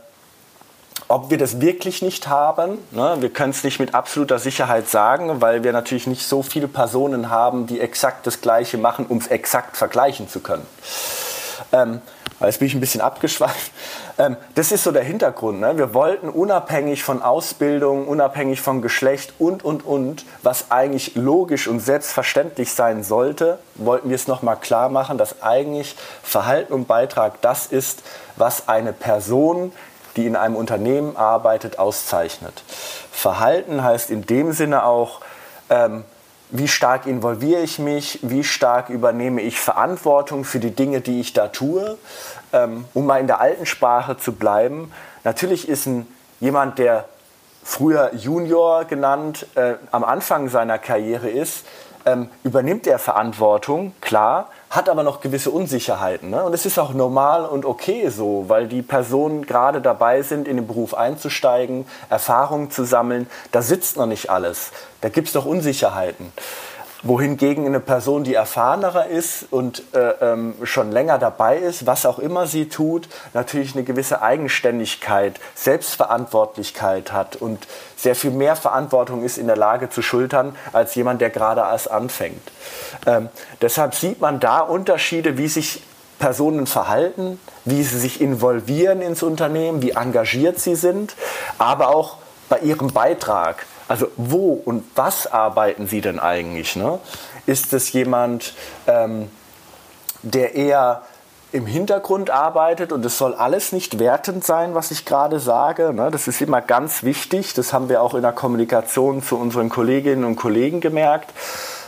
ob 1.10 1.30
wir 1.32 1.38
das 1.38 1.60
wirklich 1.60 2.02
nicht 2.02 2.30
haben. 2.30 2.78
Ne? 2.92 3.18
Wir 3.20 3.30
können 3.30 3.50
es 3.50 3.66
nicht 3.66 3.78
mit 3.78 3.94
absoluter 3.94 4.40
Sicherheit 4.40 4.88
sagen, 4.88 5.42
weil 5.42 5.66
wir 5.66 5.74
natürlich 5.74 6.08
nicht 6.08 6.26
so 6.26 6.42
viele 6.42 6.70
Personen 6.70 7.30
haben, 7.30 7.68
die 7.68 7.82
exakt 7.82 8.26
das 8.26 8.40
Gleiche 8.40 8.78
machen, 8.78 9.06
um 9.06 9.18
es 9.18 9.28
exakt 9.28 9.76
vergleichen 9.76 10.30
zu 10.30 10.40
können. 10.40 10.66
Ähm, 11.74 12.00
Jetzt 12.46 12.60
bin 12.60 12.68
ich 12.68 12.74
ein 12.74 12.80
bisschen 12.80 13.02
abgeschweift. 13.02 13.72
Ähm, 14.18 14.38
das 14.54 14.72
ist 14.72 14.86
so 14.86 14.94
der 14.94 15.04
Hintergrund. 15.04 15.60
Ne? 15.60 15.78
Wir 15.78 15.94
wollten 15.94 16.30
unabhängig 16.30 17.04
von 17.04 17.22
Ausbildung, 17.22 18.08
unabhängig 18.08 18.62
von 18.62 18.82
Geschlecht 18.82 19.34
und, 19.40 19.66
und, 19.66 19.86
und, 19.86 20.26
was 20.42 20.72
eigentlich 20.72 21.16
logisch 21.16 21.68
und 21.68 21.82
selbstverständlich 21.82 22.72
sein 22.72 23.04
sollte, 23.04 23.60
wollten 23.74 24.08
wir 24.08 24.16
es 24.16 24.30
nochmal 24.30 24.56
klar 24.56 24.88
machen, 24.88 25.18
dass 25.18 25.42
eigentlich 25.42 25.98
Verhalten 26.24 26.72
und 26.72 26.88
Beitrag 26.88 27.42
das 27.42 27.68
ist, 27.68 28.04
was 28.38 28.70
eine 28.70 28.94
Person, 28.94 29.74
die 30.16 30.26
in 30.26 30.38
einem 30.38 30.56
Unternehmen 30.56 31.18
arbeitet, 31.18 31.78
auszeichnet. 31.78 32.64
Verhalten 33.12 33.84
heißt 33.84 34.10
in 34.12 34.26
dem 34.26 34.54
Sinne 34.54 34.86
auch, 34.86 35.20
ähm, 35.70 36.06
wie 36.52 36.68
stark 36.68 37.06
involviere 37.06 37.62
ich 37.62 37.80
mich, 37.80 38.20
wie 38.22 38.44
stark 38.44 38.90
übernehme 38.90 39.42
ich 39.42 39.60
Verantwortung 39.60 40.44
für 40.44 40.60
die 40.60 40.72
Dinge, 40.72 41.02
die 41.02 41.20
ich 41.20 41.34
da 41.34 41.48
tue. 41.48 41.98
Ähm, 42.54 42.86
um 42.94 43.06
mal 43.06 43.20
in 43.20 43.28
der 43.28 43.40
alten 43.42 43.66
Sprache 43.66 44.18
zu 44.18 44.34
bleiben, 44.34 44.92
natürlich 45.24 45.68
ist 45.68 45.88
ein, 45.88 46.08
jemand, 46.40 46.78
der 46.80 47.06
früher 47.64 48.14
Junior 48.14 48.86
genannt, 48.86 49.48
äh, 49.56 49.74
am 49.92 50.04
Anfang 50.04 50.50
seiner 50.50 50.78
Karriere 50.78 51.30
ist, 51.30 51.66
ähm, 52.06 52.30
übernimmt 52.44 52.86
er 52.86 53.00
Verantwortung, 53.00 53.94
klar, 54.02 54.50
hat 54.76 54.90
aber 54.90 55.04
noch 55.04 55.22
gewisse 55.22 55.52
Unsicherheiten. 55.52 56.30
Ne? 56.30 56.44
Und 56.44 56.54
es 56.54 56.66
ist 56.66 56.78
auch 56.78 56.94
normal 56.94 57.46
und 57.46 57.66
okay 57.66 58.10
so, 58.10 58.46
weil 58.48 58.68
die 58.68 58.82
Personen 58.82 59.46
gerade 59.46 59.82
dabei 59.82 60.22
sind, 60.22 60.48
in 60.48 60.58
den 60.58 60.68
Beruf 60.68 60.94
einzusteigen, 60.94 61.86
Erfahrungen 62.10 62.72
zu 62.72 62.84
sammeln. 62.84 63.28
Da 63.52 63.62
sitzt 63.62 63.98
noch 63.98 64.08
nicht 64.08 64.30
alles. 64.30 64.72
Da 65.02 65.10
gibt 65.10 65.28
es 65.28 65.34
doch 65.34 65.46
Unsicherheiten 65.46 66.32
wohingegen 67.04 67.66
eine 67.66 67.80
Person, 67.80 68.24
die 68.24 68.34
erfahrener 68.34 69.08
ist 69.08 69.48
und 69.52 69.84
äh, 69.94 70.12
ähm, 70.22 70.56
schon 70.64 70.92
länger 70.92 71.18
dabei 71.18 71.58
ist, 71.58 71.86
was 71.86 72.06
auch 72.06 72.20
immer 72.20 72.48
sie 72.48 72.70
tut, 72.70 73.08
natürlich 73.34 73.76
eine 73.76 73.84
gewisse 73.84 74.22
Eigenständigkeit, 74.22 75.40
Selbstverantwortlichkeit 75.56 77.12
hat 77.12 77.36
und 77.36 77.68
sehr 77.96 78.16
viel 78.16 78.32
mehr 78.32 78.56
Verantwortung 78.56 79.24
ist 79.24 79.38
in 79.38 79.48
der 79.48 79.58
Lage 79.58 79.90
zu 79.90 80.02
schultern 80.02 80.56
als 80.74 80.96
jemand, 80.96 81.22
der 81.22 81.30
gerade 81.30 81.62
erst 81.62 81.92
anfängt. 81.92 82.52
Ähm, 83.06 83.30
deshalb 83.62 83.96
sieht 83.96 84.22
man 84.22 84.40
da 84.40 84.60
Unterschiede, 84.60 85.38
wie 85.38 85.48
sich 85.48 85.84
Personen 86.20 86.66
verhalten, 86.66 87.40
wie 87.66 87.84
sie 87.84 88.00
sich 88.00 88.22
involvieren 88.22 89.02
ins 89.02 89.22
Unternehmen, 89.22 89.82
wie 89.82 89.92
engagiert 89.92 90.60
sie 90.60 90.76
sind, 90.76 91.14
aber 91.58 91.90
auch 91.90 92.18
bei 92.50 92.60
ihrem 92.60 92.92
Beitrag. 92.94 93.66
Also 93.88 94.08
wo 94.18 94.54
und 94.54 94.84
was 94.96 95.28
arbeiten 95.32 95.88
Sie 95.88 96.02
denn 96.02 96.20
eigentlich? 96.20 96.76
Ne? 96.76 97.00
Ist 97.46 97.74
es 97.74 97.92
jemand, 97.94 98.54
ähm, 98.88 99.30
der 100.24 100.56
eher 100.56 101.04
im 101.52 101.66
Hintergrund 101.66 102.32
arbeitet 102.32 102.92
und 102.92 103.06
es 103.06 103.18
soll 103.18 103.34
alles 103.34 103.72
nicht 103.72 103.98
wertend 103.98 104.44
sein, 104.44 104.76
was 104.76 104.92
ich 104.92 105.06
gerade 105.06 105.40
sage. 105.40 105.94
Ne? 105.94 106.12
Das 106.12 106.28
ist 106.28 106.42
immer 106.42 106.62
ganz 106.62 107.04
wichtig. 107.04 107.54
Das 107.54 107.72
haben 107.72 107.88
wir 107.88 108.02
auch 108.02 108.14
in 108.14 108.24
der 108.24 108.34
Kommunikation 108.34 109.24
zu 109.24 109.38
unseren 109.38 109.70
Kolleginnen 109.70 110.26
und 110.26 110.36
Kollegen 110.36 110.82
gemerkt. 110.82 111.32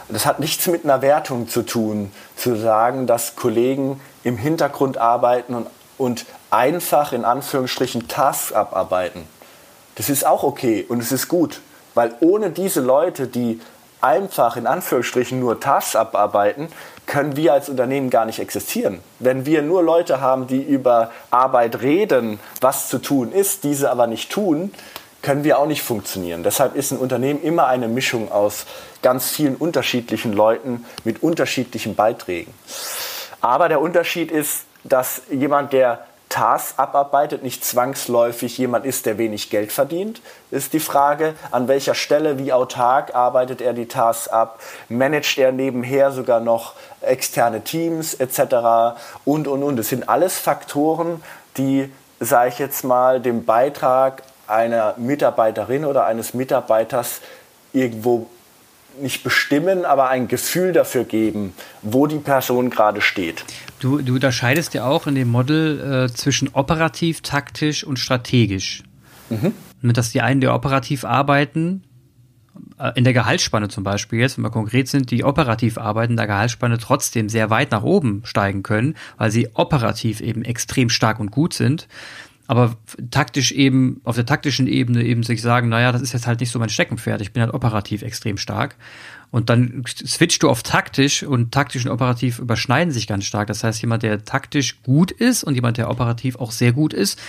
Das 0.08 0.26
hat 0.26 0.40
nichts 0.40 0.68
mit 0.68 0.86
einer 0.86 1.02
Wertung 1.02 1.50
zu 1.50 1.64
tun, 1.64 2.14
zu 2.38 2.56
sagen, 2.56 3.08
dass 3.08 3.36
Kollegen 3.36 4.00
im 4.24 4.38
Hintergrund 4.38 4.98
arbeiten 5.00 5.54
und, 5.54 5.68
und 5.98 6.26
einfach 6.50 7.12
in 7.12 7.26
Anführungsstrichen 7.26 8.08
Tasks 8.08 8.54
abarbeiten. 8.54 9.28
Das 9.96 10.10
ist 10.10 10.26
auch 10.26 10.44
okay 10.44 10.86
und 10.88 11.02
es 11.02 11.12
ist 11.12 11.28
gut. 11.28 11.60
Weil 11.98 12.14
ohne 12.20 12.52
diese 12.52 12.80
Leute, 12.80 13.26
die 13.26 13.60
einfach 14.02 14.56
in 14.56 14.68
Anführungsstrichen 14.68 15.40
nur 15.40 15.60
Tasks 15.60 15.96
abarbeiten, 15.96 16.68
können 17.08 17.36
wir 17.36 17.54
als 17.54 17.70
Unternehmen 17.70 18.12
gar 18.12 18.28
nicht 18.28 18.38
existieren. 18.38 19.00
Wenn 19.18 19.48
wir 19.48 19.64
nur 19.64 19.82
Leute 19.82 20.22
haben, 20.22 20.46
die 20.46 20.62
über 20.62 21.10
Arbeit 21.32 21.82
reden, 21.82 22.40
was 22.62 22.88
zu 22.88 23.00
tun 23.00 23.32
ist, 23.32 23.64
diese 23.64 23.90
aber 23.90 24.06
nicht 24.06 24.32
tun, 24.32 24.72
können 25.24 25.44
wir 25.44 25.58
auch 25.58 25.66
nicht 25.66 25.82
funktionieren. 25.82 26.44
Deshalb 26.44 26.76
ist 26.76 26.92
ein 26.92 27.00
Unternehmen 27.00 27.42
immer 27.42 27.66
eine 27.66 27.88
Mischung 27.88 28.32
aus 28.32 28.68
ganz 29.02 29.32
vielen 29.32 29.56
unterschiedlichen 29.56 30.34
Leuten 30.34 30.86
mit 31.04 31.24
unterschiedlichen 31.24 31.96
Beiträgen. 31.96 32.54
Aber 33.42 33.70
der 33.70 33.82
Unterschied 33.82 34.30
ist, 34.30 34.66
dass 34.84 35.24
jemand, 35.32 35.74
der 35.74 36.06
Tasks 36.30 36.78
abarbeitet, 36.78 37.42
nicht 37.44 37.63
zwangsläufig 37.63 38.58
jemand 38.58 38.86
ist, 38.86 39.06
der 39.06 39.18
wenig 39.18 39.50
Geld 39.50 39.72
verdient, 39.72 40.22
ist 40.52 40.74
die 40.74 40.80
Frage, 40.80 41.36
an 41.52 41.68
welcher 41.68 41.96
Stelle, 41.96 42.38
wie 42.38 42.52
autark 42.52 43.16
arbeitet 43.16 43.62
er 43.62 43.74
die 43.74 43.88
Tasks 43.88 44.28
ab, 44.28 44.60
managt 44.90 45.38
er 45.38 45.52
nebenher 45.52 46.12
sogar 46.12 46.40
noch 46.40 46.74
externe 47.02 47.62
Teams 47.62 48.13
etc. 48.13 48.98
und, 49.24 49.48
und, 49.48 49.63
und. 49.63 49.78
Das 49.78 49.90
sind 49.90 50.10
alles 50.10 50.38
Faktoren, 50.38 51.24
die, 51.56 51.92
sage 52.20 52.50
ich 52.50 52.60
jetzt 52.60 52.84
mal, 52.84 53.22
den 53.22 53.46
Beitrag 53.46 54.24
einer 54.48 54.96
Mitarbeiterin 54.98 55.86
oder 55.86 56.06
eines 56.06 56.34
Mitarbeiters 56.34 57.22
irgendwo 57.74 58.28
nicht 59.00 59.24
bestimmen, 59.24 59.86
aber 59.86 60.10
ein 60.10 60.28
Gefühl 60.28 60.74
dafür 60.74 61.04
geben, 61.04 61.56
wo 61.82 62.08
die 62.08 62.20
Person 62.20 62.70
gerade 62.70 63.02
steht. 63.02 63.46
Du, 63.80 64.02
du 64.02 64.16
unterscheidest 64.16 64.74
ja 64.74 64.86
auch 64.86 65.08
in 65.08 65.16
dem 65.16 65.30
Model 65.30 66.08
äh, 66.08 66.13
zwischen 66.13 66.50
operativ, 66.54 67.22
taktisch 67.22 67.84
und 67.84 68.00
strategisch. 68.00 68.84
Mhm. 69.30 69.54
Mit 69.82 69.98
dass 69.98 70.12
die 70.12 70.22
einen, 70.22 70.42
die 70.42 70.48
operativ 70.48 71.06
arbeiten, 71.06 71.84
äh, 72.80 72.92
in 72.96 73.04
der 73.04 73.13
Gehaltsspanne 73.13 73.68
zum 73.68 73.84
Beispiel 73.84 74.20
jetzt, 74.20 74.38
wenn 74.38 74.44
wir 74.44 74.50
konkret 74.50 74.88
sind, 74.88 75.12
die 75.12 75.24
operativ 75.24 75.78
arbeiten, 75.78 76.13
in 76.13 76.18
der 76.18 76.28
Gehaltsspanne 76.28 76.78
trotzdem 76.78 77.30
sehr 77.30 77.50
weit 77.50 77.72
nach 77.72 77.84
oben 77.84 78.22
steigen 78.26 78.63
können, 78.63 78.96
weil 79.18 79.32
sie 79.32 79.50
operativ 79.54 80.22
eben 80.22 80.44
extrem 80.44 80.90
stark 80.90 81.20
und 81.20 81.32
gut 81.32 81.54
sind 81.54 81.88
aber 82.48 82.78
taktisch 83.12 83.52
eben, 83.52 84.00
auf 84.06 84.16
der 84.16 84.26
taktischen 84.26 84.68
Ebene 84.68 85.04
eben 85.04 85.24
sich 85.24 85.42
sagen, 85.42 85.68
naja, 85.70 85.92
das 85.92 86.02
ist 86.02 86.14
jetzt 86.14 86.28
halt 86.28 86.40
nicht 86.40 86.50
so 86.50 86.60
mein 86.60 86.70
Steckenpferd, 86.70 87.22
ich 87.22 87.34
bin 87.34 87.44
halt 87.44 87.54
operativ 87.54 88.02
extrem 88.02 88.38
stark. 88.38 88.78
Und 89.30 89.50
dann 89.50 89.84
switcht 89.86 90.42
du 90.42 90.50
auf 90.50 90.64
taktisch 90.64 91.24
und 91.24 91.52
taktisch 91.52 91.86
und 91.86 91.92
operativ 91.92 92.40
überschneiden 92.40 92.94
sich 92.94 93.08
ganz 93.08 93.26
stark. 93.26 93.48
Das 93.48 93.64
heißt, 93.64 93.82
jemand, 93.82 94.04
der 94.04 94.24
taktisch 94.24 94.82
gut 94.84 95.12
ist 95.12 95.44
und 95.44 95.56
jemand, 95.56 95.78
der 95.78 95.90
operativ 95.90 96.38
auch 96.38 96.52
sehr 96.52 96.72
gut 96.72 96.94
ist, 96.94 97.20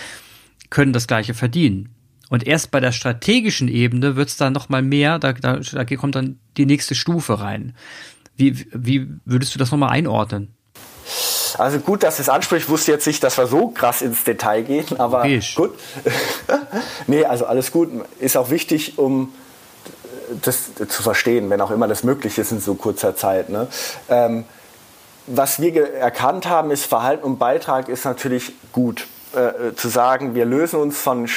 können 0.69 0.93
das 0.93 1.07
gleiche 1.07 1.33
verdienen. 1.33 1.89
Und 2.29 2.47
erst 2.47 2.71
bei 2.71 2.79
der 2.79 2.93
strategischen 2.93 3.67
Ebene 3.67 4.15
wird's 4.15 4.37
dann 4.37 4.53
nochmal 4.53 4.83
mehr, 4.83 5.19
da, 5.19 5.33
da, 5.33 5.57
da 5.57 5.83
kommt 5.83 6.15
dann 6.15 6.37
die 6.55 6.65
nächste 6.65 6.95
Stufe 6.95 7.41
rein. 7.41 7.75
Wie, 8.37 8.65
wie 8.71 9.09
würdest 9.25 9.53
du 9.53 9.59
das 9.59 9.71
nochmal 9.71 9.89
einordnen? 9.89 10.53
Also 11.57 11.79
gut, 11.79 12.03
dass 12.03 12.19
es 12.19 12.29
anspricht. 12.29 12.65
Ich 12.65 12.69
wusste 12.69 12.91
jetzt 12.91 13.07
nicht, 13.07 13.23
dass 13.23 13.37
wir 13.37 13.47
so 13.47 13.69
krass 13.69 14.01
ins 14.01 14.23
Detail 14.23 14.63
gehen, 14.63 14.85
aber 14.99 15.23
Fisch. 15.23 15.55
gut. 15.55 15.77
nee, 17.07 17.25
also 17.25 17.45
alles 17.45 17.71
gut. 17.71 17.89
Ist 18.19 18.37
auch 18.37 18.49
wichtig, 18.49 18.97
um 18.97 19.33
das 20.41 20.71
zu 20.87 21.03
verstehen, 21.03 21.49
wenn 21.49 21.61
auch 21.61 21.71
immer 21.71 21.87
das 21.87 22.03
möglich 22.03 22.37
ist 22.37 22.51
in 22.51 22.59
so 22.59 22.75
kurzer 22.75 23.15
Zeit. 23.15 23.49
Ne? 23.49 23.67
Ähm, 24.09 24.45
was 25.27 25.59
wir 25.59 25.93
erkannt 25.93 26.47
haben, 26.47 26.71
ist 26.71 26.85
Verhalten 26.85 27.23
und 27.23 27.37
Beitrag 27.37 27.89
ist 27.89 28.05
natürlich 28.05 28.53
gut. 28.71 29.07
Äh, 29.31 29.75
zu 29.75 29.89
sagen, 29.89 30.33
wir 30.33 30.45
lösen 30.45 30.79
uns 30.79 30.97
von 30.97 31.25
äh, 31.25 31.29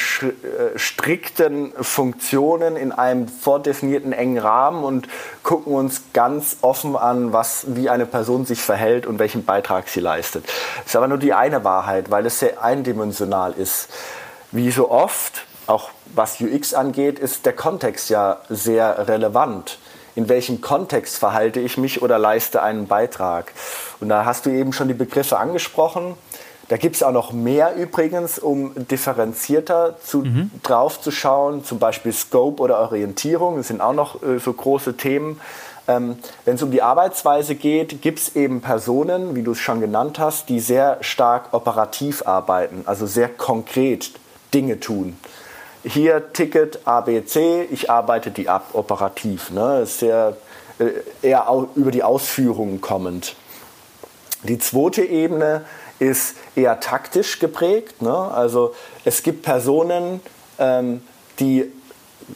strikten 0.75 1.73
Funktionen 1.79 2.75
in 2.75 2.91
einem 2.91 3.27
vordefinierten 3.27 4.13
engen 4.13 4.39
Rahmen 4.39 4.83
und 4.83 5.07
gucken 5.43 5.75
uns 5.75 6.01
ganz 6.11 6.57
offen 6.61 6.95
an, 6.95 7.33
was, 7.33 7.65
wie 7.67 7.91
eine 7.91 8.07
Person 8.07 8.47
sich 8.47 8.63
verhält 8.63 9.05
und 9.05 9.19
welchen 9.19 9.45
Beitrag 9.45 9.89
sie 9.89 9.99
leistet. 9.99 10.45
Das 10.77 10.87
ist 10.87 10.95
aber 10.95 11.07
nur 11.07 11.19
die 11.19 11.33
eine 11.35 11.63
Wahrheit, 11.63 12.09
weil 12.09 12.25
es 12.25 12.39
sehr 12.39 12.63
eindimensional 12.63 13.53
ist. 13.53 13.89
Wie 14.51 14.71
so 14.71 14.89
oft, 14.89 15.45
auch 15.67 15.91
was 16.15 16.41
UX 16.41 16.73
angeht, 16.73 17.19
ist 17.19 17.45
der 17.45 17.53
Kontext 17.53 18.09
ja 18.09 18.41
sehr 18.49 19.07
relevant 19.07 19.77
in 20.15 20.29
welchem 20.29 20.61
Kontext 20.61 21.17
verhalte 21.17 21.59
ich 21.59 21.77
mich 21.77 22.01
oder 22.01 22.19
leiste 22.19 22.61
einen 22.61 22.87
Beitrag. 22.87 23.51
Und 23.99 24.09
da 24.09 24.25
hast 24.25 24.45
du 24.45 24.51
eben 24.51 24.73
schon 24.73 24.87
die 24.87 24.93
Begriffe 24.93 25.37
angesprochen. 25.39 26.15
Da 26.69 26.77
gibt 26.77 26.95
es 26.95 27.03
auch 27.03 27.11
noch 27.11 27.33
mehr 27.33 27.75
übrigens, 27.75 28.39
um 28.39 28.71
differenzierter 28.87 29.97
zu, 30.01 30.19
mhm. 30.19 30.51
drauf 30.63 31.01
zu 31.01 31.11
schauen, 31.11 31.63
zum 31.63 31.79
Beispiel 31.79 32.13
Scope 32.13 32.61
oder 32.61 32.79
Orientierung, 32.79 33.57
das 33.57 33.67
sind 33.67 33.81
auch 33.81 33.93
noch 33.93 34.23
äh, 34.23 34.39
so 34.39 34.53
große 34.53 34.95
Themen. 34.95 35.41
Ähm, 35.87 36.17
Wenn 36.45 36.55
es 36.55 36.63
um 36.63 36.71
die 36.71 36.81
Arbeitsweise 36.81 37.55
geht, 37.55 38.01
gibt 38.01 38.19
es 38.19 38.35
eben 38.35 38.61
Personen, 38.61 39.35
wie 39.35 39.43
du 39.43 39.51
es 39.51 39.59
schon 39.59 39.81
genannt 39.81 40.19
hast, 40.19 40.47
die 40.47 40.61
sehr 40.61 40.97
stark 41.01 41.53
operativ 41.53 42.25
arbeiten, 42.25 42.83
also 42.85 43.05
sehr 43.05 43.27
konkret 43.27 44.11
Dinge 44.53 44.79
tun. 44.79 45.17
Hier 45.83 46.31
Ticket 46.31 46.87
ABC, 46.87 47.67
ich 47.69 47.89
arbeite 47.89 48.31
die 48.31 48.47
ab 48.47 48.69
operativ, 48.71 49.51
ne? 49.51 49.85
sehr 49.85 50.37
äh, 50.79 50.91
eher 51.21 51.45
über 51.75 51.91
die 51.91 52.03
Ausführungen 52.03 52.79
kommend. 52.79 53.35
Die 54.43 54.59
zweite 54.59 55.03
Ebene 55.03 55.65
ist 55.99 56.35
eher 56.55 56.79
taktisch 56.79 57.39
geprägt. 57.39 58.01
Ne? 58.01 58.15
Also 58.15 58.73
es 59.05 59.23
gibt 59.23 59.43
Personen, 59.43 60.21
ähm, 60.59 61.01
die 61.39 61.71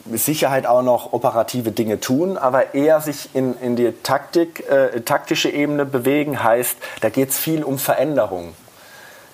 mit 0.05 0.19
Sicherheit 0.19 0.65
auch 0.65 0.81
noch 0.81 1.13
operative 1.13 1.71
Dinge 1.71 1.99
tun, 1.99 2.37
aber 2.37 2.73
eher 2.73 3.01
sich 3.01 3.29
in, 3.33 3.57
in 3.59 3.75
die 3.75 3.93
Taktik, 4.03 4.69
äh, 4.69 5.01
taktische 5.01 5.49
Ebene 5.49 5.85
bewegen, 5.85 6.43
heißt, 6.43 6.77
da 7.01 7.09
geht 7.09 7.29
es 7.29 7.37
viel 7.37 7.63
um 7.63 7.77
Veränderung. 7.79 8.53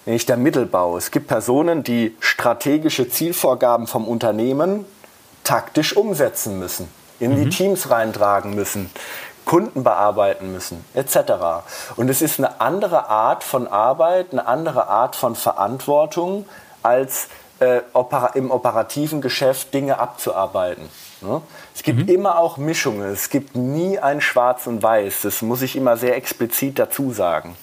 nämlich 0.05 0.25
der 0.25 0.37
Mittelbau. 0.37 0.97
Es 0.97 1.11
gibt 1.11 1.27
Personen, 1.27 1.83
die 1.83 2.15
strategische 2.19 3.09
Zielvorgaben 3.09 3.87
vom 3.87 4.07
Unternehmen 4.07 4.85
taktisch 5.43 5.95
umsetzen 5.95 6.59
müssen, 6.59 6.87
in 7.19 7.31
mhm. 7.31 7.43
die 7.43 7.49
Teams 7.49 7.89
reintragen 7.89 8.53
müssen, 8.53 8.89
Kunden 9.45 9.83
bearbeiten 9.83 10.51
müssen, 10.51 10.83
etc. 10.93 11.33
Und 11.95 12.09
es 12.09 12.21
ist 12.21 12.39
eine 12.39 12.61
andere 12.61 13.09
Art 13.09 13.43
von 13.43 13.67
Arbeit, 13.67 14.31
eine 14.31 14.47
andere 14.47 14.87
Art 14.87 15.15
von 15.15 15.35
Verantwortung, 15.35 16.45
als 16.81 17.27
äh, 17.59 17.81
im 18.33 18.51
operativen 18.51 19.21
Geschäft 19.21 19.73
Dinge 19.73 19.99
abzuarbeiten. 19.99 20.89
Ne? 21.21 21.41
Es 21.73 21.83
gibt 21.83 22.07
mhm. 22.07 22.09
immer 22.09 22.37
auch 22.37 22.57
Mischungen, 22.57 23.11
es 23.11 23.29
gibt 23.29 23.55
nie 23.55 23.99
ein 23.99 24.21
Schwarz 24.21 24.67
und 24.67 24.83
Weiß, 24.83 25.21
das 25.21 25.41
muss 25.41 25.61
ich 25.61 25.75
immer 25.75 25.97
sehr 25.97 26.15
explizit 26.15 26.79
dazu 26.79 27.11
sagen. 27.11 27.55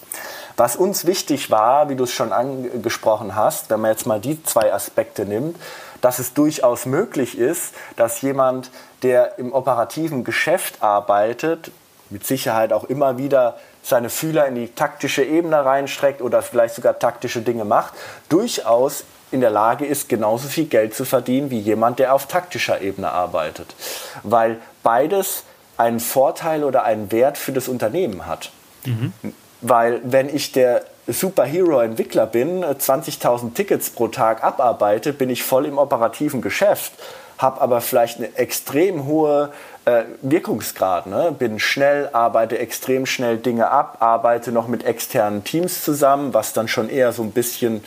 Was 0.57 0.77
uns 0.77 1.07
wichtig 1.07 1.51
war, 1.51 1.89
wie 1.89 1.97
du 1.97 2.05
es 2.05 2.13
schon 2.13 2.33
angesprochen 2.33 3.35
hast, 3.35 3.71
wenn 3.71 3.81
man 3.81 3.93
jetzt 3.93 4.07
mal 4.07 4.21
die 4.21 4.43
zwei 4.43 4.73
Aspekte 4.73 5.25
nimmt, 5.25 5.57
dass 6.01 6.19
es 6.19 6.35
durchaus 6.35 6.87
möglich 6.87 7.39
ist, 7.39 7.75
dass 7.97 8.21
jemand, 8.23 8.71
der 9.03 9.39
im 9.39 9.53
operativen 9.53 10.25
Geschäft 10.25 10.83
arbeitet, 10.83 11.71
mit 12.11 12.27
Sicherheit 12.27 12.73
auch 12.73 12.85
immer 12.85 13.19
wieder 13.19 13.59
seine 13.83 14.11
Fühler 14.11 14.47
in 14.47 14.57
die 14.57 14.69
taktische 14.69 15.25
Ebene 15.25 15.65
reinstreckt 15.65 16.21
oder 16.21 16.43
vielleicht 16.43 16.75
sogar 16.75 16.99
taktische 16.99 17.41
Dinge 17.41 17.65
macht, 17.65 17.95
durchaus 18.29 19.05
in 19.31 19.41
der 19.41 19.51
Lage 19.51 19.87
ist, 19.87 20.09
genauso 20.09 20.49
viel 20.49 20.67
Geld 20.67 20.95
zu 20.95 21.05
verdienen 21.05 21.51
wie 21.51 21.61
jemand, 21.61 21.99
der 21.99 22.15
auf 22.15 22.27
taktischer 22.27 22.81
Ebene 22.81 23.11
arbeitet. 23.13 23.75
Weil 24.23 24.59
beides 24.83 25.45
einen 25.77 26.01
Vorteil 26.01 26.65
oder 26.65 26.83
einen 26.83 27.13
Wert 27.13 27.39
für 27.39 27.53
das 27.53 27.69
Unternehmen 27.69 28.27
hat. 28.27 28.51
Mhm. 28.85 29.13
Weil 29.61 30.01
wenn 30.05 30.35
ich 30.35 30.53
der 30.53 30.85
Superhero-Entwickler 31.07 32.27
bin, 32.27 32.65
20.000 32.65 33.55
Tickets 33.55 33.91
pro 33.91 34.09
Tag 34.09 34.45
abarbeite, 34.45 35.13
bin 35.13 35.31
ich 35.31 35.43
voll 35.43 35.67
im 35.67 35.79
operativen 35.79 36.41
Geschäft, 36.43 36.93
habe 37.39 37.61
aber 37.61 37.81
vielleicht 37.81 38.19
eine 38.19 38.37
extrem 38.37 39.07
hohe 39.07 39.53
äh, 39.87 40.05
Wirkungsgrad. 40.23 41.07
Ne? 41.07 41.35
Bin 41.37 41.59
schnell, 41.59 42.11
arbeite 42.13 42.59
extrem 42.59 43.07
schnell 43.07 43.39
Dinge 43.39 43.71
ab, 43.71 43.97
arbeite 44.01 44.53
noch 44.53 44.69
mit 44.69 44.85
externen 44.85 45.43
Teams 45.45 45.85
zusammen, 45.85 46.35
was 46.35 46.53
dann 46.53 46.69
schon 46.69 46.91
eher 46.91 47.13
so 47.13 47.23
ein 47.23 47.33
bisschen 47.33 47.83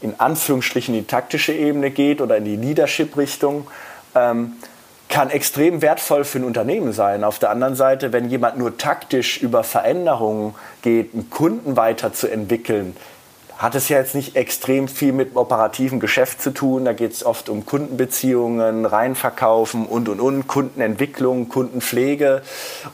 in 0.00 0.18
Anführungsstrichen 0.20 0.94
in 0.94 1.00
die 1.00 1.06
taktische 1.06 1.52
Ebene 1.52 1.90
geht 1.90 2.20
oder 2.20 2.36
in 2.36 2.44
die 2.44 2.56
Leadership-Richtung. 2.56 3.66
Ähm, 4.14 4.54
kann 5.08 5.30
extrem 5.30 5.82
wertvoll 5.82 6.24
für 6.24 6.38
ein 6.38 6.44
Unternehmen 6.44 6.92
sein. 6.92 7.24
Auf 7.24 7.38
der 7.38 7.50
anderen 7.50 7.76
Seite, 7.76 8.12
wenn 8.12 8.28
jemand 8.30 8.58
nur 8.58 8.76
taktisch 8.76 9.40
über 9.40 9.62
Veränderungen 9.62 10.54
geht, 10.82 11.14
einen 11.14 11.30
Kunden 11.30 11.76
weiterzuentwickeln, 11.76 12.96
hat 13.56 13.74
es 13.74 13.88
ja 13.88 13.98
jetzt 13.98 14.14
nicht 14.14 14.34
extrem 14.36 14.88
viel 14.88 15.12
mit 15.12 15.30
dem 15.30 15.36
operativen 15.36 16.00
Geschäft 16.00 16.42
zu 16.42 16.50
tun. 16.50 16.84
Da 16.84 16.92
geht 16.92 17.12
es 17.12 17.24
oft 17.24 17.48
um 17.48 17.64
Kundenbeziehungen, 17.64 18.84
Reinverkaufen 18.84 19.86
und, 19.86 20.08
und, 20.08 20.20
und, 20.20 20.48
Kundenentwicklung, 20.48 21.48
Kundenpflege 21.48 22.42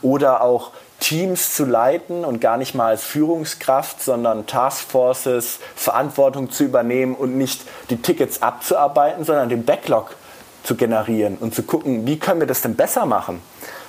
oder 0.01 0.41
auch 0.41 0.71
Teams 0.99 1.55
zu 1.55 1.65
leiten 1.65 2.23
und 2.23 2.41
gar 2.41 2.57
nicht 2.57 2.75
mal 2.75 2.89
als 2.89 3.03
Führungskraft, 3.03 4.03
sondern 4.03 4.45
Taskforces, 4.45 5.59
Verantwortung 5.75 6.51
zu 6.51 6.63
übernehmen 6.63 7.15
und 7.15 7.35
nicht 7.37 7.63
die 7.89 7.97
Tickets 7.97 8.43
abzuarbeiten, 8.43 9.25
sondern 9.25 9.49
den 9.49 9.65
Backlog 9.65 10.15
zu 10.63 10.75
generieren 10.75 11.37
und 11.37 11.55
zu 11.55 11.63
gucken, 11.63 12.05
wie 12.05 12.19
können 12.19 12.39
wir 12.39 12.47
das 12.47 12.61
denn 12.61 12.75
besser 12.75 13.05
machen. 13.05 13.41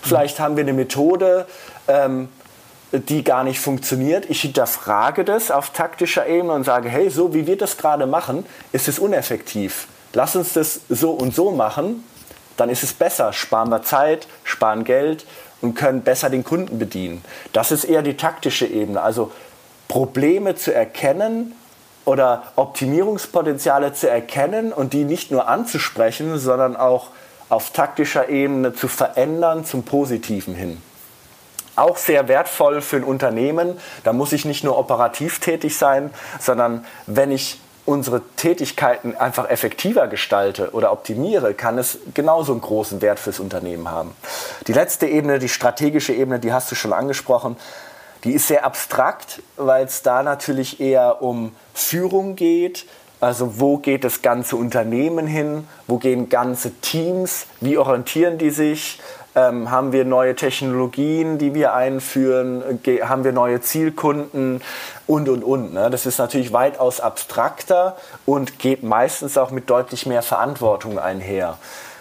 Vielleicht 0.03 0.41
haben 0.41 0.57
wir 0.57 0.65
eine 0.65 0.73
Methode, 0.73 1.47
ähm, 1.89 2.29
die 2.93 3.25
gar 3.25 3.45
nicht 3.45 3.61
funktioniert. 3.61 4.29
Ich 4.29 4.43
hinterfrage 4.43 5.25
das 5.25 5.51
auf 5.51 5.71
taktischer 5.71 6.27
Ebene 6.27 6.53
und 6.53 6.65
sage, 6.65 6.89
hey, 6.89 7.09
so 7.09 7.35
wie 7.35 7.47
wir 7.47 7.57
das 7.57 7.79
gerade 7.79 8.07
machen, 8.07 8.45
ist 8.73 8.89
es 8.89 8.99
uneffektiv. 8.99 9.87
Lass 10.13 10.37
uns 10.37 10.53
das 10.53 10.81
so 10.89 11.13
und 11.13 11.35
so 11.35 11.53
machen, 11.53 12.05
dann 12.57 12.69
ist 12.69 12.83
es 12.83 12.93
besser. 12.93 13.33
Sparen 13.33 13.71
wir 13.71 13.83
Zeit, 13.83 14.27
sparen 14.45 14.85
Geld 14.85 15.25
und 15.63 15.75
können 15.75 16.03
besser 16.03 16.29
den 16.29 16.45
Kunden 16.45 16.79
bedienen. 16.79 17.25
Das 17.53 17.73
ist 17.73 17.85
eher 17.85 18.03
die 18.03 18.17
taktische 18.17 18.67
Ebene. 18.67 19.01
Also 19.01 19.33
Probleme 19.89 20.55
zu 20.55 20.75
erkennen 20.75 21.55
oder 22.05 22.45
Optimierungspotenziale 22.57 23.93
zu 23.93 24.09
erkennen 24.09 24.73
und 24.73 24.93
die 24.93 25.05
nicht 25.05 25.31
nur 25.31 25.49
anzusprechen, 25.49 26.39
sondern 26.39 26.77
auch 26.77 27.09
auf 27.49 27.71
taktischer 27.71 28.29
Ebene 28.29 28.73
zu 28.73 28.89
verändern 28.89 29.65
zum 29.65 29.83
Positiven 29.83 30.55
hin. 30.55 30.81
Auch 31.77 31.97
sehr 31.97 32.29
wertvoll 32.29 32.81
für 32.81 32.97
ein 32.97 33.05
Unternehmen. 33.05 33.79
Da 34.05 34.13
muss 34.13 34.33
ich 34.33 34.45
nicht 34.45 34.65
nur 34.65 34.79
operativ 34.79 35.39
tätig 35.39 35.77
sein, 35.77 36.13
sondern 36.39 36.85
wenn 37.07 37.31
ich 37.31 37.61
unsere 37.85 38.23
Tätigkeiten 38.37 39.17
einfach 39.17 39.49
effektiver 39.51 40.07
gestalte 40.07 40.71
oder 40.73 40.93
optimiere, 40.93 41.55
kann 41.55 41.79
es 41.79 41.99
genauso 42.15 42.53
einen 42.53 42.61
großen 42.61 43.03
Wert 43.03 43.19
fürs 43.19 43.41
Unternehmen 43.41 43.91
haben. 43.91 44.15
Die 44.67 44.73
letzte 44.73 45.07
Ebene, 45.07 45.39
die 45.39 45.49
strategische 45.49 46.13
Ebene, 46.13 46.39
die 46.39 46.53
hast 46.53 46.71
du 46.71 46.75
schon 46.75 46.93
angesprochen, 46.93 47.57
die 48.25 48.33
ist 48.33 48.49
sehr 48.49 48.65
abstrakt, 48.65 49.43
weil 49.57 49.85
es 49.85 50.03
da 50.03 50.23
natürlich 50.23 50.81
eher 50.81 51.23
um 51.23 51.55
Führung 51.75 52.37
geht. 52.37 52.87
Also 53.21 53.61
wo 53.61 53.79
geht 53.79 54.05
das 54.05 54.23
ganze 54.23 54.57
Unternehmen 54.57 55.27
hin? 55.27 55.67
Wo 55.87 55.99
gehen 55.99 56.29
ganze 56.29 56.73
Teams? 56.81 57.47
Wie 57.61 57.79
orientieren 57.79 58.39
die 58.39 58.51
sich? 58.51 59.01
Ähm, 59.35 59.71
haben 59.71 59.93
wir 59.93 60.05
neue 60.05 60.35
Technologien, 60.35 61.39
die 61.39 61.55
wir 61.55 61.73
einführen? 61.73 62.81
haben 63.03 63.25
wir 63.25 63.33
neue 63.33 63.61
Zielkunden? 63.61 64.61
Und, 65.07 65.29
und, 65.29 65.43
und. 65.43 65.73
Ne? 65.73 65.89
Das 65.91 66.05
ist 66.05 66.19
natürlich 66.19 66.53
weitaus 66.53 67.01
abstrakter 67.01 67.97
und 68.27 68.59
geht 68.59 68.83
meistens 68.83 69.39
auch 69.39 69.51
mit 69.51 69.71
deutlich 69.71 70.07
mehr 70.07 70.23
Verantwortung 70.23 70.99
einher. 70.99 71.59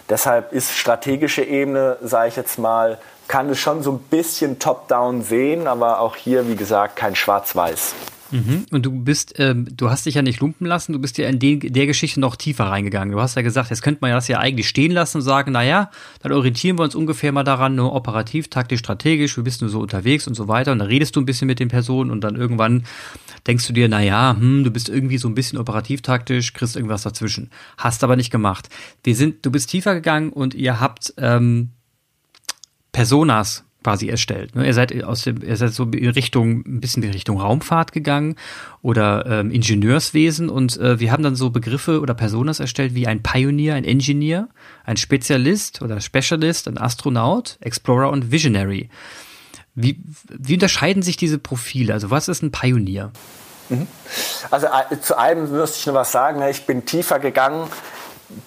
Deshalb 0.10 0.52
ist 0.52 0.74
strategische 0.74 1.44
Ebene, 1.44 1.98
sage 2.02 2.28
ich 2.28 2.36
jetzt 2.36 2.60
mal, 2.60 2.98
kann 3.32 3.50
es 3.50 3.60
schon 3.60 3.82
so 3.82 3.94
ein 3.94 4.00
bisschen 4.00 4.60
top-down 4.60 5.22
sehen, 5.22 5.66
aber 5.66 6.02
auch 6.02 6.18
hier, 6.18 6.50
wie 6.50 6.58
gesagt, 6.58 6.98
kein 6.98 7.16
Schwarz-Weiß. 7.16 7.96
Mhm. 8.32 8.66
Und 8.72 8.86
du 8.86 8.92
bist, 8.92 9.36
ähm, 9.38 9.68
du 9.72 9.90
hast 9.90 10.06
dich 10.06 10.16
ja 10.16 10.22
nicht 10.22 10.42
lumpen 10.42 10.68
lassen, 10.68 10.92
du 10.92 11.00
bist 11.00 11.18
ja 11.18 11.30
in 11.30 11.40
den, 11.40 11.62
der 11.62 11.86
Geschichte 11.86 12.20
noch 12.20 12.36
tiefer 12.36 12.66
reingegangen. 12.66 13.14
Du 13.14 13.22
hast 13.22 13.36
ja 13.36 13.42
gesagt, 13.42 13.70
jetzt 13.70 13.84
könnte 13.84 14.00
man 14.02 14.12
das 14.12 14.28
ja 14.28 14.40
eigentlich 14.40 14.68
stehen 14.68 14.92
lassen 14.92 15.18
und 15.18 15.24
sagen, 15.24 15.54
naja, 15.54 15.92
dann 16.22 16.34
orientieren 16.34 16.78
wir 16.78 16.84
uns 16.84 16.94
ungefähr 16.94 17.32
mal 17.32 17.46
daran, 17.46 17.76
nur 17.76 17.94
operativ, 17.94 18.50
taktisch, 18.50 18.82
strategisch, 18.82 19.38
wie 19.38 19.44
bist 19.44 19.62
du 19.62 19.70
so 19.70 19.80
unterwegs 19.80 20.28
und 20.28 20.34
so 20.34 20.50
weiter. 20.50 20.74
Und 20.74 20.80
dann 20.80 20.90
redest 20.90 21.16
du 21.16 21.22
ein 21.22 21.26
bisschen 21.26 21.48
mit 21.48 21.62
den 21.62 21.70
Personen 21.70 22.12
und 22.12 22.26
dann 22.26 22.36
irgendwann 22.36 22.84
denkst 23.48 23.66
du 23.66 23.72
dir, 23.72 23.88
naja, 23.88 24.36
hm, 24.38 24.66
du 24.66 24.72
bist 24.72 24.90
irgendwie 24.90 25.18
so 25.18 25.30
ein 25.30 25.36
bisschen 25.36 25.58
operativ, 25.58 26.02
taktisch, 26.02 26.52
kriegst 26.52 26.76
irgendwas 26.76 27.04
dazwischen. 27.04 27.50
Hast 27.78 28.04
aber 28.04 28.18
nicht 28.18 28.30
gemacht. 28.30 28.68
Wir 29.06 29.16
sind, 29.16 29.46
du 29.46 29.52
bist 29.52 29.70
tiefer 29.70 29.94
gegangen 29.94 30.34
und 30.34 30.54
ihr 30.54 30.82
habt 30.82 31.14
ähm, 31.16 31.70
Personas 32.92 33.64
quasi 33.84 34.10
erstellt. 34.10 34.56
Ne? 34.56 34.66
Ihr 34.66 34.74
seid 34.74 35.04
aus 35.04 35.24
dem, 35.24 35.42
ihr 35.42 35.58
seid 35.58 35.74
so 35.74 35.84
in 35.86 36.10
Richtung, 36.10 36.64
ein 36.68 36.82
bisschen 36.82 37.02
in 37.04 37.12
Richtung 37.12 37.40
Raumfahrt 37.40 37.92
gegangen 37.92 38.36
oder 38.82 39.26
ähm, 39.26 39.52
Ingenieurswesen 39.52 40.50
und 40.50 40.78
äh, 40.78 41.00
wir 41.00 41.12
haben 41.12 41.24
dann 41.24 41.36
so 41.36 41.50
Begriffe 41.50 42.00
oder 42.00 42.14
Personas 42.14 42.60
erstellt 42.60 42.94
wie 42.94 43.08
ein 43.08 43.24
Pioneer, 43.24 43.76
ein 43.76 43.86
Engineer, 43.86 44.50
ein 44.84 44.98
Spezialist 44.98 45.82
oder 45.82 46.00
Specialist, 46.00 46.68
ein 46.68 46.78
Astronaut, 46.78 47.58
Explorer 47.62 48.12
und 48.12 48.32
Visionary. 48.32 48.90
Wie, 49.74 50.00
wie 50.30 50.56
unterscheiden 50.56 51.02
sich 51.02 51.18
diese 51.18 51.40
Profile? 51.40 51.94
Also 51.94 52.12
was 52.12 52.28
ist 52.28 52.44
ein 52.44 52.52
Pionier? 52.52 53.12
Mhm. 53.70 53.88
Also 54.52 54.68
äh, 54.68 55.00
zu 55.00 55.18
einem 55.18 55.50
müsste 55.50 55.80
ich 55.80 55.86
noch 55.88 55.94
was 55.96 56.12
sagen. 56.12 56.40
Ne? 56.40 56.52
Ich 56.52 56.66
bin 56.66 56.86
tiefer 56.86 57.20
gegangen 57.20 57.68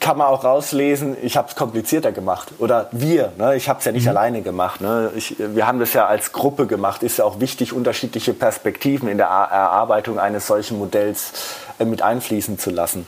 kann 0.00 0.18
man 0.18 0.26
auch 0.26 0.44
rauslesen, 0.44 1.16
ich 1.22 1.36
habe 1.36 1.48
es 1.48 1.56
komplizierter 1.56 2.12
gemacht. 2.12 2.52
Oder 2.58 2.88
wir, 2.92 3.32
ne? 3.38 3.56
ich 3.56 3.68
habe 3.68 3.78
es 3.78 3.84
ja 3.84 3.92
nicht 3.92 4.04
mhm. 4.04 4.10
alleine 4.10 4.42
gemacht. 4.42 4.80
Ne? 4.80 5.10
Ich, 5.16 5.36
wir 5.38 5.66
haben 5.66 5.80
das 5.80 5.92
ja 5.92 6.06
als 6.06 6.32
Gruppe 6.32 6.66
gemacht. 6.66 7.02
Ist 7.02 7.18
ja 7.18 7.24
auch 7.24 7.40
wichtig, 7.40 7.72
unterschiedliche 7.72 8.34
Perspektiven 8.34 9.08
in 9.08 9.18
der 9.18 9.26
Erarbeitung 9.26 10.18
eines 10.18 10.46
solchen 10.46 10.78
Modells 10.78 11.32
äh, 11.78 11.84
mit 11.84 12.02
einfließen 12.02 12.58
zu 12.58 12.70
lassen. 12.70 13.06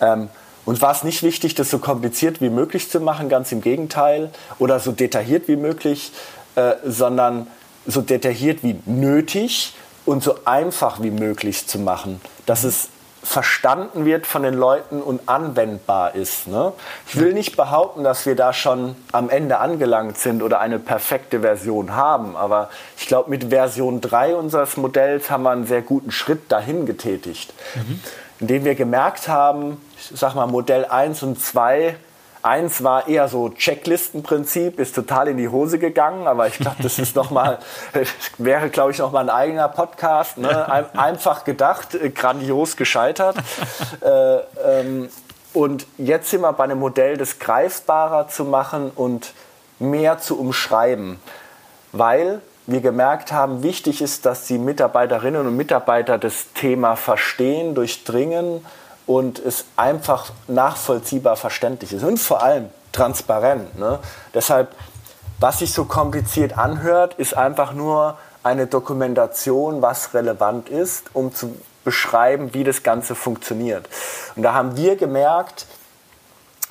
Ähm, 0.00 0.28
uns 0.64 0.82
war 0.82 0.92
es 0.92 1.04
nicht 1.04 1.22
wichtig, 1.22 1.54
das 1.54 1.70
so 1.70 1.78
kompliziert 1.78 2.40
wie 2.40 2.50
möglich 2.50 2.90
zu 2.90 3.00
machen, 3.00 3.28
ganz 3.28 3.52
im 3.52 3.60
Gegenteil, 3.60 4.30
oder 4.58 4.80
so 4.80 4.92
detailliert 4.92 5.46
wie 5.46 5.56
möglich, 5.56 6.12
äh, 6.56 6.74
sondern 6.84 7.46
so 7.86 8.00
detailliert 8.00 8.62
wie 8.62 8.80
nötig 8.84 9.74
und 10.04 10.22
so 10.22 10.34
einfach 10.44 11.02
wie 11.02 11.10
möglich 11.10 11.66
zu 11.66 11.78
machen, 11.78 12.20
dass 12.46 12.64
es 12.64 12.88
verstanden 13.26 14.04
wird 14.04 14.26
von 14.26 14.44
den 14.44 14.54
Leuten 14.54 15.02
und 15.02 15.28
anwendbar 15.28 16.14
ist. 16.14 16.46
Ne? 16.46 16.72
Ich 17.08 17.18
will 17.18 17.32
nicht 17.32 17.56
behaupten, 17.56 18.04
dass 18.04 18.24
wir 18.24 18.36
da 18.36 18.52
schon 18.52 18.94
am 19.10 19.28
Ende 19.28 19.58
angelangt 19.58 20.16
sind 20.16 20.42
oder 20.42 20.60
eine 20.60 20.78
perfekte 20.78 21.40
Version 21.40 21.96
haben, 21.96 22.36
aber 22.36 22.70
ich 22.96 23.06
glaube, 23.06 23.28
mit 23.30 23.50
Version 23.50 24.00
3 24.00 24.36
unseres 24.36 24.76
Modells 24.76 25.28
haben 25.28 25.42
wir 25.42 25.50
einen 25.50 25.66
sehr 25.66 25.82
guten 25.82 26.12
Schritt 26.12 26.52
dahin 26.52 26.86
getätigt, 26.86 27.52
mhm. 27.74 28.00
indem 28.38 28.64
wir 28.64 28.76
gemerkt 28.76 29.26
haben, 29.26 29.80
ich 29.98 30.18
sag 30.18 30.34
mal, 30.34 30.46
Modell 30.46 30.84
1 30.84 31.24
und 31.24 31.40
2 31.40 31.96
eins 32.46 32.82
war 32.82 33.08
eher 33.08 33.28
so 33.28 33.48
Checklistenprinzip, 33.50 34.78
ist 34.78 34.94
total 34.94 35.28
in 35.28 35.36
die 35.36 35.48
Hose 35.48 35.78
gegangen, 35.78 36.26
aber 36.26 36.46
ich 36.46 36.58
glaube, 36.58 36.82
das 36.82 36.98
ist 36.98 37.16
noch 37.16 37.30
mal, 37.30 37.58
wäre 38.38 38.70
glaube 38.70 38.92
ich 38.92 38.98
noch 38.98 39.12
mal 39.12 39.20
ein 39.20 39.30
eigener 39.30 39.68
Podcast. 39.68 40.38
Ne? 40.38 40.88
Einfach 40.96 41.44
gedacht, 41.44 41.94
äh, 41.94 42.10
grandios 42.10 42.76
gescheitert. 42.76 43.36
äh, 44.00 44.38
ähm, 44.64 45.08
und 45.52 45.86
jetzt 45.98 46.30
sind 46.30 46.42
wir 46.42 46.52
bei 46.52 46.64
einem 46.64 46.78
Modell, 46.78 47.16
das 47.16 47.38
greifbarer 47.38 48.28
zu 48.28 48.44
machen 48.44 48.90
und 48.94 49.32
mehr 49.78 50.18
zu 50.18 50.38
umschreiben, 50.38 51.18
weil 51.92 52.40
wir 52.66 52.80
gemerkt 52.80 53.32
haben, 53.32 53.62
wichtig 53.62 54.02
ist, 54.02 54.26
dass 54.26 54.46
die 54.46 54.58
Mitarbeiterinnen 54.58 55.46
und 55.46 55.56
Mitarbeiter 55.56 56.18
das 56.18 56.52
Thema 56.52 56.96
verstehen, 56.96 57.74
durchdringen 57.74 58.64
und 59.06 59.38
es 59.38 59.64
einfach 59.76 60.32
nachvollziehbar 60.48 61.36
verständlich 61.36 61.92
ist 61.92 62.02
und 62.02 62.18
vor 62.18 62.42
allem 62.42 62.70
transparent. 62.92 63.78
Ne? 63.78 64.00
Deshalb, 64.34 64.74
was 65.38 65.60
sich 65.60 65.72
so 65.72 65.84
kompliziert 65.84 66.58
anhört, 66.58 67.14
ist 67.14 67.36
einfach 67.36 67.72
nur 67.72 68.18
eine 68.42 68.66
Dokumentation, 68.66 69.82
was 69.82 70.14
relevant 70.14 70.68
ist, 70.68 71.04
um 71.12 71.34
zu 71.34 71.56
beschreiben, 71.84 72.52
wie 72.52 72.64
das 72.64 72.82
Ganze 72.82 73.14
funktioniert. 73.14 73.88
Und 74.34 74.42
da 74.42 74.54
haben 74.54 74.76
wir 74.76 74.96
gemerkt, 74.96 75.66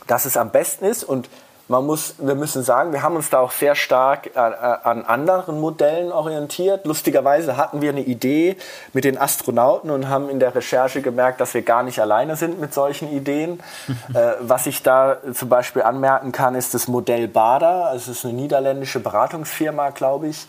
dass 0.07 0.25
es 0.25 0.37
am 0.37 0.51
besten 0.51 0.85
ist 0.85 1.03
und 1.03 1.29
man 1.67 1.85
muss, 1.85 2.15
wir 2.19 2.35
müssen 2.35 2.63
sagen, 2.63 2.93
wir 2.93 3.01
haben 3.01 3.15
uns 3.15 3.29
da 3.29 3.39
auch 3.39 3.51
sehr 3.51 3.73
stark 3.73 4.37
an, 4.37 4.53
an 4.53 5.05
anderen 5.05 5.59
Modellen 5.59 6.11
orientiert. 6.11 6.85
Lustigerweise 6.85 7.57
hatten 7.57 7.81
wir 7.81 7.89
eine 7.89 8.01
Idee 8.01 8.55
mit 8.93 9.03
den 9.03 9.17
Astronauten 9.17 9.89
und 9.89 10.07
haben 10.07 10.29
in 10.29 10.39
der 10.39 10.53
Recherche 10.53 11.01
gemerkt, 11.01 11.41
dass 11.41 11.55
wir 11.55 11.63
gar 11.63 11.81
nicht 11.81 11.99
alleine 11.99 12.35
sind 12.35 12.59
mit 12.59 12.73
solchen 12.73 13.11
Ideen. 13.11 13.61
äh, 14.13 14.33
was 14.41 14.67
ich 14.67 14.83
da 14.83 15.17
zum 15.33 15.49
Beispiel 15.49 15.81
anmerken 15.81 16.31
kann, 16.31 16.53
ist 16.53 16.75
das 16.75 16.87
Modell 16.87 17.27
BADA. 17.27 17.93
Es 17.95 18.07
ist 18.07 18.25
eine 18.25 18.33
niederländische 18.33 18.99
Beratungsfirma, 18.99 19.89
glaube 19.89 20.27
ich. 20.27 20.45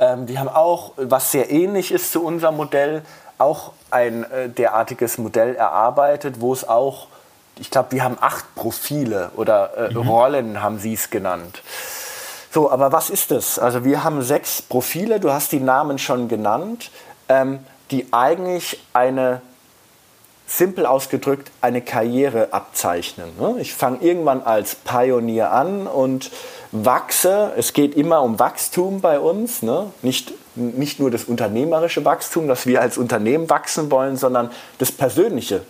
Ähm, 0.00 0.26
die 0.26 0.38
haben 0.38 0.48
auch, 0.48 0.92
was 0.96 1.30
sehr 1.30 1.50
ähnlich 1.50 1.92
ist 1.92 2.10
zu 2.10 2.24
unserem 2.24 2.56
Modell, 2.56 3.02
auch 3.38 3.72
ein 3.90 4.24
äh, 4.24 4.48
derartiges 4.48 5.18
Modell 5.18 5.54
erarbeitet, 5.54 6.40
wo 6.40 6.52
es 6.52 6.68
auch 6.68 7.06
ich 7.58 7.70
glaube, 7.70 7.92
wir 7.92 8.04
haben 8.04 8.18
acht 8.20 8.54
Profile 8.54 9.30
oder 9.36 9.76
äh, 9.76 9.94
mhm. 9.94 10.08
Rollen 10.08 10.62
haben 10.62 10.78
sie 10.78 10.94
es 10.94 11.10
genannt. 11.10 11.62
So, 12.50 12.70
aber 12.70 12.92
was 12.92 13.10
ist 13.10 13.30
das? 13.30 13.58
Also 13.58 13.84
wir 13.84 14.04
haben 14.04 14.22
sechs 14.22 14.62
Profile, 14.62 15.20
du 15.20 15.30
hast 15.30 15.52
die 15.52 15.60
Namen 15.60 15.98
schon 15.98 16.28
genannt, 16.28 16.90
ähm, 17.28 17.60
die 17.90 18.12
eigentlich 18.12 18.80
eine, 18.92 19.42
simpel 20.46 20.86
ausgedrückt, 20.86 21.50
eine 21.60 21.82
Karriere 21.82 22.52
abzeichnen. 22.52 23.30
Ne? 23.38 23.56
Ich 23.58 23.74
fange 23.74 23.98
irgendwann 24.00 24.42
als 24.42 24.76
Pionier 24.76 25.50
an 25.50 25.86
und 25.86 26.30
wachse. 26.70 27.52
Es 27.56 27.72
geht 27.72 27.94
immer 27.94 28.22
um 28.22 28.38
Wachstum 28.38 29.00
bei 29.00 29.18
uns, 29.18 29.62
ne? 29.62 29.90
nicht, 30.02 30.32
nicht 30.54 31.00
nur 31.00 31.10
das 31.10 31.24
unternehmerische 31.24 32.04
Wachstum, 32.04 32.46
dass 32.48 32.66
wir 32.66 32.80
als 32.80 32.96
Unternehmen 32.96 33.50
wachsen 33.50 33.90
wollen, 33.90 34.16
sondern 34.16 34.50
das 34.78 34.92
Persönliche. 34.92 35.62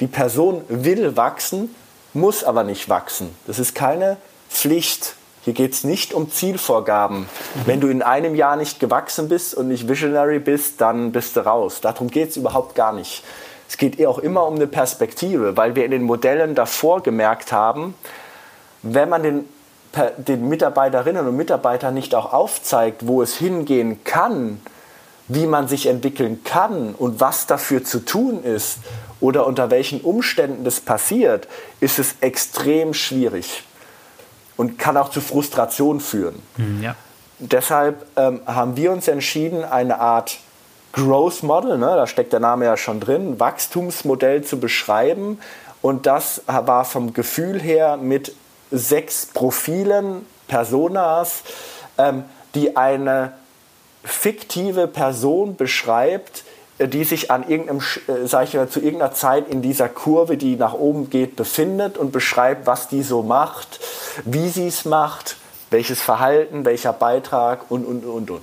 Die 0.00 0.06
Person 0.06 0.62
will 0.68 1.16
wachsen, 1.16 1.74
muss 2.12 2.44
aber 2.44 2.64
nicht 2.64 2.88
wachsen. 2.88 3.34
Das 3.46 3.58
ist 3.58 3.74
keine 3.74 4.16
Pflicht. 4.50 5.14
Hier 5.42 5.52
geht 5.52 5.74
es 5.74 5.84
nicht 5.84 6.14
um 6.14 6.30
Zielvorgaben. 6.30 7.20
Mhm. 7.20 7.26
Wenn 7.66 7.80
du 7.80 7.88
in 7.88 8.02
einem 8.02 8.34
Jahr 8.34 8.56
nicht 8.56 8.80
gewachsen 8.80 9.28
bist 9.28 9.54
und 9.54 9.68
nicht 9.68 9.88
visionary 9.88 10.38
bist, 10.38 10.80
dann 10.80 11.12
bist 11.12 11.36
du 11.36 11.40
raus. 11.40 11.80
Darum 11.80 12.08
geht 12.08 12.30
es 12.30 12.36
überhaupt 12.36 12.74
gar 12.74 12.92
nicht. 12.92 13.22
Es 13.68 13.76
geht 13.76 13.98
eher 13.98 14.10
auch 14.10 14.18
immer 14.18 14.46
um 14.46 14.54
eine 14.54 14.66
Perspektive, 14.66 15.56
weil 15.56 15.74
wir 15.74 15.84
in 15.84 15.90
den 15.90 16.02
Modellen 16.02 16.54
davor 16.54 17.02
gemerkt 17.02 17.52
haben, 17.52 17.94
wenn 18.82 19.08
man 19.08 19.22
den, 19.22 19.48
den 20.16 20.48
Mitarbeiterinnen 20.48 21.26
und 21.26 21.36
Mitarbeitern 21.36 21.94
nicht 21.94 22.14
auch 22.14 22.32
aufzeigt, 22.32 23.06
wo 23.06 23.22
es 23.22 23.36
hingehen 23.36 24.04
kann, 24.04 24.60
wie 25.28 25.46
man 25.46 25.68
sich 25.68 25.86
entwickeln 25.86 26.44
kann 26.44 26.94
und 26.94 27.20
was 27.20 27.46
dafür 27.46 27.82
zu 27.84 28.04
tun 28.04 28.44
ist 28.44 28.78
oder 29.24 29.46
unter 29.46 29.70
welchen 29.70 30.02
Umständen 30.02 30.64
das 30.64 30.80
passiert, 30.80 31.48
ist 31.80 31.98
es 31.98 32.16
extrem 32.20 32.92
schwierig 32.92 33.62
und 34.58 34.78
kann 34.78 34.98
auch 34.98 35.08
zu 35.08 35.22
Frustration 35.22 35.98
führen. 36.00 36.42
Hm, 36.56 36.82
ja. 36.82 36.94
Deshalb 37.38 38.04
ähm, 38.16 38.42
haben 38.44 38.76
wir 38.76 38.92
uns 38.92 39.08
entschieden, 39.08 39.64
eine 39.64 39.98
Art 39.98 40.36
Growth 40.92 41.42
Model, 41.42 41.78
ne, 41.78 41.86
da 41.86 42.06
steckt 42.06 42.34
der 42.34 42.40
Name 42.40 42.66
ja 42.66 42.76
schon 42.76 43.00
drin, 43.00 43.40
Wachstumsmodell 43.40 44.44
zu 44.44 44.60
beschreiben. 44.60 45.40
Und 45.80 46.04
das 46.04 46.42
war 46.46 46.84
vom 46.84 47.14
Gefühl 47.14 47.62
her 47.62 47.96
mit 47.96 48.34
sechs 48.70 49.24
Profilen, 49.24 50.26
Personas, 50.48 51.44
ähm, 51.96 52.24
die 52.54 52.76
eine 52.76 53.32
fiktive 54.04 54.86
Person 54.86 55.56
beschreibt, 55.56 56.44
die 56.78 57.04
sich 57.04 57.30
an 57.30 57.48
irgendeinem, 57.48 57.80
äh, 58.08 58.26
sag 58.26 58.44
ich 58.44 58.54
mal, 58.54 58.68
zu 58.68 58.80
irgendeiner 58.80 59.12
Zeit 59.12 59.48
in 59.48 59.62
dieser 59.62 59.88
Kurve, 59.88 60.36
die 60.36 60.56
nach 60.56 60.74
oben 60.74 61.08
geht, 61.08 61.36
befindet 61.36 61.96
und 61.96 62.12
beschreibt, 62.12 62.66
was 62.66 62.88
die 62.88 63.02
so 63.02 63.22
macht, 63.22 63.80
wie 64.24 64.48
sie 64.48 64.66
es 64.66 64.84
macht, 64.84 65.36
welches 65.70 66.00
Verhalten, 66.00 66.64
welcher 66.64 66.92
Beitrag 66.92 67.70
und, 67.70 67.84
und, 67.84 68.04
und, 68.04 68.30
und. 68.30 68.42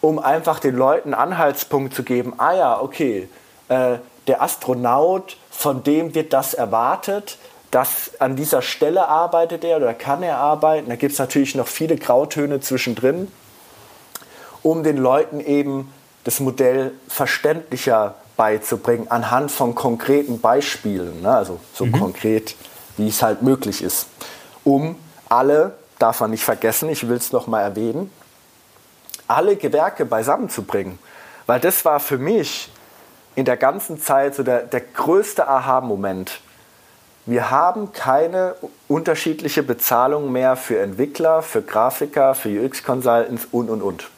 Um 0.00 0.18
einfach 0.18 0.60
den 0.60 0.76
Leuten 0.76 1.14
Anhaltspunkt 1.14 1.94
zu 1.94 2.04
geben, 2.04 2.34
ah 2.38 2.54
ja, 2.54 2.80
okay, 2.80 3.28
äh, 3.68 3.98
der 4.28 4.42
Astronaut, 4.42 5.36
von 5.50 5.82
dem 5.82 6.14
wird 6.14 6.32
das 6.32 6.54
erwartet, 6.54 7.38
dass 7.70 8.12
an 8.20 8.36
dieser 8.36 8.62
Stelle 8.62 9.08
arbeitet 9.08 9.64
er 9.64 9.78
oder 9.78 9.94
kann 9.94 10.22
er 10.22 10.38
arbeiten. 10.38 10.88
Da 10.88 10.96
gibt 10.96 11.12
es 11.12 11.18
natürlich 11.18 11.54
noch 11.54 11.66
viele 11.66 11.96
Grautöne 11.96 12.60
zwischendrin, 12.60 13.30
um 14.62 14.84
den 14.84 14.96
Leuten 14.96 15.40
eben 15.40 15.92
das 16.26 16.40
Modell 16.40 16.92
verständlicher 17.06 18.16
beizubringen 18.36 19.08
anhand 19.12 19.52
von 19.52 19.76
konkreten 19.76 20.40
Beispielen, 20.40 21.22
ne? 21.22 21.30
also 21.30 21.60
so 21.72 21.86
mhm. 21.86 21.92
konkret, 21.92 22.56
wie 22.96 23.06
es 23.06 23.22
halt 23.22 23.42
möglich 23.42 23.80
ist, 23.80 24.08
um 24.64 24.96
alle, 25.28 25.76
darf 26.00 26.20
man 26.20 26.32
nicht 26.32 26.42
vergessen, 26.42 26.88
ich 26.88 27.08
will 27.08 27.16
es 27.16 27.30
noch 27.30 27.46
mal 27.46 27.60
erwähnen, 27.60 28.10
alle 29.28 29.54
Gewerke 29.54 30.04
beisammenzubringen, 30.04 30.98
weil 31.46 31.60
das 31.60 31.84
war 31.84 32.00
für 32.00 32.18
mich 32.18 32.72
in 33.36 33.44
der 33.44 33.56
ganzen 33.56 34.00
Zeit 34.00 34.34
so 34.34 34.42
der, 34.42 34.62
der 34.62 34.80
größte 34.80 35.46
Aha-Moment. 35.46 36.40
Wir 37.24 37.52
haben 37.52 37.92
keine 37.92 38.56
unterschiedliche 38.88 39.62
Bezahlung 39.62 40.32
mehr 40.32 40.56
für 40.56 40.80
Entwickler, 40.80 41.42
für 41.42 41.62
Grafiker, 41.62 42.34
für 42.34 42.48
UX-Consultants 42.48 43.46
und, 43.52 43.70
und, 43.70 43.80
und. 43.80 44.08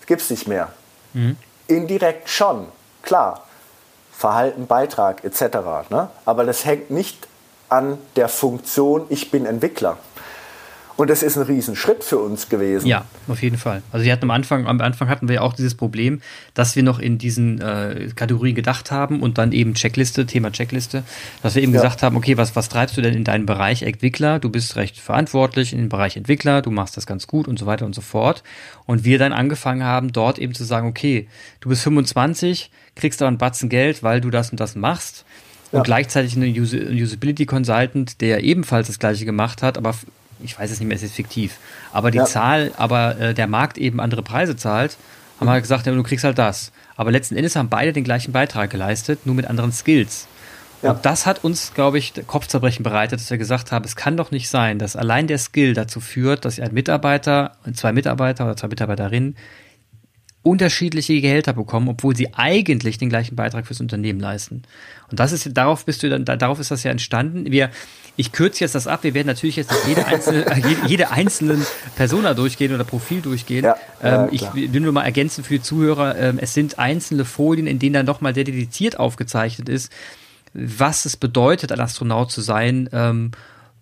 Das 0.00 0.06
gibt 0.06 0.20
es 0.20 0.28
nicht 0.28 0.46
mehr. 0.46 0.70
Mhm. 1.14 1.36
Indirekt 1.66 2.28
schon, 2.28 2.68
klar. 3.02 3.42
Verhalten, 4.12 4.66
Beitrag 4.66 5.24
etc. 5.24 5.90
Ne? 5.90 6.08
Aber 6.24 6.44
das 6.44 6.64
hängt 6.64 6.90
nicht 6.90 7.26
an 7.68 7.98
der 8.16 8.28
Funktion, 8.28 9.06
ich 9.08 9.30
bin 9.30 9.46
Entwickler. 9.46 9.98
Und 10.96 11.10
das 11.10 11.24
ist 11.24 11.36
ein 11.36 11.42
Riesenschritt 11.42 12.04
für 12.04 12.18
uns 12.18 12.48
gewesen. 12.48 12.86
Ja, 12.86 13.04
auf 13.26 13.42
jeden 13.42 13.56
Fall. 13.56 13.82
Also 13.90 14.04
wir 14.04 14.12
hatten 14.12 14.24
am 14.24 14.30
Anfang, 14.30 14.66
am 14.66 14.80
Anfang 14.80 15.08
hatten 15.08 15.26
wir 15.26 15.36
ja 15.36 15.40
auch 15.40 15.54
dieses 15.54 15.74
Problem, 15.74 16.20
dass 16.54 16.76
wir 16.76 16.84
noch 16.84 17.00
in 17.00 17.18
diesen 17.18 17.60
äh, 17.60 18.10
Kategorien 18.14 18.54
gedacht 18.54 18.92
haben 18.92 19.20
und 19.20 19.36
dann 19.38 19.50
eben 19.50 19.74
Checkliste, 19.74 20.24
Thema 20.26 20.52
Checkliste, 20.52 21.02
dass 21.42 21.56
wir 21.56 21.62
eben 21.62 21.72
ja. 21.74 21.80
gesagt 21.80 22.04
haben, 22.04 22.16
okay, 22.16 22.36
was, 22.36 22.54
was 22.54 22.68
treibst 22.68 22.96
du 22.96 23.02
denn 23.02 23.14
in 23.14 23.24
deinem 23.24 23.44
Bereich 23.44 23.82
Entwickler? 23.82 24.38
Du 24.38 24.50
bist 24.50 24.76
recht 24.76 24.96
verantwortlich 24.96 25.72
in 25.72 25.80
dem 25.80 25.88
Bereich 25.88 26.16
Entwickler, 26.16 26.62
du 26.62 26.70
machst 26.70 26.96
das 26.96 27.06
ganz 27.06 27.26
gut 27.26 27.48
und 27.48 27.58
so 27.58 27.66
weiter 27.66 27.86
und 27.86 27.94
so 27.94 28.00
fort. 28.00 28.44
Und 28.86 29.04
wir 29.04 29.18
dann 29.18 29.32
angefangen 29.32 29.82
haben, 29.82 30.12
dort 30.12 30.38
eben 30.38 30.54
zu 30.54 30.62
sagen, 30.62 30.86
okay, 30.86 31.26
du 31.58 31.70
bist 31.70 31.82
25, 31.82 32.70
kriegst 32.94 33.20
aber 33.20 33.28
einen 33.28 33.38
Batzen 33.38 33.68
Geld, 33.68 34.04
weil 34.04 34.20
du 34.20 34.30
das 34.30 34.50
und 34.50 34.60
das 34.60 34.76
machst. 34.76 35.24
Und 35.72 35.78
ja. 35.78 35.82
gleichzeitig 35.82 36.36
einen 36.36 36.56
Usability 36.56 37.46
Consultant, 37.46 38.20
der 38.20 38.44
ebenfalls 38.44 38.86
das 38.86 39.00
gleiche 39.00 39.24
gemacht 39.24 39.60
hat, 39.60 39.76
aber 39.76 39.94
ich 40.42 40.58
weiß 40.58 40.70
es 40.70 40.80
nicht 40.80 40.88
mehr, 40.88 40.96
es 40.96 41.02
ist 41.02 41.14
fiktiv, 41.14 41.58
aber 41.92 42.10
die 42.10 42.18
ja. 42.18 42.24
Zahl, 42.24 42.72
aber 42.76 43.18
äh, 43.18 43.34
der 43.34 43.46
Markt 43.46 43.78
eben 43.78 44.00
andere 44.00 44.22
Preise 44.22 44.56
zahlt, 44.56 44.96
haben 45.38 45.46
wir 45.46 45.52
halt 45.52 45.62
gesagt, 45.62 45.86
ja, 45.86 45.92
du 45.92 46.02
kriegst 46.02 46.24
halt 46.24 46.38
das. 46.38 46.72
Aber 46.96 47.10
letzten 47.10 47.36
Endes 47.36 47.56
haben 47.56 47.68
beide 47.68 47.92
den 47.92 48.04
gleichen 48.04 48.32
Beitrag 48.32 48.70
geleistet, 48.70 49.26
nur 49.26 49.34
mit 49.34 49.46
anderen 49.46 49.72
Skills. 49.72 50.28
Ja. 50.82 50.92
Und 50.92 51.04
das 51.06 51.26
hat 51.26 51.42
uns, 51.42 51.72
glaube 51.74 51.98
ich, 51.98 52.12
Kopfzerbrechen 52.26 52.82
bereitet, 52.82 53.18
dass 53.18 53.30
wir 53.30 53.38
gesagt 53.38 53.72
haben, 53.72 53.84
es 53.84 53.96
kann 53.96 54.16
doch 54.16 54.30
nicht 54.30 54.48
sein, 54.48 54.78
dass 54.78 54.96
allein 54.96 55.26
der 55.26 55.38
Skill 55.38 55.72
dazu 55.72 55.98
führt, 56.00 56.44
dass 56.44 56.60
ein 56.60 56.74
Mitarbeiter, 56.74 57.52
zwei 57.72 57.92
Mitarbeiter 57.92 58.44
oder 58.44 58.56
zwei 58.56 58.68
Mitarbeiterinnen 58.68 59.36
unterschiedliche 60.44 61.20
Gehälter 61.20 61.54
bekommen, 61.54 61.88
obwohl 61.88 62.14
sie 62.14 62.34
eigentlich 62.34 62.98
den 62.98 63.08
gleichen 63.08 63.34
Beitrag 63.34 63.66
fürs 63.66 63.80
Unternehmen 63.80 64.20
leisten. 64.20 64.62
Und 65.10 65.18
das 65.18 65.32
ist, 65.32 65.48
darauf 65.56 65.86
bist 65.86 66.02
du 66.02 66.10
dann, 66.10 66.24
darauf 66.24 66.60
ist 66.60 66.70
das 66.70 66.84
ja 66.84 66.90
entstanden. 66.90 67.50
Wir, 67.50 67.70
ich 68.16 68.30
kürze 68.30 68.62
jetzt 68.62 68.74
das 68.74 68.86
ab. 68.86 69.04
Wir 69.04 69.14
werden 69.14 69.26
natürlich 69.26 69.56
jetzt 69.56 69.72
nicht 69.72 69.88
jede 69.88 70.06
einzelne, 70.06 70.44
jede 70.86 71.10
einzelnen 71.10 71.66
Persona 71.96 72.34
durchgehen 72.34 72.74
oder 72.74 72.84
Profil 72.84 73.22
durchgehen. 73.22 73.64
Ja, 73.64 73.76
ähm, 74.02 74.28
ich 74.32 74.42
will 74.54 74.80
nur 74.80 74.92
mal 74.92 75.04
ergänzen 75.04 75.44
für 75.44 75.54
die 75.54 75.62
Zuhörer. 75.62 76.16
Ähm, 76.18 76.38
es 76.38 76.52
sind 76.52 76.78
einzelne 76.78 77.24
Folien, 77.24 77.66
in 77.66 77.78
denen 77.78 77.94
dann 77.94 78.06
nochmal 78.06 78.34
dediziert 78.34 78.98
aufgezeichnet 78.98 79.70
ist, 79.70 79.90
was 80.52 81.06
es 81.06 81.16
bedeutet, 81.16 81.72
ein 81.72 81.80
Astronaut 81.80 82.30
zu 82.30 82.42
sein, 82.42 82.90
ähm, 82.92 83.32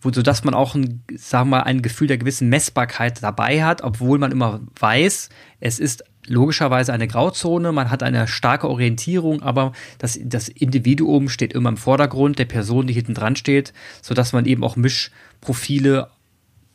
wo, 0.02 0.12
sodass 0.12 0.44
man 0.44 0.54
auch 0.54 0.74
ein, 0.74 1.02
sagen 1.16 1.50
wir 1.50 1.58
mal, 1.58 1.62
ein 1.62 1.80
Gefühl 1.80 2.08
der 2.08 2.18
gewissen 2.18 2.48
Messbarkeit 2.48 3.22
dabei 3.22 3.64
hat, 3.64 3.82
obwohl 3.82 4.18
man 4.18 4.32
immer 4.32 4.60
weiß, 4.78 5.30
es 5.60 5.78
ist 5.78 6.04
logischerweise 6.26 6.92
eine 6.92 7.08
Grauzone, 7.08 7.72
man 7.72 7.90
hat 7.90 8.02
eine 8.02 8.28
starke 8.28 8.68
Orientierung, 8.68 9.42
aber 9.42 9.72
das, 9.98 10.18
das 10.22 10.48
Individuum 10.48 11.28
steht 11.28 11.52
immer 11.52 11.70
im 11.70 11.76
Vordergrund, 11.76 12.38
der 12.38 12.44
Person, 12.44 12.86
die 12.86 12.94
hinten 12.94 13.14
dran 13.14 13.36
steht, 13.36 13.72
sodass 14.02 14.32
man 14.32 14.44
eben 14.46 14.62
auch 14.62 14.76
Mischprofile 14.76 16.08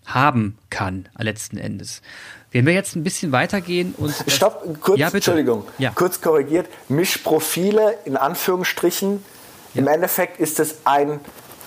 haben 0.05 0.57
kann, 0.69 1.09
letzten 1.17 1.57
Endes. 1.57 2.01
Wenn 2.51 2.65
wir 2.65 2.73
jetzt 2.73 2.95
ein 2.95 3.03
bisschen 3.03 3.33
weitergehen 3.33 3.93
und. 3.97 4.13
Stopp, 4.27 4.79
kurz, 4.79 4.97
ja, 4.97 5.09
Entschuldigung, 5.09 5.65
ja. 5.77 5.91
kurz 5.93 6.21
korrigiert. 6.21 6.67
Mischprofile 6.87 7.97
in 8.05 8.15
Anführungsstrichen. 8.15 9.23
Ja. 9.73 9.81
Im 9.81 9.87
Endeffekt 9.87 10.39
ist 10.39 10.59
es 10.59 10.77
ein, 10.85 11.19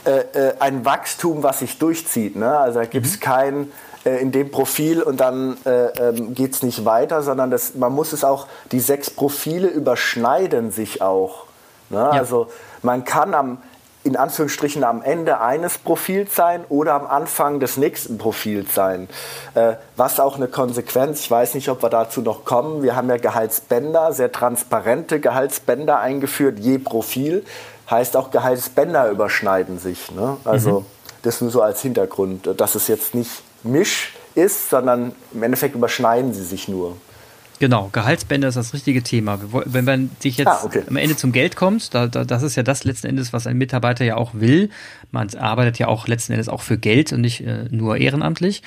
äh, 0.05 0.49
äh 0.49 0.55
ein 0.59 0.85
Wachstum, 0.85 1.43
was 1.43 1.61
sich 1.61 1.79
durchzieht. 1.79 2.37
Ne? 2.37 2.57
Also 2.59 2.81
da 2.81 2.87
gibt 2.87 3.07
es 3.07 3.17
mhm. 3.17 3.21
kein 3.21 3.73
äh, 4.05 4.17
in 4.23 4.33
dem 4.33 4.51
Profil 4.51 5.03
und 5.03 5.21
dann 5.21 5.59
äh, 5.67 5.87
ähm, 5.89 6.35
geht 6.35 6.55
es 6.55 6.63
nicht 6.63 6.87
weiter, 6.87 7.23
sondern 7.23 7.51
das, 7.51 7.75
man 7.75 7.93
muss 7.93 8.15
es 8.15 8.25
auch, 8.25 8.47
die 8.73 8.81
sechs 8.81 9.11
Profile 9.11 9.69
überschneiden 9.69 10.71
sich 10.71 11.03
auch. 11.03 11.45
Ne? 11.91 11.99
Ja. 11.99 12.11
Also 12.11 12.49
man 12.83 13.05
kann 13.05 13.35
am, 13.35 13.59
in 14.03 14.17
Anführungsstrichen 14.17 14.85
am 14.85 15.03
Ende 15.03 15.43
eines 15.43 15.77
Profils 15.77 16.35
sein 16.35 16.65
oder 16.71 16.95
am 16.95 17.07
Anfang 17.07 17.61
des 17.61 17.77
nächsten 17.77 18.17
Profils 18.17 18.75
sein. 18.75 19.07
Äh, 19.55 19.75
was 19.97 20.19
auch 20.19 20.37
eine 20.37 20.49
Konsequenz, 20.49 21.21
ich 21.21 21.31
weiß 21.31 21.55
nicht, 21.55 21.69
ob 21.69 21.83
wir 21.83 21.91
dazu 21.91 22.23
noch 22.23 22.47
kommen, 22.47 22.83
wir 22.83 22.97
haben 22.97 23.11
ja 23.11 23.19
Gehaltsbänder, 23.19 24.15
sehr 24.15 24.33
transparente 24.33 25.21
Gehaltsbänder 25.21 25.99
eingeführt, 25.99 26.59
je 26.59 26.79
Profil. 26.79 27.45
Heißt 27.91 28.17
auch 28.17 28.31
Gehaltsbänder 28.31 29.11
überschneiden 29.11 29.79
sich. 29.79 30.11
Ne? 30.13 30.37
Also 30.45 30.81
mhm. 30.81 30.87
das 31.23 31.41
nur 31.41 31.51
so 31.51 31.63
als 31.63 31.83
Hintergrund, 31.83 32.49
dass 32.57 32.75
es 32.75 32.89
jetzt 32.89 33.15
nicht 33.15 33.43
Misch 33.63 34.13
ist, 34.35 34.71
sondern 34.71 35.13
im 35.33 35.43
Endeffekt 35.43 35.75
überschneiden 35.75 36.33
sie 36.33 36.45
sich 36.45 36.69
nur. 36.69 36.97
Genau, 37.61 37.91
Gehaltsbänder 37.93 38.49
ist 38.49 38.55
das 38.55 38.73
richtige 38.73 39.03
Thema. 39.03 39.39
Wenn 39.67 39.85
man 39.85 40.11
sich 40.19 40.39
jetzt 40.39 40.49
ah, 40.49 40.61
okay. 40.65 40.83
am 40.89 40.97
Ende 40.97 41.15
zum 41.15 41.31
Geld 41.31 41.57
kommt, 41.57 41.95
da, 41.95 42.07
da, 42.07 42.25
das 42.25 42.43
ist 42.43 42.57
ja 42.57 42.63
das 42.63 42.85
letzten 42.85 43.09
Endes, 43.09 43.35
was 43.35 43.47
ein 43.47 43.59
Mitarbeiter 43.59 44.03
ja 44.03 44.17
auch 44.17 44.33
will. 44.33 44.71
Man 45.11 45.29
arbeitet 45.35 45.79
ja 45.79 45.87
auch 45.87 46.09
letzten 46.09 46.33
Endes 46.33 46.49
auch 46.49 46.63
für 46.63 46.79
Geld 46.79 47.13
und 47.13 47.21
nicht 47.21 47.43
äh, 47.43 47.65
nur 47.71 47.99
ehrenamtlich. 47.99 48.63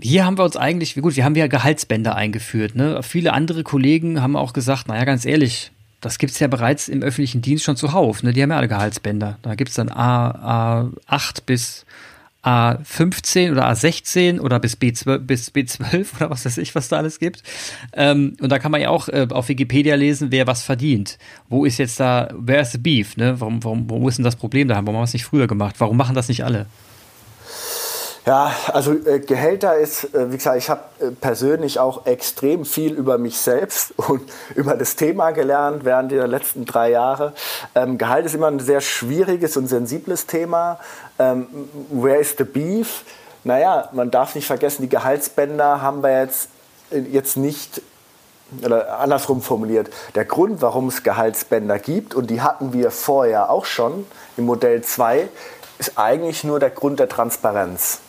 Hier 0.00 0.24
haben 0.24 0.36
wir 0.36 0.42
uns 0.42 0.56
eigentlich, 0.56 0.96
gut, 0.96 1.14
wir 1.14 1.24
haben 1.24 1.36
ja 1.36 1.46
Gehaltsbänder 1.46 2.16
eingeführt. 2.16 2.74
Ne? 2.74 3.04
Viele 3.04 3.34
andere 3.34 3.62
Kollegen 3.62 4.20
haben 4.20 4.34
auch 4.34 4.52
gesagt, 4.52 4.88
naja, 4.88 5.04
ganz 5.04 5.24
ehrlich, 5.24 5.70
das 6.02 6.18
gibt 6.18 6.32
es 6.32 6.40
ja 6.40 6.48
bereits 6.48 6.88
im 6.88 7.02
öffentlichen 7.02 7.40
Dienst 7.40 7.64
schon 7.64 7.76
zuhauf. 7.76 8.22
Ne? 8.22 8.32
Die 8.32 8.42
haben 8.42 8.50
ja 8.50 8.58
alle 8.58 8.68
Gehaltsbänder. 8.68 9.38
Da 9.40 9.54
gibt 9.54 9.70
es 9.70 9.76
dann 9.76 9.88
A, 9.88 10.90
A8 11.08 11.44
bis 11.46 11.86
A15 12.44 13.52
oder 13.52 13.70
A16 13.70 14.40
oder 14.40 14.58
bis 14.58 14.76
B12, 14.76 15.18
bis 15.18 15.52
B12 15.52 16.16
oder 16.16 16.30
was 16.30 16.44
weiß 16.44 16.58
ich, 16.58 16.74
was 16.74 16.88
da 16.88 16.96
alles 16.96 17.20
gibt. 17.20 17.44
Ähm, 17.92 18.36
und 18.40 18.50
da 18.50 18.58
kann 18.58 18.72
man 18.72 18.80
ja 18.80 18.90
auch 18.90 19.08
äh, 19.08 19.28
auf 19.30 19.48
Wikipedia 19.48 19.94
lesen, 19.94 20.32
wer 20.32 20.48
was 20.48 20.64
verdient. 20.64 21.18
Wo 21.48 21.64
ist 21.64 21.78
jetzt 21.78 22.00
da, 22.00 22.28
wer 22.36 22.62
ist 22.62 22.72
the 22.72 22.78
beef? 22.78 23.16
Ne? 23.16 23.40
Warum, 23.40 23.62
warum, 23.62 23.88
warum 23.88 24.08
ist 24.08 24.18
denn 24.18 24.24
das 24.24 24.36
Problem 24.36 24.66
da? 24.66 24.74
Warum 24.74 24.88
haben 24.88 24.94
wir 24.96 25.04
es 25.04 25.12
nicht 25.12 25.24
früher 25.24 25.46
gemacht? 25.46 25.76
Warum 25.78 25.96
machen 25.96 26.16
das 26.16 26.28
nicht 26.28 26.44
alle? 26.44 26.66
Ja, 28.24 28.52
also 28.72 28.92
äh, 28.92 29.18
Gehälter 29.18 29.76
ist, 29.76 30.14
äh, 30.14 30.30
wie 30.30 30.36
gesagt, 30.36 30.56
ich 30.56 30.70
habe 30.70 30.82
äh, 31.00 31.10
persönlich 31.10 31.80
auch 31.80 32.06
extrem 32.06 32.64
viel 32.64 32.92
über 32.92 33.18
mich 33.18 33.38
selbst 33.38 33.94
und 33.96 34.22
über 34.54 34.74
das 34.74 34.94
Thema 34.94 35.32
gelernt 35.32 35.84
während 35.84 36.12
der 36.12 36.28
letzten 36.28 36.64
drei 36.64 36.90
Jahre. 36.90 37.32
Ähm, 37.74 37.98
Gehalt 37.98 38.24
ist 38.24 38.36
immer 38.36 38.46
ein 38.46 38.60
sehr 38.60 38.80
schwieriges 38.80 39.56
und 39.56 39.66
sensibles 39.66 40.26
Thema. 40.26 40.78
Ähm, 41.18 41.48
where 41.90 42.18
is 42.18 42.36
the 42.38 42.44
beef? 42.44 43.02
Naja, 43.42 43.88
man 43.92 44.12
darf 44.12 44.36
nicht 44.36 44.46
vergessen, 44.46 44.82
die 44.82 44.88
Gehaltsbänder 44.88 45.82
haben 45.82 46.04
wir 46.04 46.20
jetzt, 46.20 46.48
äh, 46.92 47.00
jetzt 47.00 47.36
nicht 47.36 47.82
oder 48.64 49.00
andersrum 49.00 49.42
formuliert, 49.42 49.90
der 50.14 50.26
Grund, 50.26 50.60
warum 50.62 50.88
es 50.88 51.02
Gehaltsbänder 51.02 51.78
gibt, 51.78 52.14
und 52.14 52.28
die 52.28 52.42
hatten 52.42 52.72
wir 52.72 52.90
vorher 52.90 53.50
auch 53.50 53.64
schon 53.64 54.06
im 54.36 54.44
Modell 54.44 54.82
2, 54.82 55.28
ist 55.78 55.98
eigentlich 55.98 56.44
nur 56.44 56.60
der 56.60 56.70
Grund 56.70 57.00
der 57.00 57.08
Transparenz. 57.08 58.00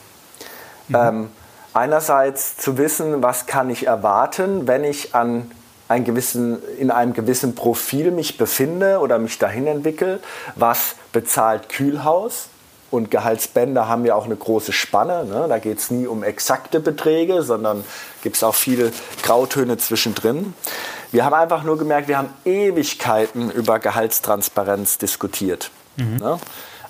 Mhm. 0.88 0.96
Ähm, 0.96 1.30
einerseits 1.74 2.58
zu 2.58 2.78
wissen, 2.78 3.24
was 3.24 3.46
kann 3.46 3.70
ich 3.70 3.88
erwarten, 3.88 4.68
wenn 4.68 4.84
ich 4.84 5.16
an 5.16 5.52
einen 5.88 6.06
gewissen, 6.06 6.60
in 6.78 6.92
einem 6.92 7.14
gewissen 7.14 7.56
Profil 7.56 8.12
mich 8.12 8.38
befinde 8.38 9.00
oder 9.00 9.20
mich 9.20 9.38
dahin 9.38 9.68
entwickle. 9.68 10.20
Was 10.56 10.96
bezahlt 11.12 11.70
Kühlhaus? 11.70 12.48
Und 12.90 13.10
Gehaltsbänder 13.10 13.88
haben 13.88 14.06
ja 14.06 14.14
auch 14.14 14.26
eine 14.26 14.36
große 14.36 14.72
Spanne. 14.72 15.26
Ne? 15.26 15.48
Da 15.50 15.58
geht 15.58 15.80
es 15.80 15.90
nie 15.90 16.06
um 16.06 16.24
exakte 16.24 16.80
Beträge, 16.80 17.42
sondern 17.42 17.84
gibt 18.22 18.36
es 18.36 18.44
auch 18.44 18.54
viele 18.54 18.92
Grautöne 19.24 19.78
zwischendrin. 19.78 20.54
Wir 21.12 21.26
haben 21.26 21.34
einfach 21.34 21.64
nur 21.64 21.80
gemerkt, 21.80 22.08
wir 22.08 22.20
haben 22.20 22.30
Ewigkeiten 22.46 23.50
über 23.50 23.80
Gehaltstransparenz 23.80 25.00
diskutiert. 25.00 25.72
Mhm. 25.96 26.18
Ne? 26.18 26.40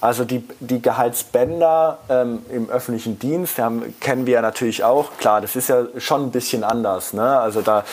Also 0.03 0.25
die, 0.25 0.45
die 0.59 0.81
Gehaltsbänder 0.81 1.97
ähm, 2.09 2.45
im 2.49 2.69
öffentlichen 2.69 3.19
Dienst 3.19 3.57
haben, 3.57 3.97
kennen 4.01 4.25
wir 4.25 4.33
ja 4.33 4.41
natürlich 4.41 4.83
auch. 4.83 5.15
Klar, 5.17 5.39
das 5.39 5.55
ist 5.55 5.69
ja 5.69 5.85
schon 5.97 6.23
ein 6.23 6.31
bisschen 6.31 6.65
anders. 6.65 7.13
Ne? 7.13 7.39
Also 7.39 7.61
da 7.61 7.85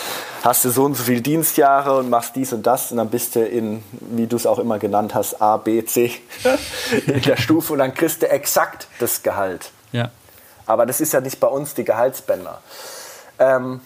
hast 0.42 0.64
du 0.64 0.70
so 0.70 0.86
und 0.86 0.96
so 0.96 1.04
viele 1.04 1.20
Dienstjahre 1.20 1.96
und 1.96 2.11
machst 2.11 2.34
dies 2.34 2.52
und 2.52 2.66
das 2.66 2.90
und 2.90 2.96
dann 2.96 3.11
bist 3.11 3.36
du 3.36 3.46
in, 3.46 3.84
wie 3.92 4.26
du 4.26 4.34
es 4.34 4.44
auch 4.44 4.58
immer 4.58 4.80
genannt 4.80 5.14
hast, 5.14 5.40
A, 5.40 5.56
B, 5.56 5.84
C 5.84 6.12
in 7.06 7.22
der 7.22 7.36
Stufe 7.36 7.74
und 7.74 7.78
dann 7.78 7.94
kriegst 7.94 8.22
du 8.22 8.28
exakt 8.28 8.88
das 8.98 9.22
Gehalt. 9.22 9.70
Ja. 9.92 10.11
Aber 10.66 10.86
das 10.86 11.00
ist 11.00 11.12
ja 11.12 11.20
nicht 11.20 11.38
bei 11.38 11.46
uns 11.46 11.74
die 11.74 11.84
Gehaltsbänder. 11.84 12.61
Ähm, 13.38 13.80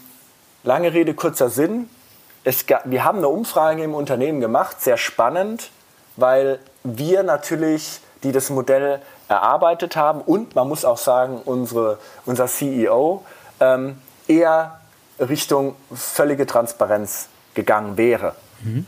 lange 0.62 0.94
Rede, 0.94 1.12
kurzer 1.12 1.50
Sinn. 1.50 1.90
Es, 2.42 2.64
wir 2.86 3.04
haben 3.04 3.18
eine 3.18 3.28
Umfrage 3.28 3.82
im 3.82 3.92
Unternehmen 3.92 4.40
gemacht, 4.40 4.80
sehr 4.80 4.96
spannend, 4.96 5.68
weil 6.16 6.58
wir 6.84 7.22
natürlich 7.22 8.00
die 8.24 8.32
das 8.32 8.50
Modell 8.50 9.00
erarbeitet 9.28 9.94
haben 9.94 10.20
und 10.20 10.54
man 10.54 10.68
muss 10.68 10.84
auch 10.84 10.98
sagen, 10.98 11.40
unsere, 11.44 11.98
unser 12.26 12.46
CEO 12.46 13.22
ähm, 13.60 14.00
eher 14.26 14.80
Richtung 15.20 15.76
völlige 15.94 16.46
Transparenz 16.46 17.28
gegangen 17.54 17.96
wäre. 17.96 18.34
Mhm. 18.62 18.86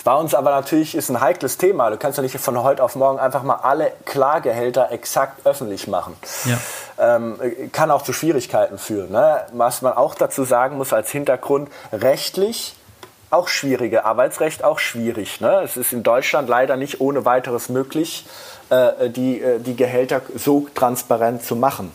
Es 0.00 0.06
war 0.06 0.18
uns 0.18 0.34
aber 0.34 0.50
natürlich 0.50 0.94
ist 0.94 1.10
ein 1.10 1.20
heikles 1.20 1.58
Thema. 1.58 1.90
Du 1.90 1.98
kannst 1.98 2.16
ja 2.16 2.22
nicht 2.22 2.38
von 2.38 2.62
heute 2.62 2.82
auf 2.82 2.96
morgen 2.96 3.18
einfach 3.18 3.42
mal 3.42 3.56
alle 3.56 3.92
Klargehälter 4.06 4.90
exakt 4.92 5.44
öffentlich 5.46 5.88
machen. 5.88 6.16
Ja. 6.46 7.16
Ähm, 7.16 7.38
kann 7.70 7.90
auch 7.90 8.00
zu 8.00 8.14
Schwierigkeiten 8.14 8.78
führen. 8.78 9.10
Ne? 9.12 9.44
Was 9.52 9.82
man 9.82 9.92
auch 9.92 10.14
dazu 10.14 10.44
sagen 10.44 10.78
muss 10.78 10.94
als 10.94 11.10
Hintergrund, 11.10 11.68
rechtlich 11.92 12.76
auch 13.30 13.48
schwierige, 13.48 14.04
Arbeitsrecht 14.04 14.64
auch 14.64 14.78
schwierig. 14.78 15.40
Ne? 15.40 15.62
Es 15.64 15.76
ist 15.76 15.92
in 15.92 16.02
Deutschland 16.02 16.48
leider 16.48 16.76
nicht 16.76 17.00
ohne 17.00 17.24
weiteres 17.24 17.68
möglich, 17.68 18.26
äh, 18.70 19.08
die, 19.08 19.40
äh, 19.40 19.60
die 19.60 19.76
Gehälter 19.76 20.20
so 20.34 20.68
transparent 20.74 21.44
zu 21.44 21.56
machen. 21.56 21.92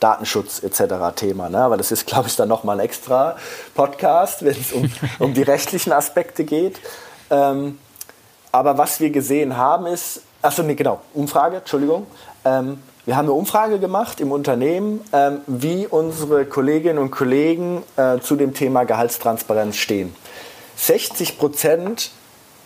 Datenschutz 0.00 0.62
etc. 0.62 1.14
Thema. 1.14 1.48
Ne? 1.50 1.58
Aber 1.58 1.76
das 1.76 1.92
ist, 1.92 2.06
glaube 2.06 2.28
ich, 2.28 2.36
dann 2.36 2.48
nochmal 2.48 2.78
ein 2.78 2.84
extra 2.84 3.36
Podcast, 3.74 4.44
wenn 4.44 4.58
es 4.58 4.72
um, 4.72 4.90
um 5.18 5.34
die 5.34 5.42
rechtlichen 5.42 5.92
Aspekte 5.92 6.44
geht. 6.44 6.80
Ähm, 7.30 7.78
aber 8.50 8.78
was 8.78 8.98
wir 8.98 9.10
gesehen 9.10 9.56
haben 9.56 9.86
ist, 9.86 10.22
achso, 10.42 10.62
nee, 10.62 10.74
genau, 10.74 11.00
Umfrage, 11.14 11.58
Entschuldigung. 11.58 12.06
Ähm, 12.44 12.82
wir 13.06 13.16
haben 13.16 13.26
eine 13.26 13.32
Umfrage 13.32 13.78
gemacht 13.78 14.20
im 14.20 14.32
Unternehmen, 14.32 15.00
ähm, 15.12 15.40
wie 15.46 15.86
unsere 15.86 16.44
Kolleginnen 16.44 16.98
und 16.98 17.10
Kollegen 17.10 17.82
äh, 17.96 18.18
zu 18.18 18.36
dem 18.36 18.54
Thema 18.54 18.84
Gehaltstransparenz 18.84 19.76
stehen. 19.76 20.14
60 20.80 21.38
Prozent 21.38 22.10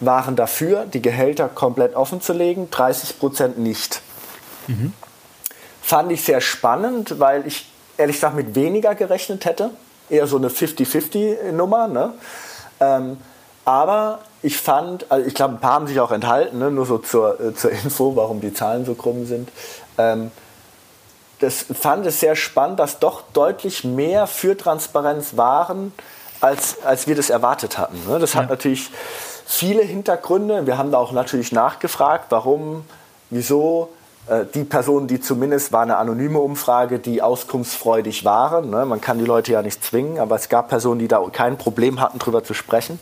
waren 0.01 0.37
dafür, 0.37 0.87
die 0.87 1.03
Gehälter 1.03 1.49
komplett 1.49 1.95
offen 1.97 2.21
zu 2.21 2.33
legen, 2.33 2.71
30 2.71 3.19
Prozent 3.19 3.59
nicht. 3.59 4.01
Mhm. 4.69 4.93
Fand 5.83 6.13
ich 6.13 6.25
sehr 6.25 6.41
spannend, 6.41 7.19
weil 7.19 7.47
ich 7.47 7.67
ehrlich 7.97 8.17
gesagt 8.17 8.37
mit 8.37 8.55
weniger 8.55 8.95
gerechnet 8.95 9.45
hätte. 9.45 9.71
Eher 10.09 10.27
so 10.27 10.37
eine 10.37 10.49
50-50-Nummer. 10.49 11.89
Ne? 11.89 12.15
Ähm, 12.81 13.19
aber 13.65 14.21
ich 14.43 14.59
fand, 14.59 15.11
also 15.11 15.27
ich 15.27 15.35
glaube, 15.35 15.55
ein 15.55 15.61
paar 15.61 15.75
haben 15.75 15.87
sich 15.87 15.99
auch 16.01 16.13
enthalten, 16.13 16.59
ne? 16.59 16.71
nur 16.71 16.87
so 16.87 16.99
zur, 16.99 17.41
äh, 17.41 17.55
zur 17.55 17.71
Info, 17.73 18.15
warum 18.15 18.41
die 18.41 18.53
Zahlen 18.53 18.85
so 18.85 18.95
krumm 18.95 19.27
sind. 19.27 19.49
Ähm, 19.99 20.31
das 21.41 21.67
fand 21.79 22.07
es 22.07 22.21
sehr 22.21 22.37
spannend, 22.37 22.79
dass 22.79 23.01
doch 23.01 23.23
deutlich 23.33 23.85
mehr 23.85 24.27
für 24.27 24.57
Transparenz 24.57 25.37
waren, 25.37 25.93
als, 26.45 26.77
als 26.85 27.07
wir 27.07 27.15
das 27.15 27.31
erwartet 27.31 27.79
hatten. 27.79 27.99
Ne? 28.07 28.19
Das 28.19 28.35
ja. 28.35 28.41
hat 28.41 28.51
natürlich 28.51 28.91
viele 29.47 29.83
Hintergründe. 29.83 30.67
Wir 30.67 30.77
haben 30.77 30.91
da 30.91 30.99
auch 30.99 31.13
natürlich 31.13 31.53
nachgefragt, 31.53 32.27
warum, 32.31 32.85
wieso. 33.31 33.91
Äh, 34.27 34.45
die 34.55 34.65
Personen, 34.65 35.07
die 35.07 35.21
zumindest 35.21 35.73
war 35.73 35.83
eine 35.83 35.97
anonyme 35.97 36.39
Umfrage, 36.39 36.99
die 36.99 37.23
auskunftsfreudig 37.23 38.25
waren. 38.25 38.71
Ne? 38.71 38.85
Man 38.85 39.01
kann 39.01 39.19
die 39.19 39.25
Leute 39.25 39.53
ja 39.53 39.63
nicht 39.63 39.83
zwingen, 39.83 40.19
aber 40.19 40.37
es 40.37 40.49
gab 40.49 40.69
Personen, 40.69 40.99
die 40.99 41.09
da 41.09 41.23
kein 41.33 41.57
Problem 41.57 42.01
hatten, 42.01 42.19
darüber 42.19 42.45
zu 42.45 42.55
sprechen. 42.55 43.01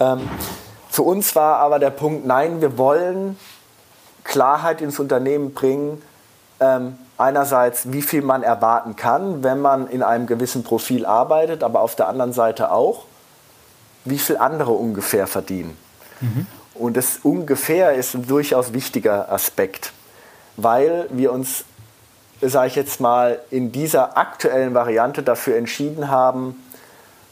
Ähm, 0.00 0.28
für 0.90 1.02
uns 1.02 1.36
war 1.36 1.58
aber 1.58 1.78
der 1.78 1.90
Punkt, 1.90 2.26
nein, 2.26 2.60
wir 2.60 2.78
wollen 2.78 3.38
Klarheit 4.24 4.80
ins 4.80 4.98
Unternehmen 4.98 5.54
bringen, 5.54 6.02
ähm, 6.60 6.98
einerseits, 7.18 7.92
wie 7.92 8.02
viel 8.02 8.22
man 8.22 8.42
erwarten 8.42 8.96
kann, 8.96 9.42
wenn 9.42 9.60
man 9.60 9.88
in 9.88 10.02
einem 10.02 10.26
gewissen 10.26 10.62
Profil 10.62 11.06
arbeitet, 11.06 11.62
aber 11.62 11.80
auf 11.80 11.96
der 11.96 12.08
anderen 12.08 12.32
Seite 12.32 12.70
auch, 12.70 13.04
wie 14.04 14.18
viel 14.18 14.36
andere 14.36 14.72
ungefähr 14.72 15.26
verdienen. 15.26 15.76
Mhm. 16.20 16.46
Und 16.74 16.96
das 16.96 17.20
ungefähr 17.22 17.94
ist 17.94 18.14
ein 18.14 18.26
durchaus 18.26 18.72
wichtiger 18.72 19.32
Aspekt, 19.32 19.92
weil 20.56 21.06
wir 21.10 21.32
uns, 21.32 21.64
sage 22.40 22.68
ich 22.68 22.76
jetzt 22.76 23.00
mal, 23.00 23.40
in 23.50 23.72
dieser 23.72 24.16
aktuellen 24.16 24.74
Variante 24.74 25.22
dafür 25.22 25.56
entschieden 25.56 26.10
haben, 26.10 26.62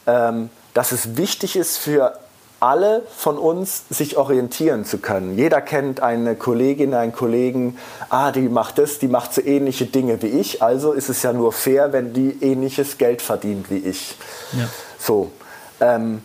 ähm, 0.07 0.49
dass 0.73 0.91
es 0.91 1.15
wichtig 1.15 1.55
ist 1.55 1.77
für 1.77 2.17
alle 2.65 3.03
von 3.15 3.37
uns 3.37 3.83
sich 3.91 4.17
orientieren 4.17 4.85
zu 4.85 4.97
können. 4.97 5.37
Jeder 5.37 5.61
kennt 5.61 6.01
eine 6.01 6.35
Kollegin, 6.35 6.95
einen 6.95 7.13
Kollegen, 7.13 7.77
ah, 8.09 8.31
die 8.31 8.49
macht 8.49 8.79
das, 8.79 8.97
die 8.97 9.07
macht 9.07 9.35
so 9.35 9.41
ähnliche 9.41 9.85
Dinge 9.85 10.19
wie 10.23 10.27
ich, 10.27 10.63
also 10.63 10.91
ist 10.91 11.07
es 11.09 11.21
ja 11.21 11.31
nur 11.31 11.53
fair, 11.53 11.93
wenn 11.93 12.13
die 12.13 12.37
ähnliches 12.41 12.97
Geld 12.97 13.21
verdient 13.21 13.69
wie 13.69 13.77
ich. 13.77 14.17
Ja. 14.53 14.67
So. 14.97 15.31
Ähm, 15.79 16.23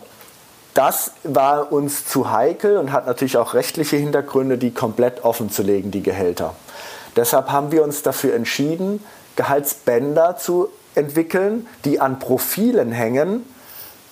das 0.73 1.11
war 1.23 1.71
uns 1.71 2.05
zu 2.05 2.31
heikel 2.31 2.77
und 2.77 2.91
hat 2.91 3.05
natürlich 3.05 3.37
auch 3.37 3.53
rechtliche 3.53 3.97
Hintergründe, 3.97 4.57
die 4.57 4.71
komplett 4.71 5.23
offen 5.23 5.51
zu 5.51 5.61
legen, 5.61 5.91
die 5.91 6.01
Gehälter. 6.01 6.55
Deshalb 7.15 7.51
haben 7.51 7.71
wir 7.71 7.83
uns 7.83 8.01
dafür 8.01 8.33
entschieden, 8.33 9.03
Gehaltsbänder 9.35 10.37
zu 10.37 10.69
entwickeln, 10.95 11.67
die 11.85 11.99
an 11.99 12.17
Profilen 12.19 12.91
hängen, 12.91 13.45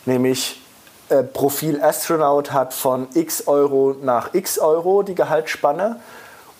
nämlich 0.05 0.61
äh, 1.09 1.23
Profil 1.23 1.81
Astronaut 1.81 2.51
hat 2.51 2.73
von 2.73 3.07
x 3.13 3.47
Euro 3.47 3.95
nach 4.01 4.33
x 4.33 4.59
Euro 4.59 5.03
die 5.03 5.15
Gehaltsspanne 5.15 5.99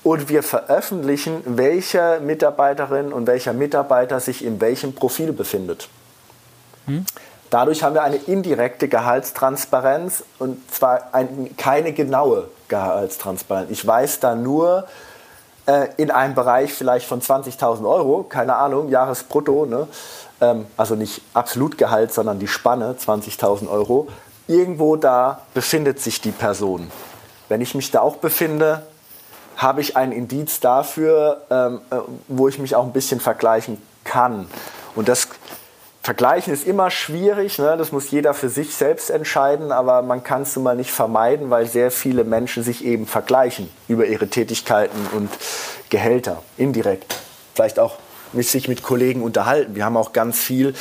und 0.03 0.29
wir 0.29 0.43
veröffentlichen, 0.43 1.41
welche 1.45 2.19
Mitarbeiterin 2.21 3.13
und 3.13 3.27
welcher 3.27 3.53
Mitarbeiter 3.53 4.19
sich 4.19 4.43
in 4.43 4.61
welchem 4.61 4.93
Profil 4.93 5.33
befindet. 5.33 5.89
Hm? 6.85 7.05
Dadurch 7.49 7.83
haben 7.83 7.95
wir 7.95 8.03
eine 8.03 8.15
indirekte 8.15 8.87
Gehaltstransparenz 8.87 10.23
und 10.37 10.71
zwar 10.71 11.13
ein, 11.13 11.55
keine 11.57 11.93
genaue 11.93 12.47
Gehaltstransparenz. 12.67 13.71
Ich 13.71 13.85
weiß 13.85 14.19
da 14.19 14.35
nur 14.35 14.87
äh, 15.65 15.89
in 15.97 16.11
einem 16.11 16.35
Bereich 16.35 16.73
vielleicht 16.73 17.07
von 17.07 17.21
20.000 17.21 17.87
Euro, 17.87 18.23
keine 18.23 18.55
Ahnung, 18.55 18.89
Jahresbrutto, 18.89 19.65
ne? 19.65 19.87
ähm, 20.41 20.67
also 20.77 20.95
nicht 20.95 21.21
Absolutgehalt, 21.33 22.13
sondern 22.13 22.39
die 22.39 22.47
Spanne 22.47 22.95
20.000 22.99 23.69
Euro. 23.69 24.07
Irgendwo 24.49 24.95
da 24.95 25.43
befindet 25.53 26.01
sich 26.01 26.21
die 26.21 26.31
Person. 26.31 26.89
Wenn 27.49 27.61
ich 27.61 27.75
mich 27.75 27.91
da 27.91 28.01
auch 28.01 28.15
befinde, 28.15 28.81
habe 29.55 29.79
ich 29.81 29.95
ein 29.95 30.11
Indiz 30.11 30.59
dafür, 30.59 31.43
ähm, 31.51 31.81
äh, 31.91 31.97
wo 32.27 32.47
ich 32.47 32.57
mich 32.57 32.75
auch 32.75 32.83
ein 32.83 32.91
bisschen 32.91 33.19
vergleichen 33.19 33.79
kann. 34.03 34.47
Und 34.95 35.07
das 35.07 35.27
Vergleichen 36.01 36.51
ist 36.51 36.65
immer 36.65 36.89
schwierig, 36.89 37.59
ne? 37.59 37.77
das 37.77 37.91
muss 37.91 38.09
jeder 38.09 38.33
für 38.33 38.49
sich 38.49 38.73
selbst 38.73 39.11
entscheiden, 39.11 39.71
aber 39.71 40.01
man 40.01 40.23
kann 40.23 40.41
es 40.41 40.55
nun 40.55 40.63
mal 40.63 40.75
nicht 40.75 40.89
vermeiden, 40.89 41.51
weil 41.51 41.67
sehr 41.67 41.91
viele 41.91 42.23
Menschen 42.23 42.63
sich 42.63 42.83
eben 42.83 43.05
vergleichen 43.05 43.69
über 43.87 44.07
ihre 44.07 44.29
Tätigkeiten 44.29 44.97
und 45.15 45.29
Gehälter, 45.91 46.41
indirekt. 46.57 47.17
Vielleicht 47.53 47.77
auch 47.77 47.97
sich 48.33 48.67
mit 48.67 48.83
Kollegen 48.83 49.21
unterhalten. 49.21 49.75
Wir 49.75 49.85
haben 49.85 49.97
auch 49.97 50.13
ganz 50.13 50.39
viel 50.39 50.73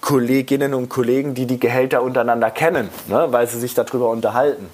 Kolleginnen 0.00 0.74
und 0.74 0.88
Kollegen, 0.88 1.34
die 1.34 1.46
die 1.46 1.60
Gehälter 1.60 2.02
untereinander 2.02 2.50
kennen, 2.50 2.88
ne? 3.08 3.28
weil 3.30 3.46
sie 3.46 3.60
sich 3.60 3.74
darüber 3.74 4.10
unterhalten. 4.10 4.68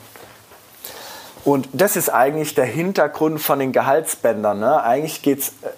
Und 1.45 1.69
das 1.73 1.97
ist 1.97 2.09
eigentlich 2.09 2.55
der 2.55 2.67
Hintergrund 2.67 3.41
von 3.41 3.59
den 3.59 3.73
Gehaltsbändern. 3.73 4.59
Ne? 4.59 4.83
Eigentlich 4.83 5.23
geht 5.23 5.41
es 5.41 5.49
äh, 5.63 5.69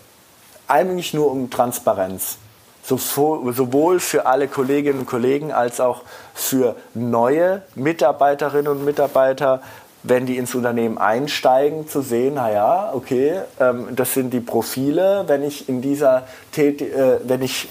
eigentlich 0.69 1.15
nur 1.15 1.31
um 1.31 1.51
Transparenz 1.51 2.39
sowohl 2.83 4.01
für 4.01 4.27
alle 4.27 4.49
Kolleginnen 4.49 5.01
und 5.01 5.07
Kollegen 5.07 5.53
als 5.53 5.81
auch 5.81 6.03
für 6.35 6.77
neue 6.95 7.63
Mitarbeiterinnen 7.75 8.69
und 8.69 8.85
Mitarbeiter, 8.85 9.63
wenn 10.03 10.27
die 10.27 10.39
ins 10.39 10.55
Unternehmen 10.55 10.99
einsteigen, 10.99 11.89
zu 11.89 12.01
sehen, 12.01 12.35
naja, 12.35 12.91
okay, 12.95 13.41
ähm, 13.59 13.89
das 13.95 14.15
sind 14.15 14.33
die 14.33 14.41
Profile, 14.41 15.25
wenn 15.27 15.43
ich 15.43 15.69
in 15.69 15.83
dieser 15.83 16.27
äh, 16.57 17.19
wenn 17.25 17.43
ich 17.43 17.69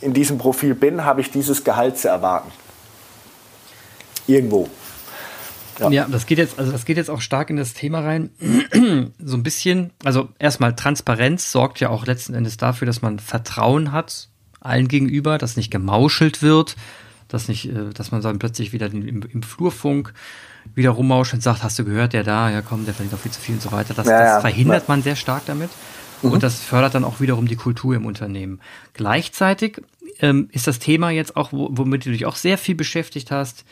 in 0.00 0.12
diesem 0.12 0.38
Profil 0.38 0.74
bin, 0.74 1.04
habe 1.04 1.20
ich 1.20 1.30
dieses 1.30 1.64
Gehalt 1.64 1.98
zu 1.98 2.08
erwarten. 2.08 2.50
Irgendwo. 4.26 4.68
Ja. 5.78 5.90
ja. 5.90 6.06
das 6.08 6.26
geht 6.26 6.38
jetzt, 6.38 6.58
also 6.58 6.70
das 6.70 6.84
geht 6.84 6.96
jetzt 6.96 7.10
auch 7.10 7.20
stark 7.20 7.50
in 7.50 7.56
das 7.56 7.74
Thema 7.74 8.00
rein. 8.00 8.30
so 9.18 9.36
ein 9.36 9.42
bisschen, 9.42 9.90
also 10.04 10.28
erstmal 10.38 10.76
Transparenz 10.76 11.50
sorgt 11.50 11.80
ja 11.80 11.88
auch 11.88 12.06
letzten 12.06 12.34
Endes 12.34 12.56
dafür, 12.56 12.86
dass 12.86 13.02
man 13.02 13.18
Vertrauen 13.18 13.92
hat 13.92 14.28
allen 14.60 14.88
gegenüber, 14.88 15.38
dass 15.38 15.56
nicht 15.56 15.70
gemauschelt 15.70 16.42
wird, 16.42 16.76
dass 17.28 17.48
nicht, 17.48 17.68
äh, 17.68 17.90
dass 17.92 18.10
man 18.10 18.22
dann 18.22 18.38
plötzlich 18.38 18.72
wieder 18.72 18.86
im, 18.86 19.22
im 19.22 19.42
Flurfunk 19.42 20.14
wieder 20.74 20.90
rummauscht 20.90 21.34
und 21.34 21.42
sagt, 21.42 21.62
hast 21.62 21.78
du 21.78 21.84
gehört, 21.84 22.12
der 22.12 22.24
da, 22.24 22.50
ja 22.50 22.62
komm, 22.62 22.84
der 22.84 22.94
verdient 22.94 23.12
doch 23.12 23.18
viel 23.18 23.32
zu 23.32 23.40
viel 23.40 23.54
und 23.56 23.62
so 23.62 23.72
weiter. 23.72 23.94
Das, 23.94 24.06
ja, 24.06 24.18
das 24.18 24.40
verhindert 24.40 24.88
man 24.88 25.02
sehr 25.02 25.16
stark 25.16 25.42
damit. 25.46 25.70
Mhm. 26.22 26.32
Und 26.32 26.42
das 26.42 26.60
fördert 26.60 26.94
dann 26.94 27.04
auch 27.04 27.20
wiederum 27.20 27.46
die 27.46 27.56
Kultur 27.56 27.94
im 27.94 28.06
Unternehmen. 28.06 28.60
Gleichzeitig 28.94 29.80
ähm, 30.20 30.48
ist 30.52 30.66
das 30.66 30.78
Thema 30.78 31.10
jetzt 31.10 31.36
auch, 31.36 31.50
womit 31.52 32.06
du 32.06 32.10
dich 32.10 32.26
auch 32.26 32.36
sehr 32.36 32.58
viel 32.58 32.74
beschäftigt 32.74 33.30
hast, 33.30 33.64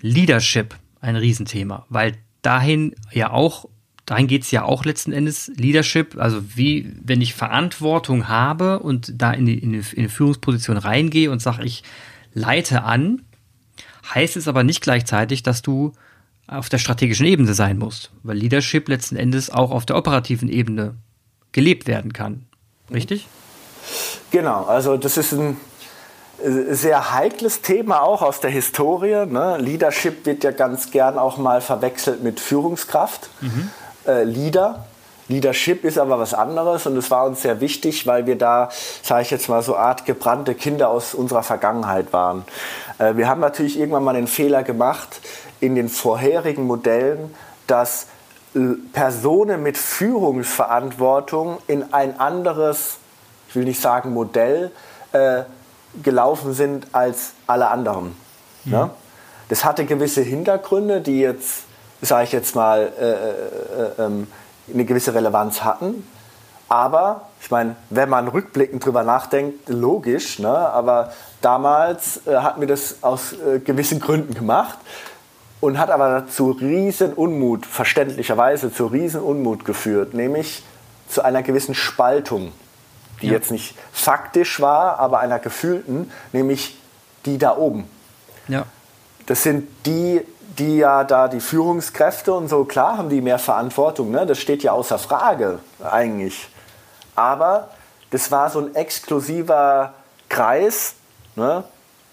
Leadership 0.00 0.74
ein 1.00 1.16
Riesenthema, 1.16 1.86
weil 1.88 2.14
dahin 2.42 2.94
ja 3.12 3.30
auch 3.30 3.66
dahin 4.08 4.26
geht 4.26 4.42
es 4.42 4.50
ja 4.50 4.64
auch 4.64 4.84
letzten 4.84 5.12
Endes 5.12 5.52
Leadership, 5.54 6.16
also 6.18 6.40
wie, 6.56 6.90
wenn 7.02 7.20
ich 7.20 7.34
Verantwortung 7.34 8.26
habe 8.26 8.78
und 8.78 9.12
da 9.20 9.32
in 9.32 9.44
die, 9.44 9.58
in 9.58 9.72
die, 9.72 9.84
in 9.92 10.04
die 10.04 10.08
Führungsposition 10.08 10.78
reingehe 10.78 11.30
und 11.30 11.42
sage, 11.42 11.64
ich 11.64 11.82
leite 12.32 12.84
an, 12.84 13.22
heißt 14.14 14.36
es 14.38 14.48
aber 14.48 14.64
nicht 14.64 14.80
gleichzeitig, 14.80 15.42
dass 15.42 15.60
du 15.60 15.92
auf 16.48 16.68
der 16.68 16.78
strategischen 16.78 17.26
Ebene 17.26 17.54
sein 17.54 17.78
musst, 17.78 18.10
weil 18.22 18.36
Leadership 18.36 18.88
letzten 18.88 19.16
Endes 19.16 19.50
auch 19.50 19.70
auf 19.70 19.86
der 19.86 19.96
operativen 19.96 20.48
Ebene 20.48 20.94
gelebt 21.52 21.86
werden 21.86 22.12
kann. 22.12 22.46
Richtig? 22.92 23.28
Genau, 24.30 24.64
also 24.64 24.96
das 24.96 25.16
ist 25.16 25.32
ein 25.32 25.56
sehr 26.70 27.14
heikles 27.14 27.62
Thema 27.62 28.02
auch 28.02 28.22
aus 28.22 28.40
der 28.40 28.50
Historie. 28.50 29.26
Ne? 29.26 29.58
Leadership 29.58 30.24
wird 30.24 30.44
ja 30.44 30.52
ganz 30.52 30.90
gern 30.90 31.18
auch 31.18 31.36
mal 31.36 31.60
verwechselt 31.60 32.22
mit 32.22 32.40
Führungskraft. 32.40 33.28
Mhm 33.40 33.70
äh, 34.08 34.24
Leader. 34.24 34.84
Leadership 35.28 35.84
ist 35.84 35.98
aber 35.98 36.18
was 36.18 36.32
anderes 36.32 36.86
und 36.86 36.96
es 36.96 37.10
war 37.10 37.26
uns 37.26 37.42
sehr 37.42 37.60
wichtig, 37.60 38.06
weil 38.06 38.26
wir 38.26 38.38
da, 38.38 38.70
sage 39.02 39.22
ich 39.22 39.30
jetzt 39.30 39.50
mal, 39.50 39.62
so 39.62 39.76
Art 39.76 40.06
gebrannte 40.06 40.54
Kinder 40.54 40.88
aus 40.88 41.12
unserer 41.12 41.42
Vergangenheit 41.42 42.14
waren. 42.14 42.44
Äh, 42.98 43.16
wir 43.16 43.28
haben 43.28 43.40
natürlich 43.40 43.78
irgendwann 43.78 44.04
mal 44.04 44.14
den 44.14 44.26
Fehler 44.26 44.62
gemacht 44.62 45.20
in 45.60 45.74
den 45.74 45.88
vorherigen 45.88 46.66
Modellen, 46.66 47.34
dass 47.66 48.06
äh, 48.54 48.60
Personen 48.92 49.62
mit 49.62 49.76
Führungsverantwortung 49.76 51.58
in 51.66 51.92
ein 51.92 52.18
anderes, 52.20 52.98
ich 53.48 53.56
will 53.56 53.64
nicht 53.64 53.80
sagen 53.80 54.12
Modell, 54.12 54.70
äh, 55.12 55.42
gelaufen 56.02 56.52
sind 56.52 56.86
als 56.92 57.32
alle 57.46 57.68
anderen. 57.68 58.14
Mhm. 58.64 58.72
Ne? 58.72 58.90
Das 59.48 59.64
hatte 59.64 59.86
gewisse 59.86 60.20
Hintergründe, 60.20 61.00
die 61.00 61.20
jetzt 61.20 61.62
sage 62.00 62.24
ich 62.24 62.32
jetzt 62.32 62.54
mal, 62.54 62.92
äh, 62.98 63.10
äh, 63.10 64.06
äh, 64.06 64.26
eine 64.72 64.84
gewisse 64.84 65.14
Relevanz 65.14 65.62
hatten. 65.62 66.06
Aber, 66.68 67.22
ich 67.40 67.50
meine, 67.50 67.76
wenn 67.88 68.08
man 68.08 68.28
rückblickend 68.28 68.84
drüber 68.84 69.02
nachdenkt, 69.02 69.68
logisch, 69.68 70.38
ne? 70.38 70.50
aber 70.50 71.12
damals 71.40 72.26
äh, 72.26 72.36
hatten 72.36 72.60
wir 72.60 72.68
das 72.68 72.96
aus 73.02 73.32
äh, 73.32 73.58
gewissen 73.60 74.00
Gründen 74.00 74.34
gemacht 74.34 74.78
und 75.60 75.78
hat 75.78 75.90
aber 75.90 76.28
zu 76.28 76.50
riesen 76.50 77.12
Unmut, 77.12 77.66
verständlicherweise 77.66 78.72
zu 78.72 78.86
riesen 78.86 79.20
Unmut 79.20 79.64
geführt, 79.64 80.14
nämlich 80.14 80.62
zu 81.08 81.22
einer 81.22 81.42
gewissen 81.42 81.74
Spaltung, 81.74 82.52
die 83.22 83.28
ja. 83.28 83.32
jetzt 83.32 83.50
nicht 83.50 83.76
faktisch 83.92 84.60
war, 84.60 84.98
aber 84.98 85.20
einer 85.20 85.38
gefühlten, 85.38 86.12
nämlich 86.32 86.78
die 87.24 87.38
da 87.38 87.56
oben. 87.56 87.88
Ja. 88.46 88.66
Das 89.26 89.42
sind 89.42 89.68
die, 89.84 90.20
die 90.58 90.78
ja 90.78 91.04
da 91.04 91.28
die 91.28 91.40
Führungskräfte 91.40 92.32
und 92.32 92.48
so, 92.48 92.64
klar 92.64 92.98
haben 92.98 93.08
die 93.08 93.20
mehr 93.20 93.38
Verantwortung, 93.38 94.10
ne? 94.10 94.26
das 94.26 94.38
steht 94.38 94.62
ja 94.62 94.72
außer 94.72 94.98
Frage 94.98 95.58
eigentlich. 95.82 96.48
Aber 97.14 97.70
das 98.10 98.30
war 98.30 98.48
so 98.48 98.60
ein 98.60 98.74
exklusiver 98.74 99.94
Kreis, 100.28 100.94
ne? 101.36 101.64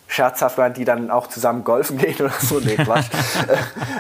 Scherzhaft, 0.08 0.60
die 0.78 0.86
dann 0.86 1.10
auch 1.10 1.28
zusammen 1.28 1.64
golfen 1.64 1.97
gehen 1.97 2.16
oder 2.20 2.34
so, 2.39 2.60
nee, 2.60 2.76
Quatsch. 2.76 3.06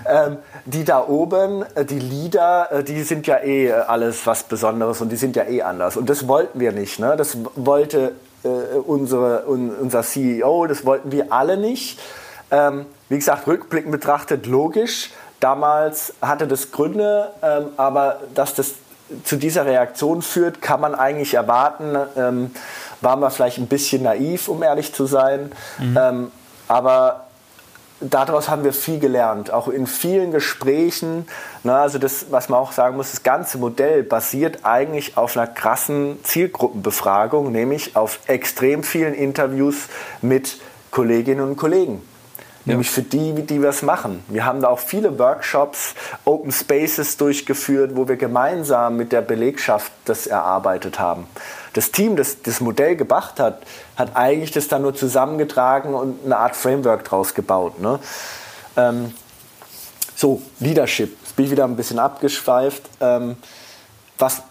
Äh, 0.05 0.27
ähm, 0.27 0.37
die 0.65 0.83
da 0.83 1.05
oben, 1.05 1.63
äh, 1.75 1.85
die 1.85 1.99
Leader, 1.99 2.71
äh, 2.71 2.83
die 2.83 3.03
sind 3.03 3.27
ja 3.27 3.43
eh 3.43 3.71
alles 3.71 4.25
was 4.25 4.43
Besonderes 4.43 5.01
und 5.01 5.09
die 5.09 5.15
sind 5.15 5.35
ja 5.35 5.43
eh 5.43 5.61
anders. 5.61 5.97
Und 5.97 6.09
das 6.09 6.27
wollten 6.27 6.59
wir 6.59 6.71
nicht. 6.71 6.99
Ne? 6.99 7.15
Das 7.17 7.37
wollte 7.55 8.13
äh, 8.43 8.47
unsere, 8.77 9.47
un, 9.47 9.71
unser 9.75 10.03
CEO, 10.03 10.67
das 10.67 10.85
wollten 10.85 11.11
wir 11.11 11.31
alle 11.33 11.57
nicht. 11.57 11.99
Ähm, 12.51 12.85
wie 13.09 13.17
gesagt, 13.17 13.47
rückblickend 13.47 13.91
betrachtet 13.91 14.45
logisch. 14.45 15.11
Damals 15.39 16.13
hatte 16.21 16.47
das 16.47 16.71
Gründe, 16.71 17.31
ähm, 17.41 17.67
aber 17.77 18.19
dass 18.33 18.53
das 18.53 18.75
zu 19.23 19.35
dieser 19.35 19.65
Reaktion 19.65 20.21
führt, 20.21 20.61
kann 20.61 20.81
man 20.81 20.95
eigentlich 20.95 21.35
erwarten. 21.35 21.95
Waren 23.01 23.19
wir 23.19 23.29
vielleicht 23.29 23.57
ein 23.57 23.67
bisschen 23.67 24.03
naiv, 24.03 24.47
um 24.47 24.63
ehrlich 24.63 24.93
zu 24.93 25.05
sein. 25.05 25.51
Mhm. 25.79 25.97
Ähm, 25.99 26.31
aber 26.67 27.25
daraus 27.99 28.49
haben 28.49 28.63
wir 28.63 28.73
viel 28.73 28.99
gelernt, 28.99 29.51
auch 29.51 29.67
in 29.67 29.87
vielen 29.87 30.31
Gesprächen. 30.31 31.27
Na, 31.63 31.81
also 31.81 31.97
das, 31.99 32.27
was 32.29 32.49
man 32.49 32.59
auch 32.59 32.71
sagen 32.71 32.97
muss, 32.97 33.11
das 33.11 33.23
ganze 33.23 33.57
Modell 33.57 34.03
basiert 34.03 34.59
eigentlich 34.63 35.17
auf 35.17 35.37
einer 35.37 35.47
krassen 35.47 36.23
Zielgruppenbefragung, 36.23 37.51
nämlich 37.51 37.95
auf 37.95 38.19
extrem 38.27 38.83
vielen 38.83 39.13
Interviews 39.13 39.87
mit 40.21 40.59
Kolleginnen 40.91 41.41
und 41.41 41.57
Kollegen. 41.57 42.01
Nämlich 42.65 42.89
für 42.89 43.03
die, 43.03 43.33
die 43.43 43.61
wir 43.61 43.69
es 43.69 43.83
machen. 43.83 44.23
Wir 44.27 44.43
haben 44.43 44.61
da 44.61 44.69
auch 44.69 44.79
viele 44.79 45.19
Workshops, 45.19 45.93
Open 46.25 46.51
Spaces 46.51 47.15
durchgeführt, 47.17 47.95
wo 47.95 48.07
wir 48.07 48.15
gemeinsam 48.15 48.97
mit 48.97 49.11
der 49.11 49.21
Belegschaft 49.21 49.91
das 50.05 50.25
erarbeitet 50.25 50.99
haben. 50.99 51.27
Das 51.73 51.91
Team, 51.91 52.15
das 52.15 52.41
das 52.41 52.61
Modell 52.61 52.95
gebracht 52.95 53.39
hat, 53.39 53.61
hat 53.95 54.15
eigentlich 54.15 54.51
das 54.51 54.67
dann 54.67 54.81
nur 54.81 54.95
zusammengetragen 54.95 55.93
und 55.93 56.25
eine 56.25 56.37
Art 56.37 56.55
Framework 56.55 57.03
draus 57.03 57.35
gebaut. 57.35 57.79
Ne? 57.79 57.99
Ähm, 58.77 59.13
so, 60.15 60.41
Leadership. 60.59 61.17
Jetzt 61.21 61.35
bin 61.35 61.45
ich 61.45 61.51
wieder 61.51 61.65
ein 61.65 61.75
bisschen 61.75 61.99
abgeschweift. 61.99 62.83
Ähm, 62.99 63.35
was, 64.17 64.41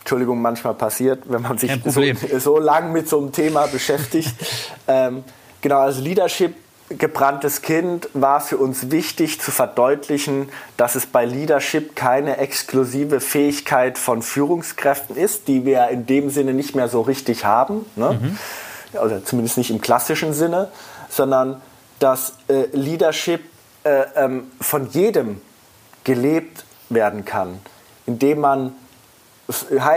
Entschuldigung, 0.00 0.40
manchmal 0.40 0.74
passiert, 0.74 1.24
wenn 1.26 1.42
man 1.42 1.58
sich 1.58 1.72
so, 1.84 2.02
so 2.38 2.58
lang 2.58 2.92
mit 2.92 3.08
so 3.08 3.18
einem 3.18 3.32
Thema 3.32 3.66
beschäftigt. 3.66 4.34
ähm, 4.86 5.24
genau, 5.60 5.80
also 5.80 6.00
Leadership 6.00 6.54
gebranntes 6.90 7.62
Kind 7.62 8.08
war 8.14 8.40
für 8.40 8.56
uns 8.56 8.90
wichtig 8.90 9.40
zu 9.40 9.50
verdeutlichen, 9.50 10.48
dass 10.76 10.96
es 10.96 11.06
bei 11.06 11.24
Leadership 11.24 11.94
keine 11.94 12.38
exklusive 12.38 13.20
Fähigkeit 13.20 13.96
von 13.96 14.22
Führungskräften 14.22 15.16
ist, 15.16 15.48
die 15.48 15.64
wir 15.64 15.88
in 15.88 16.06
dem 16.06 16.30
Sinne 16.30 16.52
nicht 16.52 16.74
mehr 16.74 16.88
so 16.88 17.00
richtig 17.00 17.44
haben, 17.44 17.86
ne? 17.96 18.18
mhm. 18.20 18.98
oder 18.98 19.24
zumindest 19.24 19.56
nicht 19.58 19.70
im 19.70 19.80
klassischen 19.80 20.34
Sinne, 20.34 20.68
sondern 21.08 21.62
dass 22.00 22.34
äh, 22.48 22.64
Leadership 22.72 23.42
äh, 23.84 24.04
ähm, 24.16 24.50
von 24.60 24.90
jedem 24.90 25.40
gelebt 26.04 26.64
werden 26.88 27.24
kann, 27.24 27.60
indem 28.06 28.40
man 28.40 28.72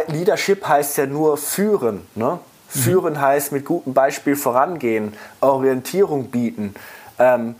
Leadership 0.07 0.67
heißt 0.67 0.97
ja 0.97 1.05
nur 1.05 1.37
führen. 1.37 2.07
Ne? 2.15 2.39
Führen 2.73 3.21
heißt 3.21 3.51
mit 3.51 3.65
gutem 3.65 3.93
Beispiel 3.93 4.35
vorangehen, 4.35 5.13
Orientierung 5.41 6.31
bieten 6.31 6.73
ähm, 7.19 7.55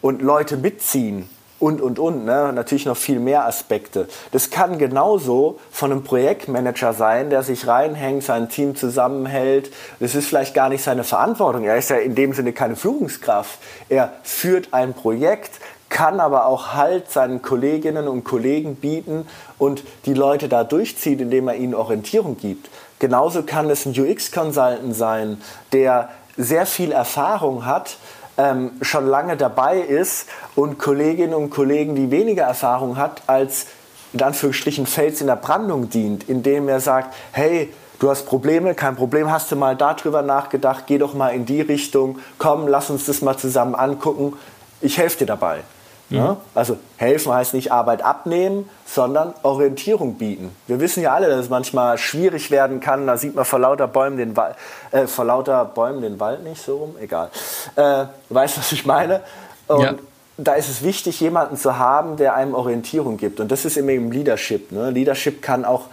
und 0.00 0.22
Leute 0.22 0.56
mitziehen 0.56 1.28
und, 1.58 1.80
und, 1.80 1.98
und. 1.98 2.24
Ne? 2.24 2.52
Natürlich 2.54 2.86
noch 2.86 2.96
viel 2.96 3.18
mehr 3.18 3.46
Aspekte. 3.46 4.08
Das 4.32 4.50
kann 4.50 4.78
genauso 4.78 5.58
von 5.70 5.92
einem 5.92 6.04
Projektmanager 6.04 6.92
sein, 6.92 7.30
der 7.30 7.42
sich 7.42 7.66
reinhängt, 7.66 8.22
sein 8.22 8.48
Team 8.48 8.76
zusammenhält. 8.76 9.72
Das 10.00 10.14
ist 10.14 10.26
vielleicht 10.28 10.54
gar 10.54 10.68
nicht 10.68 10.82
seine 10.82 11.04
Verantwortung. 11.04 11.64
Er 11.64 11.76
ist 11.76 11.90
ja 11.90 11.96
in 11.96 12.14
dem 12.14 12.32
Sinne 12.32 12.52
keine 12.52 12.76
Führungskraft. 12.76 13.58
Er 13.88 14.12
führt 14.22 14.72
ein 14.72 14.94
Projekt, 14.94 15.52
kann 15.88 16.20
aber 16.20 16.46
auch 16.46 16.74
Halt 16.74 17.10
seinen 17.10 17.42
Kolleginnen 17.42 18.08
und 18.08 18.24
Kollegen 18.24 18.76
bieten 18.76 19.26
und 19.58 19.84
die 20.04 20.14
Leute 20.14 20.48
da 20.48 20.64
durchzieht, 20.64 21.20
indem 21.20 21.48
er 21.48 21.56
ihnen 21.56 21.74
Orientierung 21.74 22.36
gibt. 22.36 22.68
Genauso 22.98 23.42
kann 23.42 23.68
es 23.70 23.84
ein 23.86 23.92
UX-Consultant 23.98 24.94
sein, 24.94 25.40
der 25.72 26.10
sehr 26.36 26.66
viel 26.66 26.92
Erfahrung 26.92 27.66
hat, 27.66 27.96
ähm, 28.38 28.72
schon 28.82 29.06
lange 29.06 29.36
dabei 29.36 29.78
ist 29.78 30.28
und 30.54 30.78
Kolleginnen 30.78 31.34
und 31.34 31.50
Kollegen, 31.50 31.94
die 31.94 32.10
weniger 32.10 32.44
Erfahrung 32.44 32.96
hat, 32.96 33.22
als 33.26 33.66
in 34.12 34.22
Anführungsstrichen 34.22 34.86
Fels 34.86 35.20
in 35.20 35.26
der 35.26 35.36
Brandung 35.36 35.90
dient, 35.90 36.28
indem 36.28 36.68
er 36.68 36.80
sagt, 36.80 37.14
hey, 37.32 37.72
du 37.98 38.10
hast 38.10 38.26
Probleme, 38.26 38.74
kein 38.74 38.96
Problem, 38.96 39.30
hast 39.30 39.50
du 39.50 39.56
mal 39.56 39.76
darüber 39.76 40.22
nachgedacht, 40.22 40.84
geh 40.86 40.98
doch 40.98 41.14
mal 41.14 41.30
in 41.30 41.46
die 41.46 41.60
Richtung, 41.60 42.18
komm, 42.38 42.66
lass 42.66 42.90
uns 42.90 43.06
das 43.06 43.22
mal 43.22 43.36
zusammen 43.36 43.74
angucken, 43.74 44.34
ich 44.80 44.98
helfe 44.98 45.18
dir 45.18 45.26
dabei. 45.26 45.60
Mhm. 46.08 46.16
Ja? 46.16 46.36
Also 46.54 46.78
helfen 46.96 47.32
heißt 47.32 47.54
nicht 47.54 47.72
Arbeit 47.72 48.02
abnehmen, 48.02 48.68
sondern 48.84 49.34
Orientierung 49.42 50.14
bieten. 50.14 50.54
Wir 50.66 50.80
wissen 50.80 51.02
ja 51.02 51.14
alle, 51.14 51.28
dass 51.28 51.40
es 51.40 51.48
manchmal 51.48 51.98
schwierig 51.98 52.50
werden 52.50 52.80
kann. 52.80 53.06
Da 53.06 53.16
sieht 53.16 53.34
man 53.34 53.44
vor 53.44 53.58
lauter 53.58 53.88
Bäumen 53.88 54.16
den 54.16 54.36
Wald, 54.36 54.56
äh, 54.92 55.06
vor 55.06 55.24
lauter 55.24 55.64
Bäumen 55.64 56.02
den 56.02 56.20
Wald 56.20 56.44
nicht 56.44 56.62
so 56.62 56.78
rum. 56.78 56.96
Egal. 57.00 57.30
Äh, 57.76 58.06
weißt 58.28 58.58
was 58.58 58.72
ich 58.72 58.86
meine? 58.86 59.20
Und 59.66 59.82
ja. 59.82 59.94
da 60.36 60.54
ist 60.54 60.68
es 60.68 60.82
wichtig, 60.82 61.20
jemanden 61.20 61.56
zu 61.56 61.78
haben, 61.78 62.16
der 62.16 62.34
einem 62.34 62.54
Orientierung 62.54 63.16
gibt. 63.16 63.40
Und 63.40 63.50
das 63.50 63.64
ist 63.64 63.76
eben 63.76 64.12
Leadership. 64.12 64.70
Ne? 64.70 64.90
Leadership 64.90 65.42
kann 65.42 65.64
auch 65.64 65.86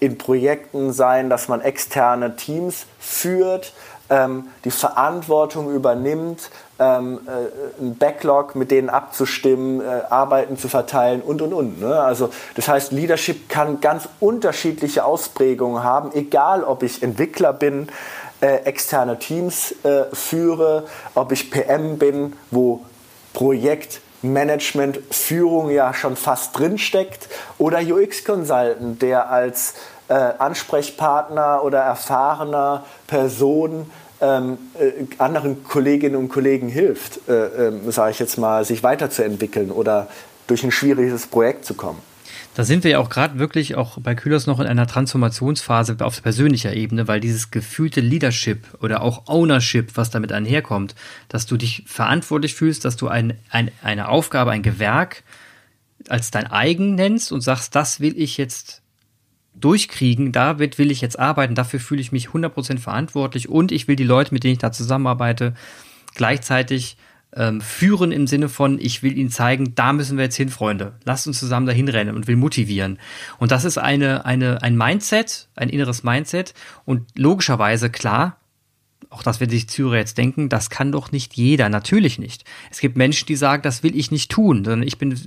in 0.00 0.18
Projekten 0.18 0.92
sein, 0.92 1.30
dass 1.30 1.48
man 1.48 1.60
externe 1.60 2.34
Teams 2.34 2.86
führt, 2.98 3.74
ähm, 4.08 4.48
die 4.64 4.70
Verantwortung 4.70 5.72
übernimmt, 5.72 6.50
ähm, 6.80 7.20
äh, 7.26 7.82
ein 7.82 7.96
Backlog 7.96 8.56
mit 8.56 8.70
denen 8.70 8.88
abzustimmen, 8.88 9.80
äh, 9.80 10.02
Arbeiten 10.08 10.56
zu 10.56 10.68
verteilen 10.68 11.20
und 11.20 11.42
und 11.42 11.52
und. 11.52 11.80
Ne? 11.80 12.00
Also 12.00 12.30
das 12.56 12.66
heißt, 12.66 12.90
Leadership 12.92 13.48
kann 13.48 13.80
ganz 13.80 14.08
unterschiedliche 14.18 15.04
Ausprägungen 15.04 15.84
haben, 15.84 16.10
egal 16.14 16.64
ob 16.64 16.82
ich 16.82 17.02
Entwickler 17.02 17.52
bin, 17.52 17.88
äh, 18.40 18.64
externe 18.64 19.18
Teams 19.18 19.74
äh, 19.84 20.04
führe, 20.12 20.86
ob 21.14 21.30
ich 21.32 21.50
PM 21.50 21.98
bin, 21.98 22.32
wo 22.50 22.80
Projektmanagement, 23.34 25.00
Führung 25.10 25.70
ja 25.70 25.92
schon 25.92 26.16
fast 26.16 26.58
drinsteckt, 26.58 27.28
oder 27.58 27.80
UX-Consultant, 27.80 29.02
der 29.02 29.30
als 29.30 29.74
äh, 30.08 30.14
Ansprechpartner 30.14 31.62
oder 31.62 31.80
erfahrener 31.80 32.84
Person 33.06 33.90
ähm, 34.20 34.58
äh, 34.78 35.04
anderen 35.18 35.64
Kolleginnen 35.64 36.16
und 36.16 36.28
Kollegen 36.28 36.68
hilft, 36.68 37.28
äh, 37.28 37.68
äh, 37.68 37.90
sage 37.90 38.12
ich 38.12 38.18
jetzt 38.18 38.38
mal, 38.38 38.64
sich 38.64 38.82
weiterzuentwickeln 38.82 39.70
oder 39.70 40.08
durch 40.46 40.64
ein 40.64 40.72
schwieriges 40.72 41.26
Projekt 41.26 41.64
zu 41.64 41.74
kommen. 41.74 41.98
Da 42.54 42.64
sind 42.64 42.82
wir 42.82 42.90
ja 42.90 42.98
auch 42.98 43.08
gerade 43.08 43.38
wirklich 43.38 43.76
auch 43.76 43.98
bei 44.00 44.14
Kühlers 44.14 44.46
noch 44.46 44.58
in 44.58 44.66
einer 44.66 44.86
Transformationsphase 44.86 45.96
auf 46.00 46.20
persönlicher 46.20 46.74
Ebene, 46.74 47.06
weil 47.06 47.20
dieses 47.20 47.52
gefühlte 47.52 48.00
Leadership 48.00 48.66
oder 48.82 49.02
auch 49.02 49.28
Ownership, 49.28 49.92
was 49.96 50.10
damit 50.10 50.32
einherkommt, 50.32 50.96
dass 51.28 51.46
du 51.46 51.56
dich 51.56 51.84
verantwortlich 51.86 52.54
fühlst, 52.54 52.84
dass 52.84 52.96
du 52.96 53.06
ein, 53.06 53.38
ein, 53.50 53.70
eine 53.82 54.08
Aufgabe, 54.08 54.50
ein 54.50 54.62
Gewerk 54.62 55.22
als 56.08 56.30
dein 56.30 56.48
eigen 56.48 56.96
nennst 56.96 57.30
und 57.30 57.40
sagst, 57.40 57.76
das 57.76 58.00
will 58.00 58.14
ich 58.16 58.36
jetzt 58.36 58.79
durchkriegen, 59.60 60.32
damit 60.32 60.78
will 60.78 60.90
ich 60.90 61.00
jetzt 61.00 61.18
arbeiten, 61.18 61.54
dafür 61.54 61.80
fühle 61.80 62.00
ich 62.00 62.12
mich 62.12 62.28
100% 62.28 62.78
verantwortlich 62.78 63.48
und 63.48 63.72
ich 63.72 63.88
will 63.88 63.96
die 63.96 64.04
Leute, 64.04 64.34
mit 64.34 64.44
denen 64.44 64.52
ich 64.52 64.58
da 64.58 64.72
zusammenarbeite, 64.72 65.54
gleichzeitig 66.14 66.96
ähm, 67.34 67.60
führen 67.60 68.12
im 68.12 68.26
Sinne 68.26 68.48
von, 68.48 68.78
ich 68.80 69.02
will 69.02 69.16
ihnen 69.16 69.30
zeigen, 69.30 69.74
da 69.74 69.92
müssen 69.92 70.16
wir 70.16 70.24
jetzt 70.24 70.36
hin, 70.36 70.48
Freunde. 70.48 70.94
Lasst 71.04 71.26
uns 71.26 71.38
zusammen 71.38 71.66
dahin 71.66 71.88
rennen 71.88 72.16
und 72.16 72.26
will 72.26 72.36
motivieren. 72.36 72.98
Und 73.38 73.52
das 73.52 73.64
ist 73.64 73.78
eine, 73.78 74.24
eine, 74.24 74.62
ein 74.62 74.76
Mindset, 74.76 75.48
ein 75.54 75.68
inneres 75.68 76.02
Mindset. 76.02 76.54
Und 76.84 77.06
logischerweise, 77.16 77.90
klar, 77.90 78.39
auch 79.08 79.22
das 79.22 79.40
wird 79.40 79.50
sich 79.50 79.68
Zürcher 79.68 79.96
jetzt 79.96 80.18
denken, 80.18 80.48
das 80.48 80.70
kann 80.70 80.92
doch 80.92 81.10
nicht 81.10 81.34
jeder, 81.34 81.68
natürlich 81.68 82.18
nicht. 82.18 82.44
Es 82.70 82.80
gibt 82.80 82.96
Menschen, 82.96 83.26
die 83.26 83.36
sagen, 83.36 83.62
das 83.62 83.82
will 83.82 83.96
ich 83.96 84.10
nicht 84.10 84.30
tun, 84.30 84.64
sondern 84.64 84.86
ich 84.86 84.98
bin 84.98 85.18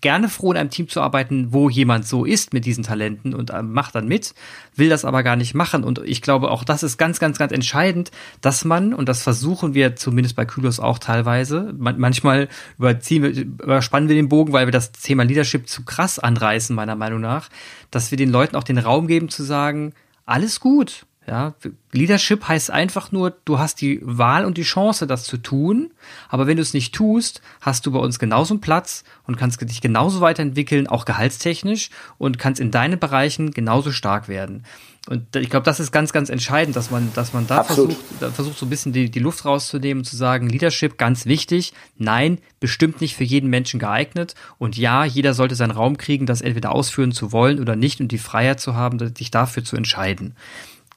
gerne 0.00 0.28
froh, 0.28 0.50
in 0.50 0.56
einem 0.56 0.70
Team 0.70 0.88
zu 0.88 1.00
arbeiten, 1.00 1.52
wo 1.52 1.68
jemand 1.68 2.06
so 2.06 2.24
ist 2.24 2.52
mit 2.52 2.64
diesen 2.64 2.84
Talenten 2.84 3.34
und 3.34 3.50
äh, 3.50 3.62
macht 3.62 3.94
dann 3.94 4.08
mit, 4.08 4.34
will 4.74 4.88
das 4.88 5.04
aber 5.04 5.22
gar 5.22 5.36
nicht 5.36 5.54
machen. 5.54 5.84
Und 5.84 6.00
ich 6.04 6.22
glaube, 6.22 6.50
auch 6.50 6.64
das 6.64 6.82
ist 6.82 6.96
ganz, 6.96 7.20
ganz, 7.20 7.38
ganz 7.38 7.52
entscheidend, 7.52 8.10
dass 8.40 8.64
man, 8.64 8.94
und 8.94 9.08
das 9.08 9.22
versuchen 9.22 9.74
wir 9.74 9.94
zumindest 9.94 10.34
bei 10.34 10.44
Kylos 10.44 10.80
auch 10.80 10.98
teilweise, 10.98 11.74
manchmal 11.76 12.48
überziehen 12.78 13.22
wir, 13.22 13.30
überspannen 13.30 14.08
wir 14.08 14.16
den 14.16 14.28
Bogen, 14.28 14.52
weil 14.52 14.66
wir 14.66 14.72
das 14.72 14.92
Thema 14.92 15.24
Leadership 15.24 15.68
zu 15.68 15.84
krass 15.84 16.18
anreißen, 16.18 16.74
meiner 16.74 16.96
Meinung 16.96 17.20
nach, 17.20 17.50
dass 17.90 18.10
wir 18.10 18.18
den 18.18 18.30
Leuten 18.30 18.56
auch 18.56 18.64
den 18.64 18.78
Raum 18.78 19.06
geben 19.06 19.28
zu 19.28 19.44
sagen, 19.44 19.92
alles 20.26 20.60
gut, 20.60 21.06
ja, 21.28 21.54
Leadership 21.92 22.48
heißt 22.48 22.70
einfach 22.70 23.12
nur, 23.12 23.36
du 23.44 23.58
hast 23.58 23.80
die 23.82 24.00
Wahl 24.02 24.46
und 24.46 24.56
die 24.56 24.62
Chance, 24.62 25.06
das 25.06 25.24
zu 25.24 25.36
tun. 25.36 25.90
Aber 26.28 26.46
wenn 26.46 26.56
du 26.56 26.62
es 26.62 26.72
nicht 26.72 26.94
tust, 26.94 27.42
hast 27.60 27.84
du 27.84 27.92
bei 27.92 27.98
uns 27.98 28.18
genauso 28.18 28.54
einen 28.54 28.62
Platz 28.62 29.04
und 29.26 29.36
kannst 29.36 29.60
dich 29.60 29.80
genauso 29.82 30.20
weiterentwickeln, 30.22 30.86
auch 30.86 31.04
gehaltstechnisch 31.04 31.90
und 32.16 32.38
kannst 32.38 32.60
in 32.60 32.70
deinen 32.70 32.98
Bereichen 32.98 33.50
genauso 33.50 33.92
stark 33.92 34.28
werden. 34.28 34.64
Und 35.06 35.36
ich 35.36 35.48
glaube, 35.48 35.64
das 35.64 35.80
ist 35.80 35.90
ganz, 35.90 36.12
ganz 36.12 36.28
entscheidend, 36.28 36.76
dass 36.76 36.90
man, 36.90 37.10
dass 37.14 37.32
man 37.32 37.46
da 37.46 37.64
versucht, 37.64 37.96
da 38.20 38.30
versucht, 38.30 38.58
so 38.58 38.66
ein 38.66 38.70
bisschen 38.70 38.92
die, 38.92 39.10
die 39.10 39.20
Luft 39.20 39.44
rauszunehmen 39.46 40.02
und 40.02 40.04
zu 40.04 40.16
sagen, 40.16 40.48
Leadership 40.48 40.98
ganz 40.98 41.24
wichtig. 41.24 41.72
Nein, 41.96 42.38
bestimmt 42.60 43.00
nicht 43.00 43.16
für 43.16 43.24
jeden 43.24 43.48
Menschen 43.48 43.80
geeignet. 43.80 44.34
Und 44.58 44.76
ja, 44.76 45.04
jeder 45.04 45.32
sollte 45.32 45.54
seinen 45.54 45.70
Raum 45.70 45.96
kriegen, 45.96 46.26
das 46.26 46.42
entweder 46.42 46.72
ausführen 46.72 47.12
zu 47.12 47.32
wollen 47.32 47.58
oder 47.58 47.74
nicht 47.74 48.00
und 48.00 48.12
die 48.12 48.18
Freiheit 48.18 48.60
zu 48.60 48.74
haben, 48.74 48.98
sich 49.16 49.30
dafür 49.30 49.64
zu 49.64 49.76
entscheiden 49.76 50.34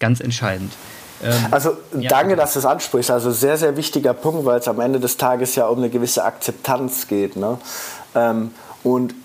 ganz 0.01 0.19
entscheidend. 0.19 0.73
Ähm, 1.23 1.33
also 1.51 1.77
ja. 1.97 2.09
danke, 2.09 2.35
dass 2.35 2.53
du 2.53 2.59
es 2.59 2.65
ansprichst. 2.65 3.11
Also 3.11 3.31
sehr, 3.31 3.57
sehr 3.57 3.77
wichtiger 3.77 4.13
Punkt, 4.13 4.45
weil 4.45 4.59
es 4.59 4.67
am 4.67 4.81
Ende 4.81 4.99
des 4.99 5.15
Tages 5.15 5.55
ja 5.55 5.67
um 5.67 5.77
eine 5.77 5.89
gewisse 5.89 6.25
Akzeptanz 6.25 7.07
geht. 7.07 7.37
Ne? 7.37 7.57
Ähm, 8.15 8.51
und 8.83 9.15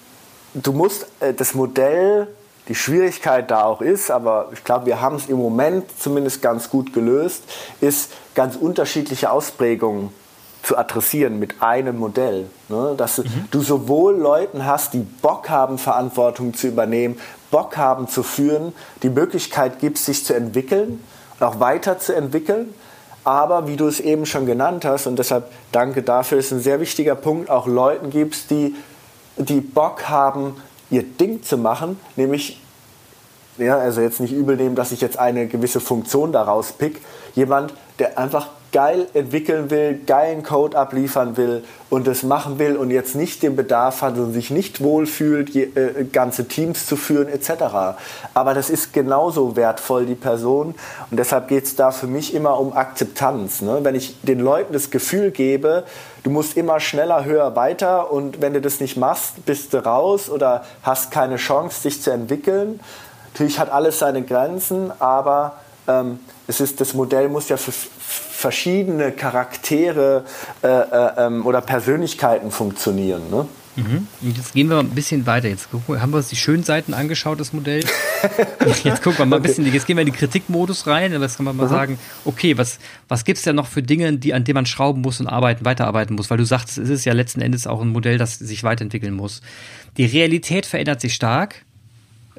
du 0.55 0.73
musst 0.73 1.07
äh, 1.21 1.35
das 1.35 1.55
Modell 1.55 2.29
die 2.69 2.75
Schwierigkeit 2.75 3.51
da 3.51 3.63
auch 3.63 3.81
ist, 3.81 4.11
aber 4.11 4.49
ich 4.53 4.65
glaube, 4.65 4.87
wir 4.87 5.01
haben 5.01 5.17
es 5.17 5.27
im 5.27 5.37
Moment 5.37 5.85
zumindest 6.01 6.43
ganz 6.43 6.69
gut 6.69 6.93
gelöst, 6.93 7.45
ist 7.81 8.11
ganz 8.35 8.57
unterschiedliche 8.57 9.31
Ausprägungen 9.31 10.11
zu 10.65 10.77
adressieren 10.77 11.39
mit 11.39 11.63
einem 11.63 11.97
Modell. 11.97 12.51
Ne? 12.69 12.95
Dass 12.97 13.19
mhm. 13.19 13.47
du 13.53 13.63
sowohl 13.63 14.17
Leuten 14.17 14.67
hast, 14.67 14.95
die 14.95 15.07
Bock 15.23 15.49
haben, 15.49 15.79
Verantwortung 15.79 16.55
zu 16.55 16.67
übernehmen, 16.67 17.21
Bock 17.57 17.77
haben 17.79 18.07
zu 18.07 18.23
führen, 18.23 18.75
die 19.03 19.09
Möglichkeit 19.09 19.79
gibt, 19.79 19.97
sich 19.97 20.25
zu 20.27 20.35
entwickeln 20.35 21.01
auch 21.41 21.61
weiterzuentwickeln. 21.61 22.75
Aber 23.25 23.67
wie 23.67 23.77
du 23.77 23.87
es 23.89 23.99
eben 23.99 24.25
schon 24.25 24.47
genannt 24.47 24.85
hast, 24.85 25.07
und 25.07 25.19
deshalb 25.19 25.51
danke 25.73 26.03
dafür, 26.03 26.39
ist 26.39 26.53
ein 26.53 26.61
sehr 26.61 26.81
wichtiger 26.81 27.17
Punkt, 27.17 27.51
auch 27.51 27.67
Leuten 27.67 28.11
gibst, 28.11 28.51
die, 28.51 28.77
die 29.37 29.61
Bock 29.61 30.09
haben, 30.09 30.57
ihr 30.91 31.03
Ding 31.03 31.43
zu 31.43 31.59
machen, 31.59 31.99
nämlich, 32.15 32.63
ja, 33.59 33.79
also 33.79 34.01
jetzt 34.01 34.21
nicht 34.21 34.33
übel 34.33 34.57
nehmen, 34.57 34.77
dass 34.77 34.93
ich 34.93 35.01
jetzt 35.01 35.19
eine 35.19 35.49
gewisse 35.49 35.81
Funktion 35.81 36.31
daraus 36.31 36.71
pick, 36.73 37.01
jemand, 37.35 37.75
der 37.99 38.17
einfach 38.17 38.49
geil 38.77 39.07
entwickeln 39.15 39.71
will, 39.71 40.03
geilen 40.05 40.43
Code 40.43 40.77
abliefern 40.77 41.39
will 41.39 41.65
und 41.89 42.07
das 42.07 42.23
machen 42.23 42.59
will 42.59 42.77
und 42.77 42.91
jetzt 42.91 43.15
nicht 43.15 43.43
den 43.43 43.57
Bedarf 43.57 44.03
hat 44.03 44.19
und 44.19 44.35
sich 44.35 44.51
nicht 44.51 44.83
wohlfühlt, 44.83 45.49
je, 45.49 45.63
äh, 45.63 46.05
ganze 46.05 46.47
Teams 46.47 46.85
zu 46.85 46.97
führen 46.97 47.27
etc. 47.27 47.97
Aber 48.35 48.53
das 48.53 48.69
ist 48.69 48.93
genauso 48.93 49.57
wertvoll, 49.57 50.05
die 50.05 50.15
Person. 50.15 50.75
Und 51.11 51.17
deshalb 51.17 51.49
geht 51.49 51.65
es 51.65 51.75
da 51.75 51.91
für 51.91 52.07
mich 52.07 52.35
immer 52.35 52.61
um 52.61 52.75
Akzeptanz. 52.75 53.63
Ne? 53.63 53.79
Wenn 53.81 53.95
ich 53.95 54.21
den 54.21 54.41
Leuten 54.41 54.75
das 54.75 54.91
Gefühl 54.91 55.31
gebe, 55.31 55.85
du 56.23 56.29
musst 56.29 56.55
immer 56.55 56.79
schneller, 56.79 57.25
höher, 57.25 57.57
weiter 57.57 58.13
und 58.13 58.43
wenn 58.43 58.53
du 58.53 58.61
das 58.61 58.81
nicht 58.81 58.99
machst, 58.99 59.47
bist 59.47 59.73
du 59.73 59.83
raus 59.83 60.29
oder 60.29 60.67
hast 60.83 61.11
keine 61.11 61.37
Chance, 61.37 61.85
dich 61.85 62.03
zu 62.03 62.11
entwickeln. 62.11 62.81
Natürlich 63.33 63.59
hat 63.59 63.73
alles 63.73 64.01
seine 64.01 64.21
Grenzen, 64.21 64.93
aber 64.99 65.55
ähm, 65.89 66.19
es 66.47 66.61
ist, 66.61 66.79
das 66.83 66.93
Modell 66.93 67.31
muss 67.31 67.49
ja 67.49 67.57
für 67.57 67.73
verschiedene 68.37 69.13
Charaktere 69.13 70.25
äh, 70.63 70.69
äh, 70.69 71.27
ähm, 71.27 71.47
oder 71.47 71.63
Persönlichkeiten 71.63 72.51
funktionieren. 72.51 73.23
Ne? 73.31 73.47
Mhm. 73.77 74.07
Jetzt 74.21 74.53
gehen 74.53 74.69
wir 74.69 74.79
ein 74.79 74.91
bisschen 74.91 75.27
weiter. 75.27 75.49
Jetzt 75.49 75.69
haben 75.73 76.13
wir 76.13 76.19
uns 76.19 76.29
die 76.29 76.37
schönen 76.37 76.63
Seiten 76.63 76.93
angeschaut 76.93 77.41
des 77.41 77.53
Modells. 77.53 77.87
Jetzt 78.85 79.03
gucken 79.03 79.19
wir 79.21 79.27
mal 79.27 79.37
ein 79.37 79.43
bisschen, 79.43 79.71
jetzt 79.71 79.87
gehen 79.87 79.97
wir 79.97 80.01
in 80.03 80.11
die 80.11 80.17
Kritikmodus 80.17 80.87
rein. 80.87 81.13
Jetzt 81.13 81.37
kann 81.37 81.45
man 81.45 81.57
mal 81.57 81.67
Aha. 81.67 81.71
sagen, 81.71 81.99
okay, 82.25 82.57
was, 82.57 82.79
was 83.09 83.25
gibt 83.25 83.39
es 83.39 83.45
denn 83.45 83.55
noch 83.55 83.67
für 83.67 83.83
Dinge, 83.83 84.11
die, 84.15 84.33
an 84.33 84.45
denen 84.45 84.55
man 84.55 84.67
schrauben 84.67 85.03
muss 85.03 85.21
und 85.21 85.27
arbeiten, 85.27 85.65
weiterarbeiten 85.65 86.17
muss? 86.17 86.31
Weil 86.31 86.39
du 86.39 86.45
sagst, 86.45 86.79
es 86.79 86.89
ist 86.89 87.05
ja 87.05 87.13
letzten 87.13 87.43
Endes 87.43 87.67
auch 87.67 87.83
ein 87.83 87.89
Modell, 87.89 88.17
das 88.17 88.39
sich 88.39 88.65
weiterentwickeln 88.65 89.15
muss. 89.15 89.43
Die 89.99 90.07
Realität 90.07 90.65
verändert 90.65 91.03
sich 91.03 91.15
stark. 91.15 91.67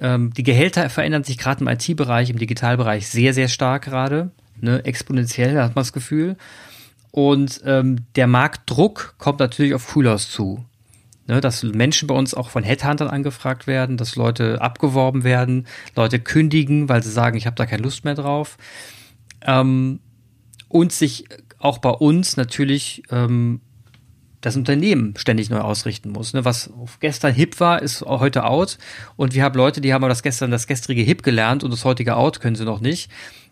Ähm, 0.01 0.33
die 0.33 0.43
Gehälter 0.43 0.89
verändern 0.89 1.23
sich 1.23 1.37
gerade 1.37 1.61
im 1.61 1.67
IT-Bereich, 1.67 2.29
im 2.31 2.39
Digitalbereich 2.39 3.07
sehr, 3.07 3.33
sehr 3.33 3.47
stark 3.47 3.85
gerade. 3.85 4.31
Ne? 4.61 4.83
Exponentiell 4.85 5.57
hat 5.61 5.75
man 5.75 5.81
das 5.81 5.93
Gefühl. 5.93 6.37
Und 7.11 7.61
ähm, 7.65 8.05
der 8.15 8.27
Marktdruck 8.27 9.15
kommt 9.17 9.39
natürlich 9.39 9.73
auf 9.73 9.87
Coolhouse 9.87 10.29
zu. 10.29 10.65
Ne, 11.29 11.41
dass 11.41 11.61
Menschen 11.61 12.07
bei 12.07 12.15
uns 12.15 12.33
auch 12.33 12.49
von 12.49 12.63
Headhuntern 12.63 13.09
angefragt 13.09 13.67
werden, 13.67 13.97
dass 13.97 14.15
Leute 14.15 14.61
abgeworben 14.61 15.25
werden, 15.25 15.67
Leute 15.93 16.19
kündigen, 16.19 16.87
weil 16.87 17.03
sie 17.03 17.11
sagen, 17.11 17.35
ich 17.35 17.45
habe 17.45 17.55
da 17.57 17.65
keine 17.65 17.83
Lust 17.83 18.05
mehr 18.05 18.15
drauf. 18.15 18.57
Ähm, 19.41 19.99
und 20.69 20.93
sich 20.93 21.25
auch 21.59 21.79
bei 21.79 21.89
uns 21.89 22.37
natürlich 22.37 23.03
ähm, 23.11 23.59
das 24.41 24.55
Unternehmen 24.55 25.13
ständig 25.17 25.49
neu 25.49 25.59
ausrichten 25.59 26.11
muss. 26.11 26.33
Ne? 26.33 26.45
Was 26.45 26.71
gestern 26.99 27.33
hip 27.33 27.59
war, 27.59 27.81
ist 27.81 28.01
heute 28.01 28.45
out. 28.45 28.77
Und 29.15 29.33
wir 29.33 29.43
haben 29.43 29.55
Leute, 29.55 29.81
die 29.81 29.93
haben 29.93 30.07
das 30.07 30.21
gestern 30.21 30.51
das 30.51 30.67
gestrige 30.67 31.01
hip 31.01 31.23
gelernt 31.23 31.63
und 31.63 31.71
das 31.71 31.85
heutige 31.85 32.15
out 32.15 32.39
können 32.39 32.55
sie 32.55 32.65
noch 32.65 32.79
nicht. 32.79 33.09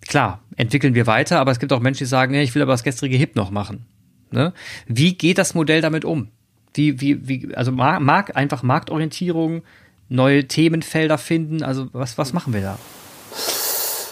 Klar, 0.08 0.42
entwickeln 0.56 0.94
wir 0.94 1.08
weiter, 1.08 1.40
aber 1.40 1.52
es 1.52 1.60
gibt 1.60 1.74
auch 1.74 1.80
Menschen, 1.80 2.00
die 2.00 2.10
sagen, 2.10 2.36
ich 2.36 2.54
will 2.54 2.62
aber 2.62 2.74
das 2.74 2.84
gestrige 2.84 3.18
hip 3.18 3.36
noch 3.36 3.50
machen. 3.50 3.86
Ne? 4.32 4.54
Wie 4.88 5.16
geht 5.16 5.38
das 5.38 5.56
Modell 5.56 5.82
damit 5.82 6.06
um? 6.06 6.30
Wie, 6.74 7.02
wie, 7.02 7.28
wie, 7.28 7.56
also 7.56 7.72
mag 7.72 8.36
einfach 8.36 8.62
Marktorientierung, 8.62 9.64
neue 10.10 10.48
Themenfelder 10.48 11.18
finden. 11.18 11.64
Also 11.64 11.88
was, 11.94 12.18
was 12.18 12.34
machen 12.34 12.54
wir 12.54 12.62
da? 12.62 12.80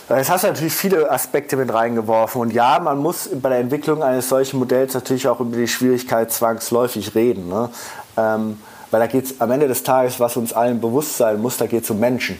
Jetzt 0.10 0.30
hast 0.30 0.44
du 0.44 0.48
natürlich 0.48 0.74
viele 0.74 1.10
Aspekte 1.10 1.56
mit 1.56 1.74
reingeworfen. 1.74 2.42
Und 2.42 2.54
ja, 2.54 2.80
man 2.80 2.98
muss 2.98 3.30
bei 3.42 3.50
der 3.50 3.60
Entwicklung 3.60 4.04
eines 4.04 4.30
solchen 4.30 4.60
Modells 4.60 4.94
natürlich 4.94 5.28
auch 5.28 5.40
über 5.40 5.56
die 5.56 5.68
Schwierigkeit 5.68 6.32
zwangsläufig 6.32 7.16
reden. 7.16 7.48
Ne? 7.48 7.70
Ähm, 8.18 8.60
weil 8.92 9.00
da 9.00 9.08
geht 9.08 9.26
es 9.26 9.42
am 9.42 9.50
Ende 9.50 9.68
des 9.68 9.84
Tages, 9.84 10.20
was 10.20 10.38
uns 10.38 10.54
allen 10.54 10.80
bewusst 10.80 11.18
sein 11.18 11.42
muss, 11.42 11.58
da 11.58 11.66
geht 11.66 11.84
es 11.84 11.90
um 11.90 12.00
Menschen. 12.00 12.40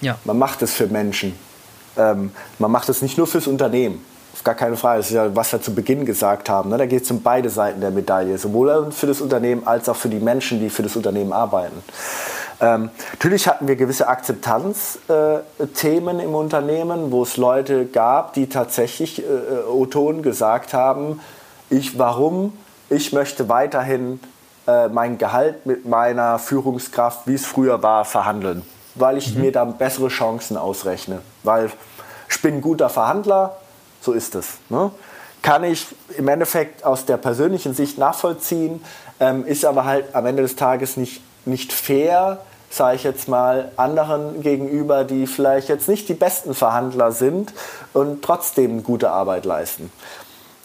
Ja. 0.00 0.18
Man 0.24 0.38
macht 0.38 0.62
es 0.62 0.72
für 0.72 0.88
Menschen. 0.88 1.38
Ähm, 1.96 2.32
man 2.58 2.70
macht 2.70 2.88
es 2.88 3.02
nicht 3.02 3.18
nur 3.18 3.26
fürs 3.26 3.46
Unternehmen. 3.46 4.04
Auf 4.32 4.42
gar 4.42 4.54
keine 4.54 4.76
Frage. 4.76 4.98
Das 4.98 5.06
ist 5.08 5.14
ja, 5.14 5.36
was 5.36 5.52
wir 5.52 5.60
zu 5.60 5.74
Beginn 5.74 6.06
gesagt 6.06 6.48
haben. 6.48 6.70
Ne? 6.70 6.78
Da 6.78 6.86
geht 6.86 7.04
es 7.04 7.10
um 7.10 7.22
beide 7.22 7.50
Seiten 7.50 7.80
der 7.80 7.90
Medaille. 7.90 8.36
Sowohl 8.38 8.90
für 8.90 9.06
das 9.06 9.20
Unternehmen 9.20 9.66
als 9.66 9.88
auch 9.88 9.96
für 9.96 10.08
die 10.08 10.18
Menschen, 10.18 10.58
die 10.58 10.70
für 10.70 10.82
das 10.82 10.96
Unternehmen 10.96 11.32
arbeiten. 11.32 11.82
Ähm, 12.62 12.88
natürlich 13.12 13.46
hatten 13.48 13.66
wir 13.66 13.74
gewisse 13.74 14.06
Akzeptanzthemen 14.06 16.20
äh, 16.20 16.24
im 16.24 16.34
Unternehmen, 16.34 17.10
wo 17.10 17.24
es 17.24 17.36
Leute 17.36 17.86
gab, 17.86 18.34
die 18.34 18.48
tatsächlich 18.48 19.18
äh, 19.18 19.24
äh, 19.24 19.64
O-Ton 19.68 20.22
gesagt 20.22 20.72
haben, 20.72 21.18
ich, 21.70 21.98
warum, 21.98 22.56
ich 22.88 23.12
möchte 23.12 23.48
weiterhin 23.48 24.20
äh, 24.68 24.86
mein 24.88 25.18
Gehalt 25.18 25.66
mit 25.66 25.86
meiner 25.86 26.38
Führungskraft, 26.38 27.26
wie 27.26 27.34
es 27.34 27.44
früher 27.44 27.82
war, 27.82 28.04
verhandeln, 28.04 28.62
weil 28.94 29.18
ich 29.18 29.34
mhm. 29.34 29.40
mir 29.40 29.50
dann 29.50 29.76
bessere 29.76 30.06
Chancen 30.06 30.56
ausrechne, 30.56 31.20
weil 31.42 31.68
ich 32.30 32.40
bin 32.42 32.54
ein 32.56 32.60
guter 32.60 32.88
Verhandler, 32.88 33.56
so 34.00 34.12
ist 34.12 34.36
es. 34.36 34.58
Ne? 34.68 34.92
Kann 35.42 35.64
ich 35.64 35.88
im 36.16 36.28
Endeffekt 36.28 36.84
aus 36.84 37.06
der 37.06 37.16
persönlichen 37.16 37.74
Sicht 37.74 37.98
nachvollziehen, 37.98 38.84
ähm, 39.18 39.44
ist 39.46 39.64
aber 39.64 39.84
halt 39.84 40.14
am 40.14 40.26
Ende 40.26 40.42
des 40.42 40.54
Tages 40.54 40.96
nicht, 40.96 41.22
nicht 41.44 41.72
fair, 41.72 42.38
sage 42.72 42.96
ich 42.96 43.04
jetzt 43.04 43.28
mal, 43.28 43.70
anderen 43.76 44.40
gegenüber, 44.40 45.04
die 45.04 45.26
vielleicht 45.26 45.68
jetzt 45.68 45.88
nicht 45.88 46.08
die 46.08 46.14
besten 46.14 46.54
Verhandler 46.54 47.12
sind 47.12 47.52
und 47.92 48.22
trotzdem 48.22 48.82
gute 48.82 49.10
Arbeit 49.10 49.44
leisten. 49.44 49.92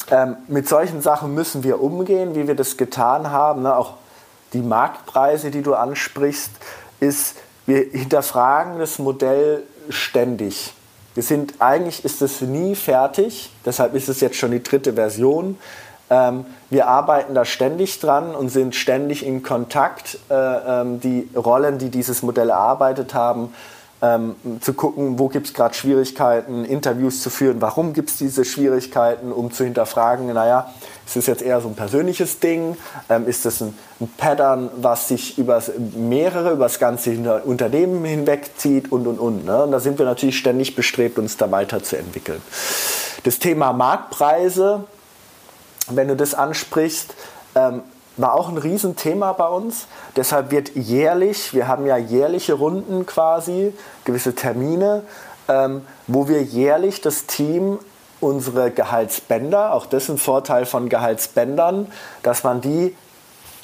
Ähm, 0.10 0.38
mit 0.48 0.70
solchen 0.70 1.02
Sachen 1.02 1.34
müssen 1.34 1.64
wir 1.64 1.82
umgehen, 1.82 2.34
wie 2.34 2.48
wir 2.48 2.56
das 2.56 2.78
getan 2.78 3.32
haben. 3.32 3.64
Ne? 3.64 3.76
Auch 3.76 3.96
die 4.54 4.62
Marktpreise, 4.62 5.52
die 5.52 5.62
du 5.62 5.74
ansprichst, 5.74 6.52
ist, 7.02 7.36
wir 7.66 7.80
hinterfragen 7.92 8.80
das 8.80 9.00
Modell 9.00 9.64
ständig. 9.90 10.74
Wir 11.14 11.24
sind, 11.24 11.56
eigentlich 11.60 12.06
ist 12.06 12.22
es 12.22 12.40
nie 12.40 12.76
fertig, 12.76 13.52
deshalb 13.66 13.96
ist 13.96 14.08
es 14.08 14.22
jetzt 14.22 14.38
schon 14.38 14.52
die 14.52 14.64
dritte 14.64 14.94
Version. 14.94 15.58
Ähm, 16.10 16.46
wir 16.70 16.88
arbeiten 16.88 17.34
da 17.34 17.46
ständig 17.46 18.00
dran 18.00 18.36
und 18.36 18.50
sind 18.50 18.76
ständig 18.76 19.26
in 19.26 19.44
Kontakt, 19.44 20.20
äh, 20.30 20.34
ähm, 20.34 21.00
die 21.00 21.30
Rollen, 21.36 21.78
die 21.78 21.90
dieses 21.90 22.24
Modell 22.24 22.50
erarbeitet 22.50 23.14
haben, 23.14 23.54
ähm, 24.02 24.36
zu 24.62 24.74
gucken, 24.74 25.18
wo 25.18 25.28
gibt 25.28 25.48
es 25.48 25.54
gerade 25.54 25.74
Schwierigkeiten, 25.74 26.66
Interviews 26.66 27.22
zu 27.22 27.32
führen, 27.32 27.62
warum 27.62 27.94
gibt 27.94 28.12
es 28.12 28.18
diese 28.18 28.46
Schwierigkeiten, 28.46 29.32
um 29.32 29.52
zu 29.52 29.64
hinterfragen, 29.64 30.28
naja, 30.28 30.72
ist 31.06 31.16
das 31.16 31.26
jetzt 31.26 31.42
eher 31.42 31.62
so 31.62 31.70
ein 31.70 31.76
persönliches 31.76 32.40
Ding, 32.40 32.78
ähm, 33.10 33.28
ist 33.28 33.46
das 33.46 33.62
ein, 33.62 33.74
ein, 34.00 34.10
Pattern, 34.18 34.70
was 34.76 35.08
sich 35.08 35.40
über 35.40 35.64
mehrere, 35.96 36.52
über 36.52 36.66
das 36.66 36.78
ganze 36.78 37.42
Unternehmen 37.44 38.06
hinwegzieht 38.06 38.92
und, 38.92 39.08
und, 39.08 39.20
und. 39.20 39.46
Ne? 39.46 39.64
Und 39.64 39.72
da 39.72 39.80
sind 39.80 39.98
wir 39.98 40.06
natürlich 40.06 40.38
ständig 40.38 40.76
bestrebt, 40.76 41.18
uns 41.18 41.38
da 41.38 41.50
weiterzuentwickeln. 41.50 42.42
Das 43.24 43.40
Thema 43.40 43.74
Marktpreise, 43.74 44.84
wenn 45.90 46.08
du 46.08 46.16
das 46.16 46.34
ansprichst, 46.34 47.14
ähm, 47.56 47.84
war 48.18 48.34
auch 48.34 48.50
ein 48.50 48.58
Riesenthema 48.58 49.34
bei 49.34 49.48
uns. 49.48 49.88
Deshalb 50.16 50.52
wird 50.52 50.76
jährlich, 50.76 51.54
wir 51.54 51.68
haben 51.68 51.86
ja 51.86 51.98
jährliche 51.98 52.54
Runden 52.54 53.06
quasi, 53.06 53.74
gewisse 54.06 54.34
Termine, 54.34 55.04
ähm, 55.48 55.84
wo 56.08 56.28
wir 56.28 56.42
jährlich 56.42 57.02
das 57.02 57.26
Team 57.28 57.80
unsere 58.20 58.72
Gehaltsbänder, 58.72 59.74
auch 59.74 59.86
das 59.86 60.04
ist 60.04 60.10
ein 60.10 60.18
Vorteil 60.18 60.66
von 60.66 60.90
Gehaltsbändern, 60.90 61.92
dass 62.24 62.44
man 62.44 62.62
die 62.62 62.96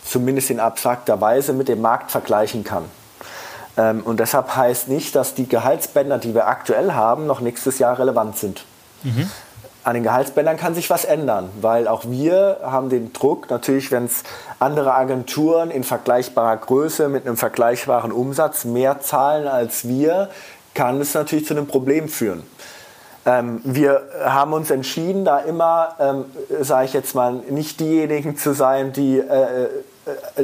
zumindest 0.05 0.51
in 0.51 0.59
abstrakter 0.59 1.19
Weise 1.21 1.53
mit 1.53 1.67
dem 1.67 1.81
Markt 1.81 2.11
vergleichen 2.11 2.63
kann. 2.63 2.85
Ähm, 3.77 4.01
und 4.03 4.19
deshalb 4.19 4.55
heißt 4.55 4.89
nicht, 4.89 5.15
dass 5.15 5.33
die 5.33 5.49
Gehaltsbänder, 5.49 6.19
die 6.19 6.35
wir 6.35 6.47
aktuell 6.47 6.93
haben, 6.93 7.25
noch 7.25 7.41
nächstes 7.41 7.79
Jahr 7.79 7.97
relevant 7.97 8.37
sind. 8.37 8.65
Mhm 9.01 9.31
an 9.83 9.95
den 9.95 10.03
Gehaltsbändern 10.03 10.57
kann 10.57 10.75
sich 10.75 10.89
was 10.89 11.05
ändern, 11.05 11.49
weil 11.61 11.87
auch 11.87 12.03
wir 12.05 12.59
haben 12.63 12.89
den 12.89 13.11
Druck, 13.11 13.49
natürlich, 13.49 13.91
wenn 13.91 14.05
es 14.05 14.23
andere 14.59 14.93
Agenturen 14.93 15.71
in 15.71 15.83
vergleichbarer 15.83 16.57
Größe 16.57 17.09
mit 17.09 17.25
einem 17.25 17.37
vergleichbaren 17.37 18.11
Umsatz 18.11 18.65
mehr 18.65 19.01
zahlen 19.01 19.47
als 19.47 19.87
wir, 19.87 20.29
kann 20.73 21.01
es 21.01 21.13
natürlich 21.13 21.45
zu 21.45 21.53
einem 21.53 21.67
Problem 21.67 22.07
führen. 22.07 22.43
Ähm, 23.25 23.61
wir 23.63 24.01
haben 24.23 24.53
uns 24.53 24.69
entschieden, 24.69 25.23
da 25.23 25.39
immer, 25.39 25.95
ähm, 25.99 26.25
sage 26.61 26.85
ich 26.85 26.93
jetzt 26.93 27.15
mal, 27.15 27.33
nicht 27.49 27.79
diejenigen 27.79 28.37
zu 28.37 28.53
sein, 28.53 28.91
die 28.91 29.17
äh, 29.17 29.63
äh, 29.65 29.69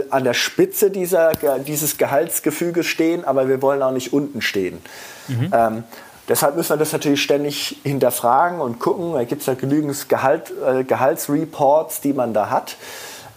an 0.10 0.24
der 0.24 0.34
Spitze 0.34 0.90
dieser, 0.90 1.32
dieses 1.68 1.98
Gehaltsgefüges 1.98 2.86
stehen, 2.86 3.26
aber 3.26 3.50
wir 3.50 3.62
wollen 3.62 3.82
auch 3.82 3.92
nicht 3.92 4.14
unten 4.14 4.42
stehen. 4.42 4.82
Mhm. 5.28 5.52
Ähm, 5.54 5.84
deshalb 6.30 6.56
müssen 6.56 6.70
wir 6.70 6.78
das 6.78 6.94
natürlich 6.94 7.22
ständig 7.22 7.78
hinterfragen 7.84 8.62
und 8.62 8.80
gucken. 8.80 9.14
Da 9.14 9.24
gibt 9.26 9.42
es 9.42 9.48
ja 9.48 9.56
genügend 9.56 10.08
Gehalt, 10.08 10.54
äh, 10.66 10.84
Gehaltsreports, 10.84 12.00
die 12.02 12.14
man 12.14 12.34
da 12.34 12.50
hat, 12.50 12.78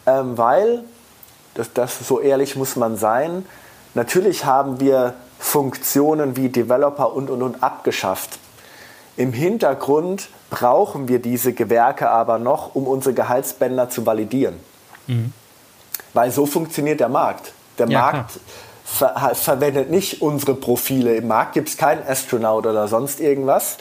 ähm, 0.06 0.38
weil, 0.38 0.84
das, 1.54 1.72
das, 1.72 2.06
so 2.06 2.20
ehrlich 2.20 2.54
muss 2.54 2.76
man 2.76 2.96
sein, 2.96 3.46
natürlich 3.94 4.44
haben 4.44 4.78
wir 4.78 5.14
Funktionen 5.38 6.36
wie 6.36 6.50
Developer 6.50 7.12
und 7.14 7.28
und 7.28 7.42
und 7.42 7.62
abgeschafft. 7.62 8.38
Im 9.16 9.32
Hintergrund 9.32 10.28
brauchen 10.50 11.08
wir 11.08 11.20
diese 11.20 11.52
Gewerke 11.52 12.10
aber 12.10 12.38
noch, 12.38 12.74
um 12.74 12.86
unsere 12.86 13.14
Gehaltsbänder 13.14 13.90
zu 13.90 14.06
validieren. 14.06 14.58
Mhm. 15.06 15.32
Weil 16.14 16.30
so 16.30 16.46
funktioniert 16.46 17.00
der 17.00 17.08
Markt. 17.08 17.52
Der 17.78 17.88
ja, 17.88 18.00
Markt 18.00 18.38
ver 18.92 19.34
verwendet 19.34 19.90
nicht 19.90 20.22
unsere 20.22 20.54
Profile. 20.54 21.16
Im 21.16 21.28
Markt 21.28 21.54
gibt 21.54 21.68
es 21.70 21.76
keinen 21.76 22.06
Astronaut 22.06 22.66
oder 22.66 22.88
sonst 22.88 23.20
irgendwas. 23.20 23.78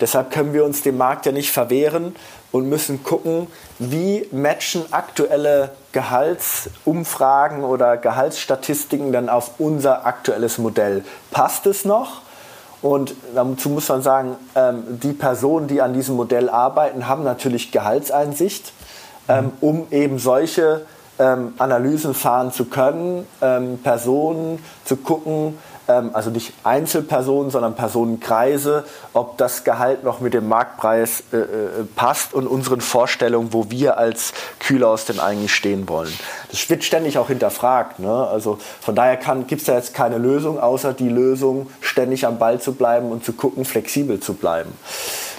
Deshalb 0.00 0.30
können 0.30 0.54
wir 0.54 0.64
uns 0.64 0.82
dem 0.82 0.96
Markt 0.96 1.26
ja 1.26 1.32
nicht 1.32 1.50
verwehren 1.50 2.16
und 2.52 2.68
müssen 2.68 3.02
gucken, 3.02 3.48
wie 3.78 4.26
matchen 4.32 4.84
aktuelle 4.92 5.70
Gehaltsumfragen 5.92 7.64
oder 7.64 7.96
Gehaltsstatistiken 7.98 9.12
dann 9.12 9.28
auf 9.28 9.52
unser 9.58 10.06
aktuelles 10.06 10.58
Modell. 10.58 11.04
Passt 11.30 11.66
es 11.66 11.84
noch? 11.84 12.22
Und 12.82 13.14
dazu 13.34 13.68
muss 13.68 13.88
man 13.88 14.02
sagen, 14.02 14.36
ähm, 14.54 14.84
die 15.02 15.12
Personen, 15.12 15.66
die 15.66 15.82
an 15.82 15.92
diesem 15.92 16.16
Modell 16.16 16.48
arbeiten, 16.48 17.08
haben 17.08 17.24
natürlich 17.24 17.72
Gehaltseinsicht, 17.72 18.72
ähm, 19.28 19.52
um 19.60 19.86
eben 19.90 20.18
solche 20.18 20.86
ähm, 21.18 21.54
Analysen 21.58 22.14
fahren 22.14 22.52
zu 22.52 22.66
können, 22.66 23.26
Personen 23.82 24.58
zu 24.84 24.96
gucken, 24.96 25.58
ähm, 25.88 26.10
also 26.12 26.30
nicht 26.30 26.52
Einzelpersonen, 26.64 27.50
sondern 27.50 27.74
Personenkreise, 27.74 28.84
ob 29.12 29.38
das 29.38 29.64
Gehalt 29.64 30.04
noch 30.04 30.20
mit 30.20 30.34
dem 30.34 30.48
Marktpreis 30.48 31.24
äh, 31.32 31.36
äh, 31.36 31.44
passt 31.94 32.34
und 32.34 32.46
unseren 32.46 32.80
Vorstellungen, 32.80 33.52
wo 33.52 33.70
wir 33.70 33.98
als 33.98 34.32
Kühlhaus 34.58 35.04
denn 35.04 35.20
eigentlich 35.20 35.54
stehen 35.54 35.88
wollen. 35.88 36.12
Das 36.50 36.68
wird 36.68 36.84
ständig 36.84 37.18
auch 37.18 37.28
hinterfragt. 37.28 37.98
Ne? 37.98 38.12
Also 38.12 38.58
von 38.80 38.94
daher 38.94 39.16
gibt 39.46 39.60
es 39.60 39.66
da 39.66 39.74
jetzt 39.74 39.94
keine 39.94 40.18
Lösung, 40.18 40.58
außer 40.58 40.92
die 40.92 41.08
Lösung, 41.08 41.70
ständig 41.80 42.26
am 42.26 42.38
Ball 42.38 42.60
zu 42.60 42.72
bleiben 42.72 43.10
und 43.10 43.24
zu 43.24 43.32
gucken, 43.32 43.64
flexibel 43.64 44.20
zu 44.20 44.34
bleiben. 44.34 44.72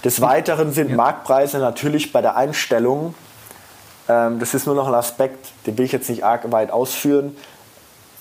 Des 0.03 0.21
Weiteren 0.21 0.71
sind 0.71 0.91
ja. 0.91 0.95
Marktpreise 0.95 1.57
natürlich 1.57 2.13
bei 2.13 2.21
der 2.21 2.37
Einstellung 2.37 3.07
ähm, 3.07 3.26
das 4.07 4.53
ist 4.53 4.65
nur 4.65 4.75
noch 4.75 4.87
ein 4.87 4.93
Aspekt, 4.93 5.47
den 5.65 5.77
will 5.77 5.85
ich 5.85 5.91
jetzt 5.91 6.09
nicht 6.09 6.23
arg 6.23 6.51
weit 6.51 6.71
ausführen. 6.71 7.35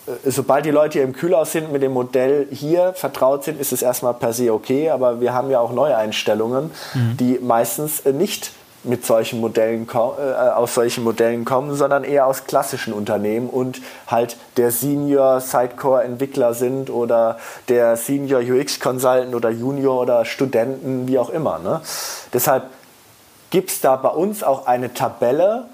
Äh, 0.06 0.30
sobald 0.30 0.64
die 0.64 0.70
Leute 0.70 0.94
hier 0.94 1.04
im 1.04 1.12
Kühlhaus 1.12 1.52
sind, 1.52 1.72
mit 1.72 1.82
dem 1.82 1.92
Modell 1.92 2.48
hier 2.50 2.92
vertraut 2.94 3.44
sind, 3.44 3.60
ist 3.60 3.72
es 3.72 3.82
erstmal 3.82 4.14
per 4.14 4.32
se 4.32 4.52
okay. 4.52 4.90
Aber 4.90 5.20
wir 5.20 5.32
haben 5.32 5.50
ja 5.50 5.60
auch 5.60 5.72
Neueinstellungen, 5.72 6.70
mhm. 6.94 7.16
die 7.18 7.38
meistens 7.40 8.00
äh, 8.00 8.12
nicht 8.12 8.52
mit 8.84 9.04
solchen 9.04 9.40
Modellen 9.40 9.88
äh, 9.92 9.98
aus 9.98 10.74
solchen 10.74 11.02
Modellen 11.02 11.44
kommen, 11.44 11.74
sondern 11.74 12.04
eher 12.04 12.26
aus 12.26 12.44
klassischen 12.44 12.92
Unternehmen 12.92 13.48
und 13.48 13.80
halt 14.06 14.36
der 14.56 14.70
Senior 14.70 15.40
Sidecore 15.40 16.04
Entwickler 16.04 16.54
sind 16.54 16.88
oder 16.88 17.38
der 17.68 17.96
Senior 17.96 18.40
UX 18.40 18.78
Consultant 18.78 19.34
oder 19.34 19.50
Junior 19.50 20.00
oder 20.00 20.24
Studenten, 20.24 21.08
wie 21.08 21.18
auch 21.18 21.30
immer. 21.30 21.58
Ne? 21.58 21.80
Deshalb 22.32 22.64
gibt 23.50 23.70
es 23.70 23.80
da 23.80 23.96
bei 23.96 24.10
uns 24.10 24.44
auch 24.44 24.66
eine 24.66 24.94
Tabelle 24.94 25.64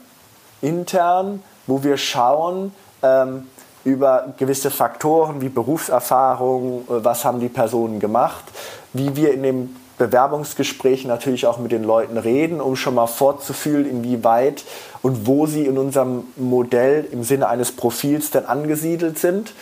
intern, 0.62 1.42
wo 1.66 1.82
wir 1.82 1.98
schauen, 1.98 2.72
ähm, 3.02 3.46
über 3.84 4.32
gewisse 4.38 4.70
Faktoren 4.70 5.40
wie 5.40 5.48
Berufserfahrung, 5.48 6.82
äh, 6.82 7.04
was 7.04 7.24
haben 7.24 7.40
die 7.40 7.48
Personen 7.48 8.00
gemacht, 8.00 8.44
wie 8.92 9.16
wir 9.16 9.34
in 9.34 9.42
dem 9.42 9.76
Bewerbungsgespräch 9.98 11.04
natürlich 11.04 11.46
auch 11.46 11.58
mit 11.58 11.70
den 11.70 11.84
Leuten 11.84 12.16
reden, 12.16 12.60
um 12.60 12.76
schon 12.76 12.94
mal 12.94 13.06
vorzufühlen, 13.06 13.88
inwieweit 13.88 14.64
und 15.02 15.26
wo 15.26 15.46
sie 15.46 15.66
in 15.66 15.78
unserem 15.78 16.24
Modell 16.36 17.06
im 17.12 17.22
Sinne 17.24 17.48
eines 17.48 17.72
Profils 17.72 18.30
denn 18.30 18.46
angesiedelt 18.46 19.18
sind. 19.18 19.52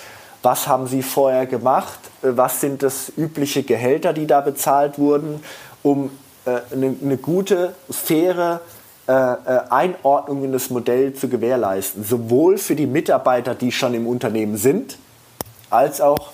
Was 0.43 0.69
haben 0.69 0.87
sie 0.87 1.03
vorher 1.03 1.47
gemacht? 1.47 1.99
Äh, 2.23 2.29
was 2.37 2.61
sind 2.61 2.83
das 2.83 3.13
übliche 3.17 3.63
Gehälter, 3.63 4.13
die 4.13 4.27
da 4.27 4.41
bezahlt 4.41 4.99
wurden, 4.99 5.43
um 5.83 6.11
äh, 6.45 6.61
eine, 6.73 6.95
eine 7.03 7.17
gute, 7.17 7.75
faire 7.91 8.61
äh, 9.11 9.13
äh, 9.13 9.61
Einordnung 9.71 10.45
in 10.45 10.53
das 10.53 10.71
Modell 10.71 11.13
zu 11.15 11.29
gewährleisten. 11.29 12.05
Sowohl 12.05 12.59
für 12.59 12.77
die 12.77 12.87
Mitarbeiter, 12.87 13.57
die 13.57 13.73
schon 13.73 13.93
im 13.93 14.07
Unternehmen 14.07 14.57
sind, 14.57 14.99
als 15.69 16.01
auch 16.01 16.31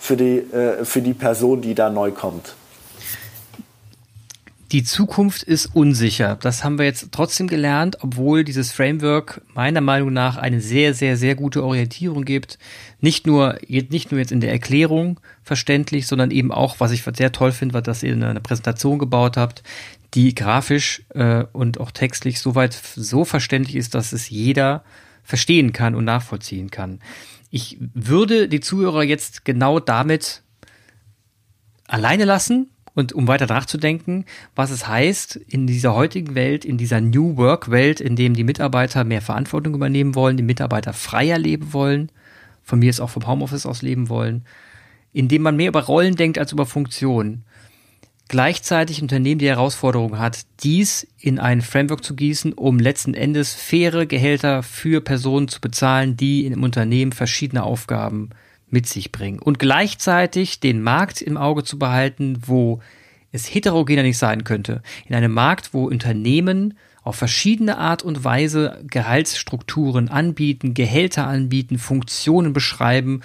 für 0.00 0.16
die, 0.16 0.38
äh, 0.38 0.84
für 0.84 1.02
die 1.02 1.14
Person, 1.14 1.60
die 1.60 1.76
da 1.76 1.88
neu 1.88 2.10
kommt. 2.10 2.56
Die 4.72 4.82
Zukunft 4.82 5.44
ist 5.44 5.66
unsicher. 5.76 6.36
Das 6.40 6.64
haben 6.64 6.78
wir 6.78 6.86
jetzt 6.86 7.10
trotzdem 7.12 7.46
gelernt, 7.46 7.98
obwohl 8.00 8.42
dieses 8.42 8.72
Framework 8.72 9.40
meiner 9.54 9.80
Meinung 9.80 10.12
nach 10.12 10.36
eine 10.36 10.60
sehr, 10.60 10.92
sehr, 10.92 11.16
sehr 11.16 11.36
gute 11.36 11.62
Orientierung 11.62 12.24
gibt. 12.24 12.58
Nicht 13.00 13.28
nur, 13.28 13.58
nicht 13.68 14.10
nur 14.10 14.18
jetzt 14.18 14.32
in 14.32 14.40
der 14.40 14.50
Erklärung 14.50 15.20
verständlich, 15.44 16.08
sondern 16.08 16.32
eben 16.32 16.50
auch, 16.50 16.80
was 16.80 16.90
ich 16.90 17.04
sehr 17.14 17.30
toll 17.30 17.52
finde, 17.52 17.86
was 17.86 18.02
ihr 18.02 18.12
in 18.12 18.24
einer 18.24 18.40
Präsentation 18.40 18.98
gebaut 18.98 19.36
habt, 19.36 19.62
die 20.14 20.34
grafisch 20.34 21.04
äh, 21.10 21.44
und 21.52 21.80
auch 21.80 21.90
textlich 21.90 22.40
soweit 22.40 22.72
so 22.72 23.24
verständlich 23.24 23.76
ist, 23.76 23.94
dass 23.94 24.12
es 24.12 24.30
jeder 24.30 24.84
verstehen 25.22 25.72
kann 25.72 25.94
und 25.94 26.04
nachvollziehen 26.04 26.70
kann. 26.70 27.00
Ich 27.50 27.78
würde 27.94 28.48
die 28.48 28.60
Zuhörer 28.60 29.02
jetzt 29.02 29.44
genau 29.44 29.80
damit 29.80 30.42
alleine 31.86 32.24
lassen 32.24 32.70
und 32.94 33.12
um 33.12 33.28
weiter 33.28 33.46
nachzudenken, 33.46 34.24
was 34.54 34.70
es 34.70 34.88
heißt, 34.88 35.36
in 35.36 35.66
dieser 35.66 35.94
heutigen 35.94 36.34
Welt, 36.34 36.64
in 36.64 36.78
dieser 36.78 37.00
New 37.00 37.36
Work 37.36 37.70
Welt, 37.70 38.00
in 38.00 38.16
dem 38.16 38.34
die 38.34 38.44
Mitarbeiter 38.44 39.04
mehr 39.04 39.20
Verantwortung 39.20 39.74
übernehmen 39.74 40.14
wollen, 40.14 40.36
die 40.36 40.42
Mitarbeiter 40.42 40.92
freier 40.92 41.38
leben 41.38 41.72
wollen, 41.72 42.10
von 42.62 42.78
mir 42.78 42.90
ist 42.90 43.00
auch 43.00 43.10
vom 43.10 43.26
Homeoffice 43.26 43.66
aus 43.66 43.82
leben 43.82 44.08
wollen, 44.08 44.44
in 45.12 45.28
dem 45.28 45.42
man 45.42 45.56
mehr 45.56 45.68
über 45.68 45.84
Rollen 45.84 46.16
denkt 46.16 46.38
als 46.38 46.52
über 46.52 46.66
Funktionen 46.66 47.44
gleichzeitig 48.28 49.02
Unternehmen 49.02 49.38
die 49.38 49.48
Herausforderung 49.48 50.18
hat, 50.18 50.42
dies 50.60 51.06
in 51.18 51.38
ein 51.38 51.62
Framework 51.62 52.04
zu 52.04 52.16
gießen, 52.16 52.52
um 52.52 52.78
letzten 52.78 53.14
Endes 53.14 53.54
faire 53.54 54.06
Gehälter 54.06 54.62
für 54.62 55.00
Personen 55.00 55.48
zu 55.48 55.60
bezahlen, 55.60 56.16
die 56.16 56.46
einem 56.46 56.62
Unternehmen 56.62 57.12
verschiedene 57.12 57.62
Aufgaben 57.62 58.30
mit 58.68 58.86
sich 58.86 59.12
bringen. 59.12 59.38
Und 59.38 59.58
gleichzeitig 59.58 60.60
den 60.60 60.82
Markt 60.82 61.22
im 61.22 61.36
Auge 61.36 61.62
zu 61.62 61.78
behalten, 61.78 62.38
wo 62.46 62.80
es 63.32 63.52
heterogener 63.54 64.02
nicht 64.02 64.18
sein 64.18 64.44
könnte. 64.44 64.82
In 65.06 65.14
einem 65.14 65.32
Markt, 65.32 65.72
wo 65.72 65.84
Unternehmen 65.84 66.74
auf 67.02 67.16
verschiedene 67.16 67.78
Art 67.78 68.02
und 68.02 68.24
Weise 68.24 68.82
Gehaltsstrukturen 68.90 70.08
anbieten, 70.08 70.74
Gehälter 70.74 71.28
anbieten, 71.28 71.78
Funktionen 71.78 72.52
beschreiben. 72.52 73.20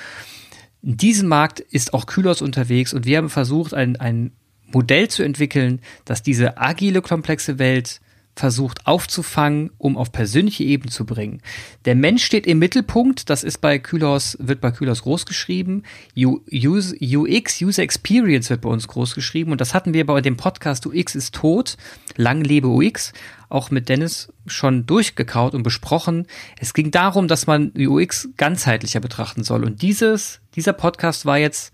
In 0.83 0.97
diesem 0.97 1.27
Markt 1.27 1.59
ist 1.59 1.93
auch 1.95 2.05
Kühlers 2.05 2.43
unterwegs 2.43 2.93
und 2.93 3.05
wir 3.05 3.17
haben 3.17 3.29
versucht, 3.29 3.73
ein, 3.73 3.95
ein 3.95 4.31
Modell 4.73 5.07
zu 5.07 5.23
entwickeln, 5.23 5.81
das 6.05 6.23
diese 6.23 6.57
agile, 6.57 7.01
komplexe 7.01 7.59
Welt 7.59 8.01
versucht 8.35 8.87
aufzufangen, 8.87 9.71
um 9.77 9.97
auf 9.97 10.11
persönliche 10.11 10.63
Ebene 10.63 10.91
zu 10.91 11.05
bringen. 11.05 11.41
Der 11.85 11.95
Mensch 11.95 12.23
steht 12.23 12.47
im 12.47 12.59
Mittelpunkt, 12.59 13.29
das 13.29 13.43
ist 13.43 13.59
bei 13.59 13.77
Kühlhaus, 13.77 14.37
wird 14.39 14.61
bei 14.61 14.71
Kühlhaus 14.71 15.03
groß 15.03 15.25
geschrieben. 15.25 15.83
UX, 16.15 17.61
User 17.61 17.83
Experience 17.83 18.49
wird 18.49 18.61
bei 18.61 18.69
uns 18.69 18.87
groß 18.87 19.15
geschrieben 19.15 19.51
und 19.51 19.61
das 19.61 19.73
hatten 19.73 19.93
wir 19.93 20.05
bei 20.05 20.21
dem 20.21 20.37
Podcast 20.37 20.85
UX 20.85 21.15
ist 21.15 21.35
tot, 21.35 21.77
lang 22.15 22.41
lebe 22.41 22.67
UX, 22.67 23.11
auch 23.49 23.69
mit 23.69 23.89
Dennis 23.89 24.31
schon 24.47 24.85
durchgekaut 24.85 25.53
und 25.53 25.63
besprochen. 25.63 26.25
Es 26.59 26.73
ging 26.73 26.89
darum, 26.89 27.27
dass 27.27 27.47
man 27.47 27.73
UX 27.77 28.29
ganzheitlicher 28.37 29.01
betrachten 29.01 29.43
soll 29.43 29.65
und 29.65 29.81
dieses, 29.81 30.39
dieser 30.55 30.73
Podcast 30.73 31.25
war 31.25 31.37
jetzt 31.37 31.73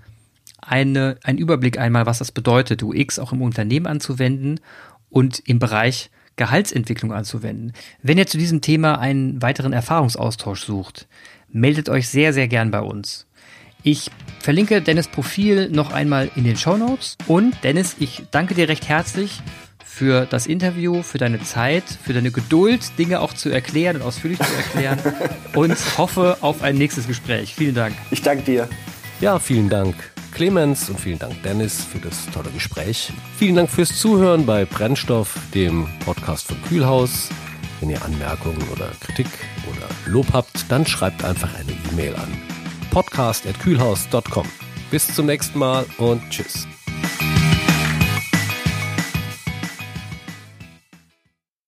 eine, 0.68 1.18
ein 1.24 1.38
Überblick 1.38 1.80
einmal, 1.80 2.06
was 2.06 2.20
das 2.20 2.32
bedeutet, 2.32 2.84
UX 2.84 3.20
auch 3.20 3.32
im 3.32 3.42
Unternehmen 3.42 3.88
anzuwenden 3.88 4.60
und 5.10 5.40
im 5.46 5.60
Bereich 5.60 6.12
Gehaltsentwicklung 6.36 7.14
anzuwenden. 7.14 7.74
Wenn 8.04 8.18
ihr 8.18 8.28
zu 8.28 8.38
diesem 8.38 8.62
Thema 8.62 9.00
einen 9.00 9.42
weiteren 9.42 9.74
Erfahrungsaustausch 9.74 10.64
sucht, 10.64 11.08
meldet 11.50 11.90
euch 11.90 12.10
sehr, 12.10 12.34
sehr 12.34 12.48
gern 12.48 12.70
bei 12.70 12.82
uns. 12.82 13.26
Ich 13.84 14.12
verlinke 14.40 14.82
Dennis 14.82 15.08
Profil 15.08 15.70
noch 15.70 15.94
einmal 15.94 16.30
in 16.36 16.44
den 16.44 16.58
Show 16.58 16.78
Notes. 16.78 17.18
Und 17.28 17.56
Dennis, 17.64 17.96
ich 18.00 18.24
danke 18.32 18.54
dir 18.54 18.68
recht 18.68 18.88
herzlich 18.88 19.42
für 19.86 20.26
das 20.26 20.46
Interview, 20.46 21.02
für 21.02 21.18
deine 21.18 21.42
Zeit, 21.42 21.84
für 21.86 22.14
deine 22.14 22.32
Geduld, 22.32 22.98
Dinge 23.00 23.22
auch 23.22 23.34
zu 23.34 23.50
erklären 23.50 23.96
und 23.96 24.02
ausführlich 24.04 24.40
zu 24.40 24.54
erklären 24.54 25.00
und 25.56 25.76
hoffe 25.98 26.38
auf 26.42 26.62
ein 26.62 26.76
nächstes 26.76 27.08
Gespräch. 27.08 27.56
Vielen 27.56 27.76
Dank. 27.76 27.96
Ich 28.12 28.22
danke 28.22 28.44
dir. 28.44 28.70
Ja, 29.22 29.40
vielen 29.40 29.70
Dank. 29.70 29.96
Clemens 30.32 30.90
und 30.90 31.00
vielen 31.00 31.20
Dank 31.20 31.42
Dennis 31.44 31.84
für 31.84 32.00
das 32.00 32.26
tolle 32.34 32.50
Gespräch. 32.52 33.12
Vielen 33.38 33.56
Dank 33.56 33.70
fürs 33.70 34.00
Zuhören 34.00 34.46
bei 34.46 34.66
Brennstoff, 34.66 35.38
dem 35.54 35.88
Podcast 36.06 36.48
von 36.48 36.62
Kühlhaus. 36.64 37.30
Wenn 37.80 37.90
ihr 37.90 38.04
Anmerkungen 38.04 38.62
oder 38.72 38.90
Kritik 39.00 39.28
oder 39.70 39.88
Lob 40.06 40.28
habt, 40.34 40.72
dann 40.72 40.86
schreibt 40.86 41.24
einfach 41.24 41.54
eine 41.54 41.72
E-Mail 41.92 42.16
an 42.16 42.30
podcast.kühlhaus.com. 42.92 44.48
Bis 44.90 45.14
zum 45.14 45.26
nächsten 45.26 45.60
Mal 45.60 45.86
und 45.98 46.22
tschüss. 46.30 46.68